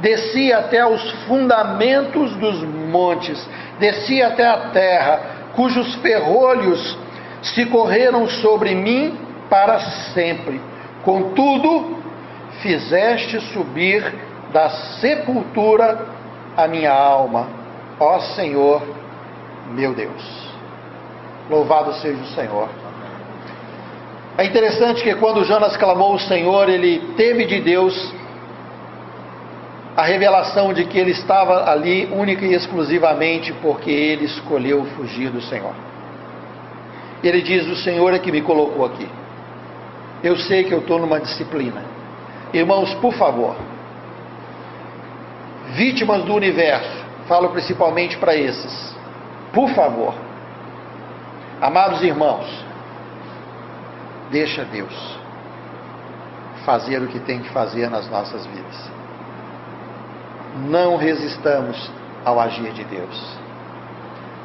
Desci 0.00 0.52
até 0.52 0.84
os 0.86 1.10
fundamentos 1.26 2.36
dos 2.36 2.62
montes, 2.62 3.48
desci 3.78 4.22
até 4.22 4.46
a 4.46 4.68
terra, 4.70 5.20
cujos 5.56 5.94
ferrolhos 5.96 6.98
se 7.42 7.64
correram 7.66 8.28
sobre 8.28 8.74
mim 8.74 9.18
para 9.48 9.80
sempre. 10.12 10.60
Contudo, 11.02 11.96
fizeste 12.60 13.40
subir 13.52 14.04
da 14.52 14.68
sepultura 15.00 16.06
a 16.54 16.68
minha 16.68 16.92
alma, 16.92 17.48
ó 17.98 18.18
Senhor, 18.20 18.82
meu 19.70 19.94
Deus. 19.94 20.52
Louvado 21.48 21.94
seja 21.94 22.22
o 22.22 22.26
Senhor. 22.26 22.81
É 24.38 24.46
interessante 24.46 25.02
que 25.02 25.14
quando 25.16 25.44
Jonas 25.44 25.76
clamou 25.76 26.14
o 26.14 26.18
Senhor, 26.18 26.68
ele 26.68 27.14
teve 27.16 27.44
de 27.44 27.60
Deus 27.60 28.12
a 29.94 30.04
revelação 30.04 30.72
de 30.72 30.86
que 30.86 30.98
ele 30.98 31.10
estava 31.10 31.70
ali 31.70 32.08
única 32.10 32.44
e 32.46 32.54
exclusivamente 32.54 33.52
porque 33.54 33.90
ele 33.90 34.24
escolheu 34.24 34.86
fugir 34.96 35.30
do 35.30 35.42
Senhor. 35.42 35.74
Ele 37.22 37.42
diz: 37.42 37.66
O 37.66 37.76
Senhor 37.76 38.14
é 38.14 38.18
que 38.18 38.32
me 38.32 38.40
colocou 38.40 38.86
aqui. 38.86 39.06
Eu 40.24 40.36
sei 40.36 40.64
que 40.64 40.72
eu 40.72 40.78
estou 40.78 40.98
numa 40.98 41.20
disciplina. 41.20 41.82
Irmãos, 42.54 42.94
por 42.94 43.12
favor, 43.14 43.56
vítimas 45.72 46.24
do 46.24 46.34
universo, 46.34 47.04
falo 47.26 47.50
principalmente 47.50 48.16
para 48.18 48.34
esses, 48.34 48.94
por 49.52 49.70
favor, 49.70 50.14
amados 51.60 52.02
irmãos, 52.02 52.61
deixa 54.32 54.64
Deus 54.64 54.92
fazer 56.64 57.00
o 57.00 57.06
que 57.06 57.20
tem 57.20 57.40
que 57.40 57.50
fazer 57.50 57.88
nas 57.88 58.08
nossas 58.10 58.44
vidas. 58.46 58.90
Não 60.68 60.96
resistamos 60.96 61.90
ao 62.24 62.40
agir 62.40 62.72
de 62.72 62.84
Deus. 62.84 63.36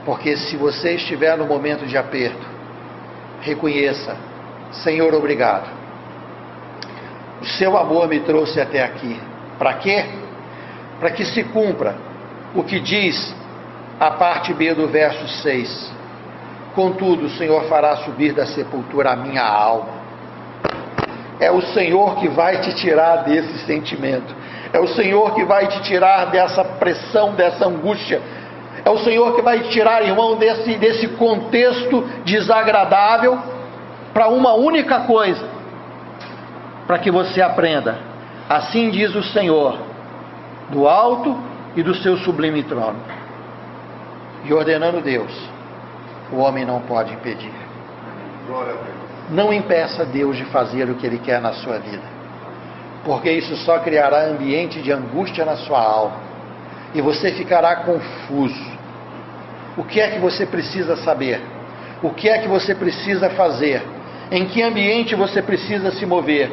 Porque 0.05 0.37
se 0.37 0.55
você 0.55 0.93
estiver 0.93 1.35
no 1.37 1.45
momento 1.45 1.85
de 1.85 1.97
aperto, 1.97 2.45
reconheça 3.41 4.15
Senhor, 4.71 5.13
obrigado. 5.13 5.69
O 7.41 7.45
seu 7.45 7.77
amor 7.77 8.07
me 8.07 8.19
trouxe 8.19 8.59
até 8.59 8.83
aqui. 8.83 9.19
Para 9.57 9.73
quê? 9.75 10.05
Para 10.99 11.11
que 11.11 11.23
se 11.25 11.43
cumpra 11.45 11.95
o 12.53 12.63
que 12.63 12.79
diz 12.79 13.33
a 13.99 14.11
parte 14.11 14.53
B 14.53 14.73
do 14.73 14.87
verso 14.87 15.27
6. 15.41 15.96
Contudo, 16.77 17.25
o 17.25 17.29
Senhor 17.31 17.63
fará 17.63 17.95
subir 17.95 18.33
da 18.33 18.45
sepultura 18.45 19.13
a 19.13 19.15
minha 19.15 19.41
alma. 19.41 19.89
É 21.39 21.49
o 21.49 21.59
Senhor 21.59 22.17
que 22.17 22.27
vai 22.27 22.61
te 22.61 22.75
tirar 22.75 23.23
desse 23.23 23.65
sentimento. 23.65 24.31
É 24.71 24.79
o 24.79 24.87
Senhor 24.89 25.33
que 25.33 25.43
vai 25.43 25.65
te 25.65 25.81
tirar 25.81 26.25
dessa 26.25 26.63
pressão, 26.63 27.33
dessa 27.33 27.65
angústia. 27.65 28.21
É 28.85 28.91
o 28.91 28.99
Senhor 28.99 29.35
que 29.35 29.41
vai 29.41 29.61
te 29.61 29.69
tirar, 29.69 30.03
irmão, 30.03 30.35
desse, 30.35 30.75
desse 30.75 31.07
contexto 31.07 32.07
desagradável 32.23 33.39
para 34.13 34.27
uma 34.27 34.53
única 34.53 34.99
coisa: 34.99 35.49
para 36.85 36.99
que 36.99 37.09
você 37.09 37.41
aprenda. 37.41 37.97
Assim 38.47 38.91
diz 38.91 39.15
o 39.15 39.23
Senhor, 39.23 39.79
do 40.69 40.87
alto 40.87 41.35
e 41.75 41.81
do 41.81 41.95
seu 41.95 42.17
sublime 42.17 42.61
trono. 42.61 42.99
E 44.45 44.53
ordenando 44.53 45.01
Deus, 45.01 45.56
o 46.31 46.37
homem 46.37 46.65
não 46.65 46.81
pode 46.81 47.13
impedir. 47.13 47.51
Não 49.29 49.51
impeça 49.51 50.05
Deus 50.05 50.37
de 50.37 50.45
fazer 50.45 50.89
o 50.89 50.95
que 50.95 51.05
Ele 51.05 51.19
quer 51.19 51.41
na 51.41 51.53
sua 51.53 51.79
vida, 51.79 52.03
porque 53.03 53.29
isso 53.31 53.55
só 53.57 53.79
criará 53.79 54.25
ambiente 54.25 54.81
de 54.81 54.91
angústia 54.91 55.43
na 55.43 55.57
sua 55.57 55.81
alma 55.81 56.27
e 56.93 57.01
você 57.01 57.31
ficará 57.31 57.77
confuso. 57.77 58.77
O 59.77 59.83
que 59.83 59.99
é 59.99 60.09
que 60.09 60.19
você 60.19 60.45
precisa 60.45 60.95
saber? 60.97 61.41
O 62.01 62.09
que 62.11 62.29
é 62.29 62.39
que 62.39 62.47
você 62.47 62.73
precisa 62.73 63.29
fazer? 63.31 63.81
Em 64.31 64.45
que 64.45 64.61
ambiente 64.61 65.15
você 65.15 65.41
precisa 65.41 65.91
se 65.91 66.05
mover? 66.05 66.51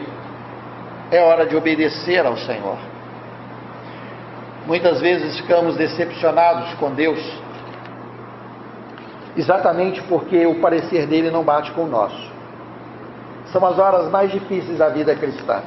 É 1.10 1.22
hora 1.22 1.46
de 1.46 1.56
obedecer 1.56 2.24
ao 2.26 2.36
Senhor. 2.36 2.78
Muitas 4.66 5.00
vezes 5.00 5.36
ficamos 5.36 5.76
decepcionados 5.76 6.72
com 6.74 6.90
Deus, 6.90 7.20
exatamente 9.36 10.02
porque 10.02 10.46
o 10.46 10.60
parecer 10.60 11.06
dele 11.06 11.30
não 11.30 11.42
bate 11.42 11.72
com 11.72 11.82
o 11.82 11.88
nosso. 11.88 12.32
São 13.46 13.64
as 13.66 13.78
horas 13.78 14.10
mais 14.10 14.30
difíceis 14.30 14.78
da 14.78 14.88
vida 14.88 15.14
cristã. 15.14 15.62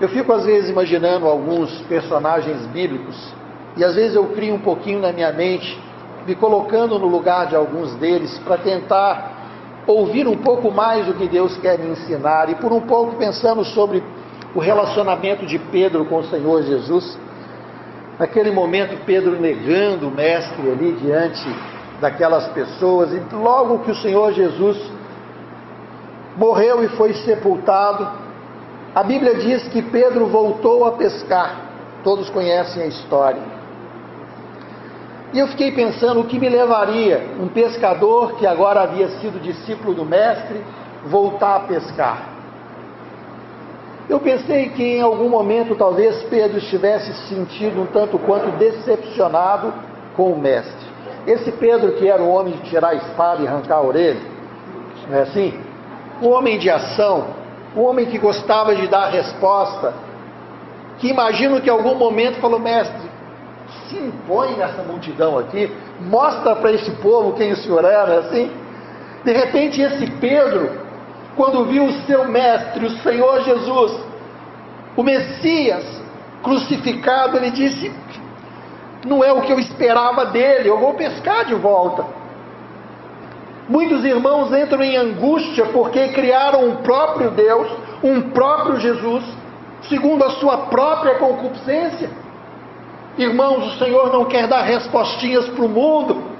Eu 0.00 0.08
fico 0.08 0.32
às 0.32 0.44
vezes 0.44 0.70
imaginando 0.70 1.26
alguns 1.26 1.80
personagens 1.82 2.66
bíblicos 2.66 3.32
e 3.76 3.84
às 3.84 3.94
vezes 3.94 4.16
eu 4.16 4.26
crio 4.26 4.54
um 4.54 4.60
pouquinho 4.60 5.00
na 5.00 5.12
minha 5.12 5.32
mente, 5.32 5.78
me 6.26 6.34
colocando 6.34 6.98
no 6.98 7.06
lugar 7.06 7.46
de 7.46 7.56
alguns 7.56 7.94
deles 7.96 8.38
para 8.40 8.58
tentar 8.58 9.32
ouvir 9.86 10.26
um 10.26 10.36
pouco 10.36 10.70
mais 10.70 11.08
o 11.08 11.14
que 11.14 11.28
Deus 11.28 11.56
quer 11.58 11.78
me 11.78 11.90
ensinar 11.90 12.48
e 12.50 12.54
por 12.54 12.72
um 12.72 12.80
pouco 12.80 13.16
pensando 13.16 13.64
sobre 13.64 14.02
o 14.54 14.60
relacionamento 14.60 15.44
de 15.44 15.58
Pedro 15.58 16.04
com 16.06 16.16
o 16.16 16.24
Senhor 16.24 16.62
Jesus. 16.62 17.18
Naquele 18.18 18.50
momento, 18.50 19.04
Pedro 19.04 19.40
negando 19.40 20.08
o 20.08 20.10
Mestre 20.10 20.70
ali 20.70 20.92
diante 20.92 21.73
daquelas 22.04 22.46
pessoas, 22.48 23.14
e 23.14 23.34
logo 23.34 23.78
que 23.78 23.90
o 23.90 23.94
Senhor 23.94 24.30
Jesus 24.32 24.78
morreu 26.36 26.84
e 26.84 26.88
foi 26.88 27.14
sepultado, 27.14 28.06
a 28.94 29.02
Bíblia 29.02 29.36
diz 29.36 29.66
que 29.68 29.80
Pedro 29.80 30.26
voltou 30.26 30.84
a 30.84 30.92
pescar. 30.92 31.62
Todos 32.02 32.28
conhecem 32.28 32.82
a 32.82 32.86
história. 32.86 33.40
E 35.32 35.38
eu 35.38 35.48
fiquei 35.48 35.72
pensando 35.72 36.20
o 36.20 36.24
que 36.24 36.38
me 36.38 36.48
levaria 36.48 37.26
um 37.40 37.48
pescador 37.48 38.36
que 38.36 38.46
agora 38.46 38.82
havia 38.82 39.08
sido 39.20 39.40
discípulo 39.40 39.94
do 39.94 40.04
mestre 40.04 40.62
voltar 41.06 41.56
a 41.56 41.60
pescar. 41.60 42.28
Eu 44.10 44.20
pensei 44.20 44.68
que 44.68 44.82
em 44.82 45.00
algum 45.00 45.30
momento 45.30 45.74
talvez 45.74 46.22
Pedro 46.24 46.58
estivesse 46.58 47.14
sentindo 47.28 47.80
um 47.80 47.86
tanto 47.86 48.18
quanto 48.18 48.50
decepcionado 48.58 49.72
com 50.14 50.30
o 50.30 50.38
mestre. 50.38 50.93
Esse 51.26 51.52
Pedro 51.52 51.92
que 51.92 52.08
era 52.08 52.22
o 52.22 52.28
homem 52.28 52.54
de 52.54 52.70
tirar 52.70 52.90
a 52.90 52.94
espada 52.94 53.42
e 53.42 53.46
arrancar 53.46 53.76
a 53.76 53.82
orelha, 53.82 54.20
não 55.08 55.18
é 55.18 55.22
assim? 55.22 55.58
O 56.20 56.28
homem 56.28 56.58
de 56.58 56.70
ação, 56.70 57.28
o 57.74 57.82
homem 57.82 58.06
que 58.06 58.18
gostava 58.18 58.74
de 58.74 58.86
dar 58.86 59.08
resposta, 59.08 59.94
que 60.98 61.08
imagino 61.08 61.60
que 61.60 61.68
em 61.68 61.72
algum 61.72 61.94
momento 61.94 62.40
falou, 62.40 62.58
mestre, 62.58 63.10
se 63.88 63.96
impõe 63.96 64.54
nessa 64.56 64.82
multidão 64.82 65.38
aqui, 65.38 65.70
mostra 66.00 66.54
para 66.56 66.72
esse 66.72 66.90
povo 66.96 67.32
quem 67.32 67.52
o 67.52 67.56
Senhor 67.56 67.84
é, 67.84 68.06
não 68.06 68.14
é 68.14 68.18
assim? 68.18 68.50
De 69.24 69.32
repente, 69.32 69.80
esse 69.80 70.10
Pedro, 70.12 70.70
quando 71.36 71.64
viu 71.64 71.86
o 71.86 71.92
seu 72.02 72.28
mestre, 72.28 72.84
o 72.84 72.90
Senhor 72.98 73.42
Jesus, 73.42 73.98
o 74.96 75.02
Messias, 75.02 75.84
crucificado, 76.42 77.38
ele 77.38 77.50
disse: 77.50 77.92
Não 79.04 79.22
é 79.22 79.32
o 79.32 79.42
que 79.42 79.52
eu 79.52 79.58
esperava 79.58 80.26
dele, 80.26 80.68
eu 80.68 80.78
vou 80.78 80.94
pescar 80.94 81.44
de 81.44 81.54
volta. 81.54 82.04
Muitos 83.68 84.04
irmãos 84.04 84.52
entram 84.52 84.82
em 84.82 84.96
angústia 84.96 85.66
porque 85.66 86.08
criaram 86.08 86.68
um 86.68 86.76
próprio 86.76 87.30
Deus, 87.30 87.70
um 88.02 88.30
próprio 88.30 88.78
Jesus, 88.78 89.24
segundo 89.88 90.24
a 90.24 90.30
sua 90.30 90.56
própria 90.66 91.16
concupiscência. 91.16 92.10
Irmãos, 93.16 93.74
o 93.74 93.78
Senhor 93.78 94.12
não 94.12 94.24
quer 94.24 94.46
dar 94.48 94.62
respostinhas 94.62 95.48
para 95.48 95.64
o 95.64 95.68
mundo. 95.68 96.34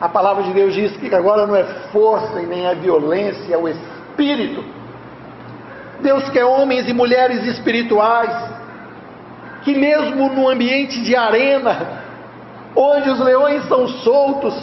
A 0.00 0.08
palavra 0.08 0.42
de 0.44 0.52
Deus 0.52 0.72
diz 0.72 0.96
que 0.96 1.14
agora 1.14 1.46
não 1.46 1.56
é 1.56 1.64
força 1.92 2.40
e 2.40 2.46
nem 2.46 2.66
é 2.66 2.74
violência, 2.74 3.54
é 3.54 3.58
o 3.58 3.68
Espírito. 3.68 4.64
Deus 6.00 6.28
quer 6.30 6.44
homens 6.44 6.88
e 6.88 6.94
mulheres 6.94 7.44
espirituais 7.44 8.59
que, 9.62 9.74
mesmo 9.74 10.28
no 10.30 10.48
ambiente 10.48 11.02
de 11.02 11.14
arena, 11.14 12.02
onde 12.74 13.10
os 13.10 13.20
leões 13.20 13.66
são 13.68 13.86
soltos, 13.88 14.54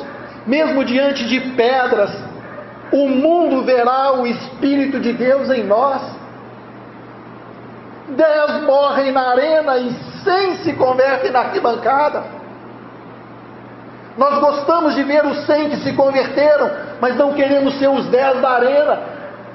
mesmo 0.46 0.84
diante 0.84 1.26
de 1.28 1.40
pedras, 1.52 2.12
o 2.92 3.08
mundo 3.10 3.64
verá 3.64 4.14
o 4.14 4.26
Espírito 4.26 5.00
de 5.00 5.14
Deus 5.14 5.50
em 5.50 5.64
nós. 5.64 6.02
Dez 8.10 8.64
morrem 8.64 9.12
na 9.12 9.32
arena 9.32 9.78
e 9.78 9.92
cem 10.24 10.56
se 10.58 10.74
convertem 10.74 11.32
na 11.32 11.40
arquibancada. 11.40 12.24
Nós 14.18 14.40
gostamos 14.40 14.96
de 14.96 15.04
ver 15.04 15.26
os 15.26 15.46
cem 15.46 15.70
que 15.70 15.78
se 15.78 15.94
converteram, 15.94 16.72
mas 17.02 17.16
não 17.16 17.34
queremos 17.34 17.78
ser 17.78 17.90
os 17.90 18.08
dez 18.08 18.42
da 18.42 18.50
arena. 18.52 19.00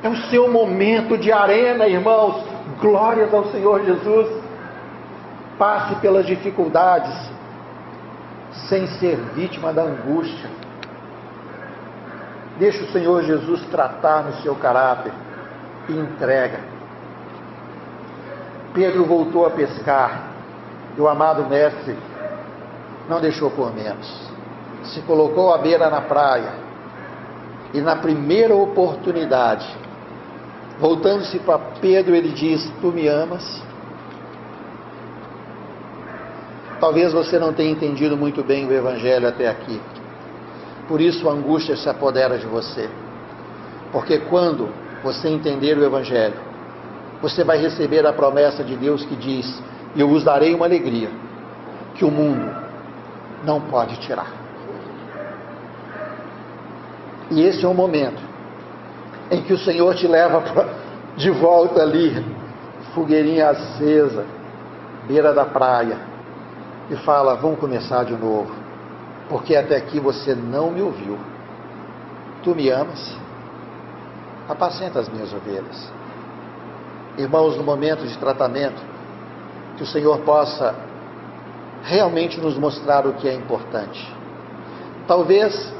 É 0.03 0.09
o 0.09 0.17
seu 0.29 0.51
momento 0.51 1.17
de 1.17 1.33
arena, 1.33 1.89
irmãos. 1.89 2.45
Glórias 2.81 3.33
ao 3.33 3.45
Senhor 3.47 3.85
Jesus. 3.85 4.42
Passe 5.59 5.95
pelas 5.97 6.27
dificuldades 6.27 7.15
sem 8.69 8.87
ser 8.99 9.17
vítima 9.35 9.73
da 9.73 9.83
angústia. 9.83 10.51
Deixa 12.59 12.85
o 12.85 12.93
Senhor 12.93 13.23
Jesus 13.23 13.65
tratar 13.67 14.25
no 14.25 14.35
seu 14.43 14.55
caráter 14.55 15.13
e 15.89 15.93
entrega. 15.93 16.61
Pedro 18.75 19.05
voltou 19.05 19.47
a 19.47 19.51
pescar 19.51 20.31
e 20.97 21.01
o 21.01 21.09
amado 21.09 21.47
mestre 21.47 21.97
não 23.09 23.21
deixou 23.21 23.51
por 23.51 23.75
menos. 23.75 24.31
Se 24.85 25.01
colocou 25.03 25.53
à 25.53 25.59
beira 25.59 25.89
na 25.91 26.01
praia 26.01 26.53
e 27.73 27.81
na 27.81 27.97
primeira 27.97 28.55
oportunidade, 28.55 29.67
voltando-se 30.79 31.39
para 31.41 31.59
Pedro, 31.81 32.15
ele 32.15 32.31
diz: 32.31 32.71
Tu 32.81 32.87
me 32.89 33.09
amas? 33.09 33.63
Talvez 36.83 37.13
você 37.13 37.39
não 37.39 37.53
tenha 37.53 37.71
entendido 37.71 38.17
muito 38.17 38.43
bem 38.43 38.67
o 38.67 38.73
Evangelho 38.73 39.29
até 39.29 39.49
aqui. 39.49 39.81
Por 40.89 41.01
isso 41.01 41.29
a 41.29 41.33
angústia 41.33 41.77
se 41.77 41.89
apodera 41.89 42.37
de 42.37 42.45
você. 42.45 42.91
Porque 43.93 44.19
quando 44.19 44.69
você 45.01 45.29
entender 45.29 45.79
o 45.79 45.85
Evangelho, 45.85 46.35
você 47.23 47.45
vai 47.45 47.59
receber 47.59 48.05
a 48.05 48.13
promessa 48.13 48.65
de 48.65 48.75
Deus 48.75 49.05
que 49.05 49.15
diz: 49.15 49.63
Eu 49.97 50.09
vos 50.09 50.25
darei 50.25 50.53
uma 50.57 50.67
alegria 50.67 51.09
que 51.95 52.05
o 52.05 52.11
mundo 52.11 52.53
não 53.45 53.61
pode 53.61 54.01
tirar. 54.01 54.33
E 57.31 57.43
esse 57.43 57.65
é 57.65 57.69
o 57.69 57.75
momento 57.75 58.21
em 59.31 59.41
que 59.41 59.53
o 59.53 59.59
Senhor 59.59 59.95
te 59.95 60.09
leva 60.09 60.43
de 61.17 61.31
volta 61.31 61.81
ali, 61.81 62.27
fogueirinha 62.93 63.51
acesa, 63.51 64.25
beira 65.07 65.33
da 65.33 65.45
praia 65.45 66.11
e 66.93 66.97
fala: 66.97 67.35
Vamos 67.35 67.59
começar 67.59 68.05
de 68.05 68.13
novo, 68.13 68.53
porque 69.29 69.57
até 69.57 69.77
aqui 69.77 69.99
você 69.99 70.35
não 70.35 70.71
me 70.71 70.83
ouviu. 70.83 71.19
Tu 72.43 72.55
me 72.55 72.69
amas? 72.69 73.17
Apacenta 74.49 75.01
as 75.01 75.09
minhas 75.09 75.33
ovelhas. 75.33 75.91
Irmãos, 77.17 77.57
no 77.57 77.65
momento 77.65 78.07
de 78.07 78.17
tratamento, 78.19 78.83
que 79.77 79.83
o 79.83 79.87
Senhor 79.87 80.19
possa 80.21 80.75
realmente 81.85 82.41
nos 82.41 82.59
mostrar 82.59 83.07
o 83.07 83.15
que 83.15 83.29
é 83.29 83.35
importante. 83.35 84.15
Talvez 85.07 85.73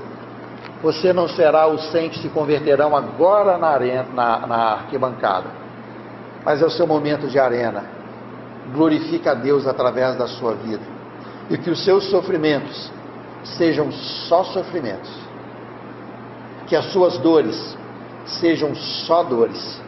você 0.83 1.13
não 1.13 1.29
será 1.29 1.67
os 1.67 1.91
100 1.91 2.11
que 2.11 2.19
se 2.21 2.29
converterão 2.29 2.97
agora 2.97 3.59
na, 3.59 3.69
arena, 3.69 4.07
na, 4.15 4.47
na 4.47 4.57
arquibancada, 4.73 5.49
mas 6.45 6.61
é 6.63 6.65
o 6.65 6.71
seu 6.71 6.87
momento 6.87 7.29
de 7.29 7.39
arena. 7.39 7.85
Glorifica 8.73 9.33
a 9.33 9.35
Deus 9.35 9.67
através 9.67 10.17
da 10.17 10.27
sua 10.27 10.55
vida 10.55 10.92
e 11.53 11.59
que 11.59 11.69
os 11.69 11.85
seus 11.85 12.05
sofrimentos 12.09 12.91
sejam 13.45 13.93
só 13.93 14.43
sofrimentos, 14.43 15.11
que 16.67 16.75
as 16.75 16.87
suas 16.87 17.19
dores 17.19 17.77
sejam 18.25 18.75
só 18.75 19.23
dores, 19.23 19.79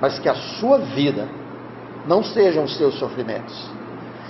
mas 0.00 0.18
que 0.18 0.26
a 0.26 0.34
sua 0.34 0.78
vida 0.78 1.28
não 2.06 2.24
sejam 2.24 2.64
os 2.64 2.74
seus 2.78 2.94
sofrimentos, 2.98 3.54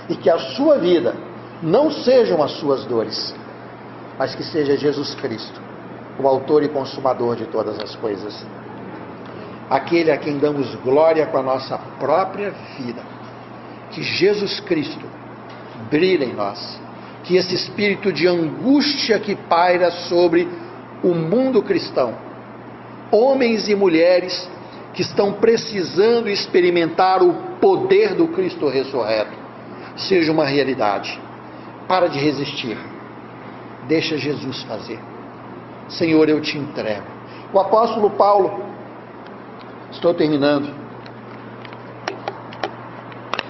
e 0.09 0.15
que 0.17 0.29
a 0.29 0.37
sua 0.37 0.77
vida 0.77 1.15
não 1.63 1.89
sejam 1.89 2.43
as 2.43 2.51
suas 2.51 2.83
dores, 2.83 3.33
mas 4.19 4.35
que 4.35 4.43
seja 4.43 4.75
Jesus 4.75 5.15
Cristo, 5.15 5.61
o 6.19 6.27
autor 6.27 6.63
e 6.63 6.67
consumador 6.67 7.37
de 7.37 7.45
todas 7.45 7.79
as 7.79 7.95
coisas, 7.95 8.45
aquele 9.69 10.11
a 10.11 10.17
quem 10.17 10.37
damos 10.37 10.75
glória 10.83 11.25
com 11.27 11.37
a 11.37 11.43
nossa 11.43 11.77
própria 11.97 12.51
vida, 12.77 13.01
que 13.91 14.03
Jesus 14.03 14.59
Cristo 14.59 15.14
brilha 15.89 16.25
em 16.25 16.33
nós. 16.33 16.79
Que 17.23 17.37
esse 17.37 17.55
espírito 17.55 18.13
de 18.13 18.27
angústia 18.27 19.19
que 19.19 19.35
paira 19.35 19.91
sobre 19.91 20.47
o 21.03 21.13
mundo 21.13 21.61
cristão, 21.61 22.15
homens 23.11 23.67
e 23.67 23.75
mulheres 23.75 24.49
que 24.93 25.01
estão 25.01 25.33
precisando 25.33 26.29
experimentar 26.29 27.21
o 27.21 27.33
poder 27.59 28.13
do 28.15 28.27
Cristo 28.29 28.69
ressurreto, 28.69 29.33
seja 29.97 30.31
uma 30.31 30.45
realidade. 30.45 31.19
Para 31.87 32.07
de 32.07 32.19
resistir. 32.19 32.77
Deixa 33.87 34.17
Jesus 34.17 34.63
fazer. 34.63 34.99
Senhor, 35.87 36.27
eu 36.29 36.41
te 36.41 36.57
entrego. 36.57 37.05
O 37.53 37.59
apóstolo 37.59 38.09
Paulo, 38.11 38.63
estou 39.91 40.13
terminando 40.13 40.84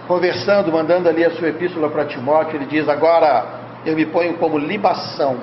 conversando, 0.07 0.71
mandando 0.71 1.09
ali 1.09 1.23
a 1.23 1.31
sua 1.31 1.49
epístola 1.49 1.89
para 1.89 2.05
Timóteo, 2.05 2.57
ele 2.57 2.65
diz: 2.65 2.87
Agora 2.87 3.45
eu 3.85 3.95
me 3.95 4.05
ponho 4.05 4.35
como 4.35 4.57
libação, 4.57 5.37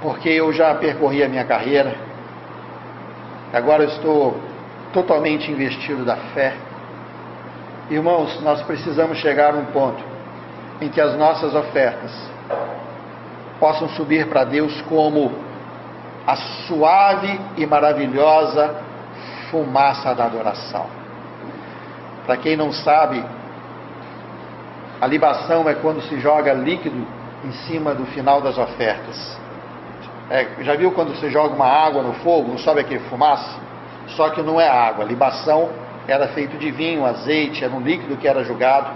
porque 0.00 0.28
eu 0.28 0.52
já 0.52 0.74
percorri 0.74 1.22
a 1.22 1.28
minha 1.28 1.44
carreira, 1.44 1.94
agora 3.52 3.84
eu 3.84 3.88
estou 3.88 4.40
totalmente 4.92 5.50
investido 5.50 6.04
da 6.04 6.16
fé. 6.34 6.54
Irmãos, 7.90 8.40
nós 8.42 8.62
precisamos 8.62 9.18
chegar 9.18 9.54
a 9.54 9.58
um 9.58 9.66
ponto 9.66 10.02
em 10.80 10.88
que 10.88 11.00
as 11.00 11.16
nossas 11.16 11.54
ofertas 11.54 12.12
possam 13.58 13.88
subir 13.90 14.28
para 14.28 14.44
Deus 14.44 14.80
como 14.82 15.32
a 16.26 16.36
suave 16.36 17.40
e 17.56 17.66
maravilhosa 17.66 18.82
fumaça 19.50 20.14
da 20.14 20.26
adoração. 20.26 20.97
Para 22.28 22.36
quem 22.36 22.58
não 22.58 22.70
sabe, 22.70 23.24
a 25.00 25.06
libação 25.06 25.66
é 25.66 25.72
quando 25.72 26.02
se 26.02 26.20
joga 26.20 26.52
líquido 26.52 27.06
em 27.42 27.52
cima 27.66 27.94
do 27.94 28.04
final 28.04 28.42
das 28.42 28.58
ofertas. 28.58 29.40
É, 30.28 30.46
já 30.60 30.76
viu 30.76 30.92
quando 30.92 31.16
você 31.16 31.30
joga 31.30 31.54
uma 31.54 31.64
água 31.64 32.02
no 32.02 32.12
fogo, 32.16 32.50
não 32.50 32.58
sobe 32.58 32.80
aquele 32.80 33.00
fumaça? 33.08 33.58
Só 34.08 34.28
que 34.28 34.42
não 34.42 34.60
é 34.60 34.68
água. 34.68 35.06
A 35.06 35.08
libação 35.08 35.70
era 36.06 36.28
feito 36.28 36.58
de 36.58 36.70
vinho, 36.70 37.06
azeite, 37.06 37.64
era 37.64 37.72
um 37.72 37.80
líquido 37.80 38.18
que 38.18 38.28
era 38.28 38.44
jogado. 38.44 38.94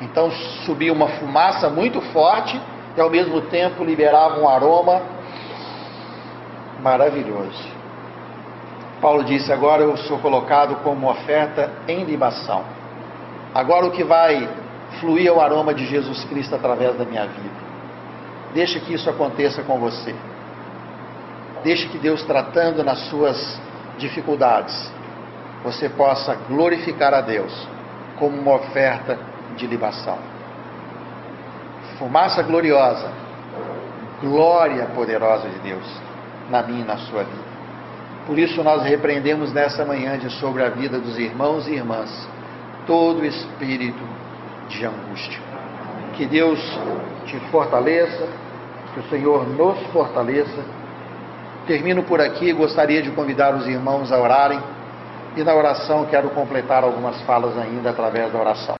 Então 0.00 0.30
subia 0.64 0.90
uma 0.90 1.08
fumaça 1.08 1.68
muito 1.68 2.00
forte 2.00 2.58
e 2.96 2.98
ao 2.98 3.10
mesmo 3.10 3.42
tempo 3.42 3.84
liberava 3.84 4.40
um 4.40 4.48
aroma 4.48 5.02
maravilhoso. 6.80 7.73
Paulo 9.04 9.22
disse: 9.22 9.52
Agora 9.52 9.82
eu 9.82 9.94
sou 9.98 10.18
colocado 10.18 10.76
como 10.76 11.10
oferta 11.10 11.70
em 11.86 12.04
libação. 12.04 12.64
Agora 13.54 13.84
o 13.84 13.90
que 13.90 14.02
vai 14.02 14.48
fluir 14.98 15.26
é 15.26 15.30
o 15.30 15.42
aroma 15.42 15.74
de 15.74 15.84
Jesus 15.84 16.24
Cristo 16.24 16.54
através 16.54 16.96
da 16.96 17.04
minha 17.04 17.26
vida. 17.26 17.54
Deixe 18.54 18.80
que 18.80 18.94
isso 18.94 19.10
aconteça 19.10 19.62
com 19.62 19.78
você. 19.78 20.14
Deixe 21.62 21.86
que 21.88 21.98
Deus, 21.98 22.22
tratando 22.22 22.82
nas 22.82 22.98
suas 23.10 23.60
dificuldades, 23.98 24.90
você 25.62 25.90
possa 25.90 26.34
glorificar 26.48 27.12
a 27.12 27.20
Deus 27.20 27.68
como 28.18 28.40
uma 28.40 28.54
oferta 28.54 29.18
de 29.54 29.66
libação. 29.66 30.16
Fumaça 31.98 32.42
gloriosa, 32.42 33.12
glória 34.22 34.86
poderosa 34.94 35.46
de 35.50 35.58
Deus 35.58 36.00
na 36.48 36.62
minha 36.62 36.80
e 36.80 36.84
na 36.86 36.96
sua 36.96 37.22
vida. 37.22 37.53
Por 38.26 38.38
isso 38.38 38.62
nós 38.62 38.82
repreendemos 38.82 39.52
nessa 39.52 39.84
manhã 39.84 40.18
de 40.18 40.30
sobre 40.38 40.62
a 40.62 40.70
vida 40.70 40.98
dos 40.98 41.18
irmãos 41.18 41.68
e 41.68 41.72
irmãs 41.72 42.28
todo 42.86 43.24
espírito 43.24 44.02
de 44.68 44.84
angústia. 44.84 45.40
Que 46.14 46.24
Deus 46.26 46.60
te 47.26 47.38
fortaleça, 47.50 48.26
que 48.94 49.00
o 49.00 49.02
Senhor 49.10 49.46
nos 49.48 49.78
fortaleça. 49.92 50.64
Termino 51.66 52.02
por 52.04 52.20
aqui, 52.20 52.52
gostaria 52.52 53.02
de 53.02 53.10
convidar 53.10 53.54
os 53.54 53.66
irmãos 53.66 54.12
a 54.12 54.18
orarem 54.18 54.60
e 55.36 55.42
na 55.42 55.54
oração 55.54 56.04
quero 56.06 56.30
completar 56.30 56.84
algumas 56.84 57.20
falas 57.22 57.58
ainda 57.58 57.90
através 57.90 58.32
da 58.32 58.38
oração. 58.38 58.72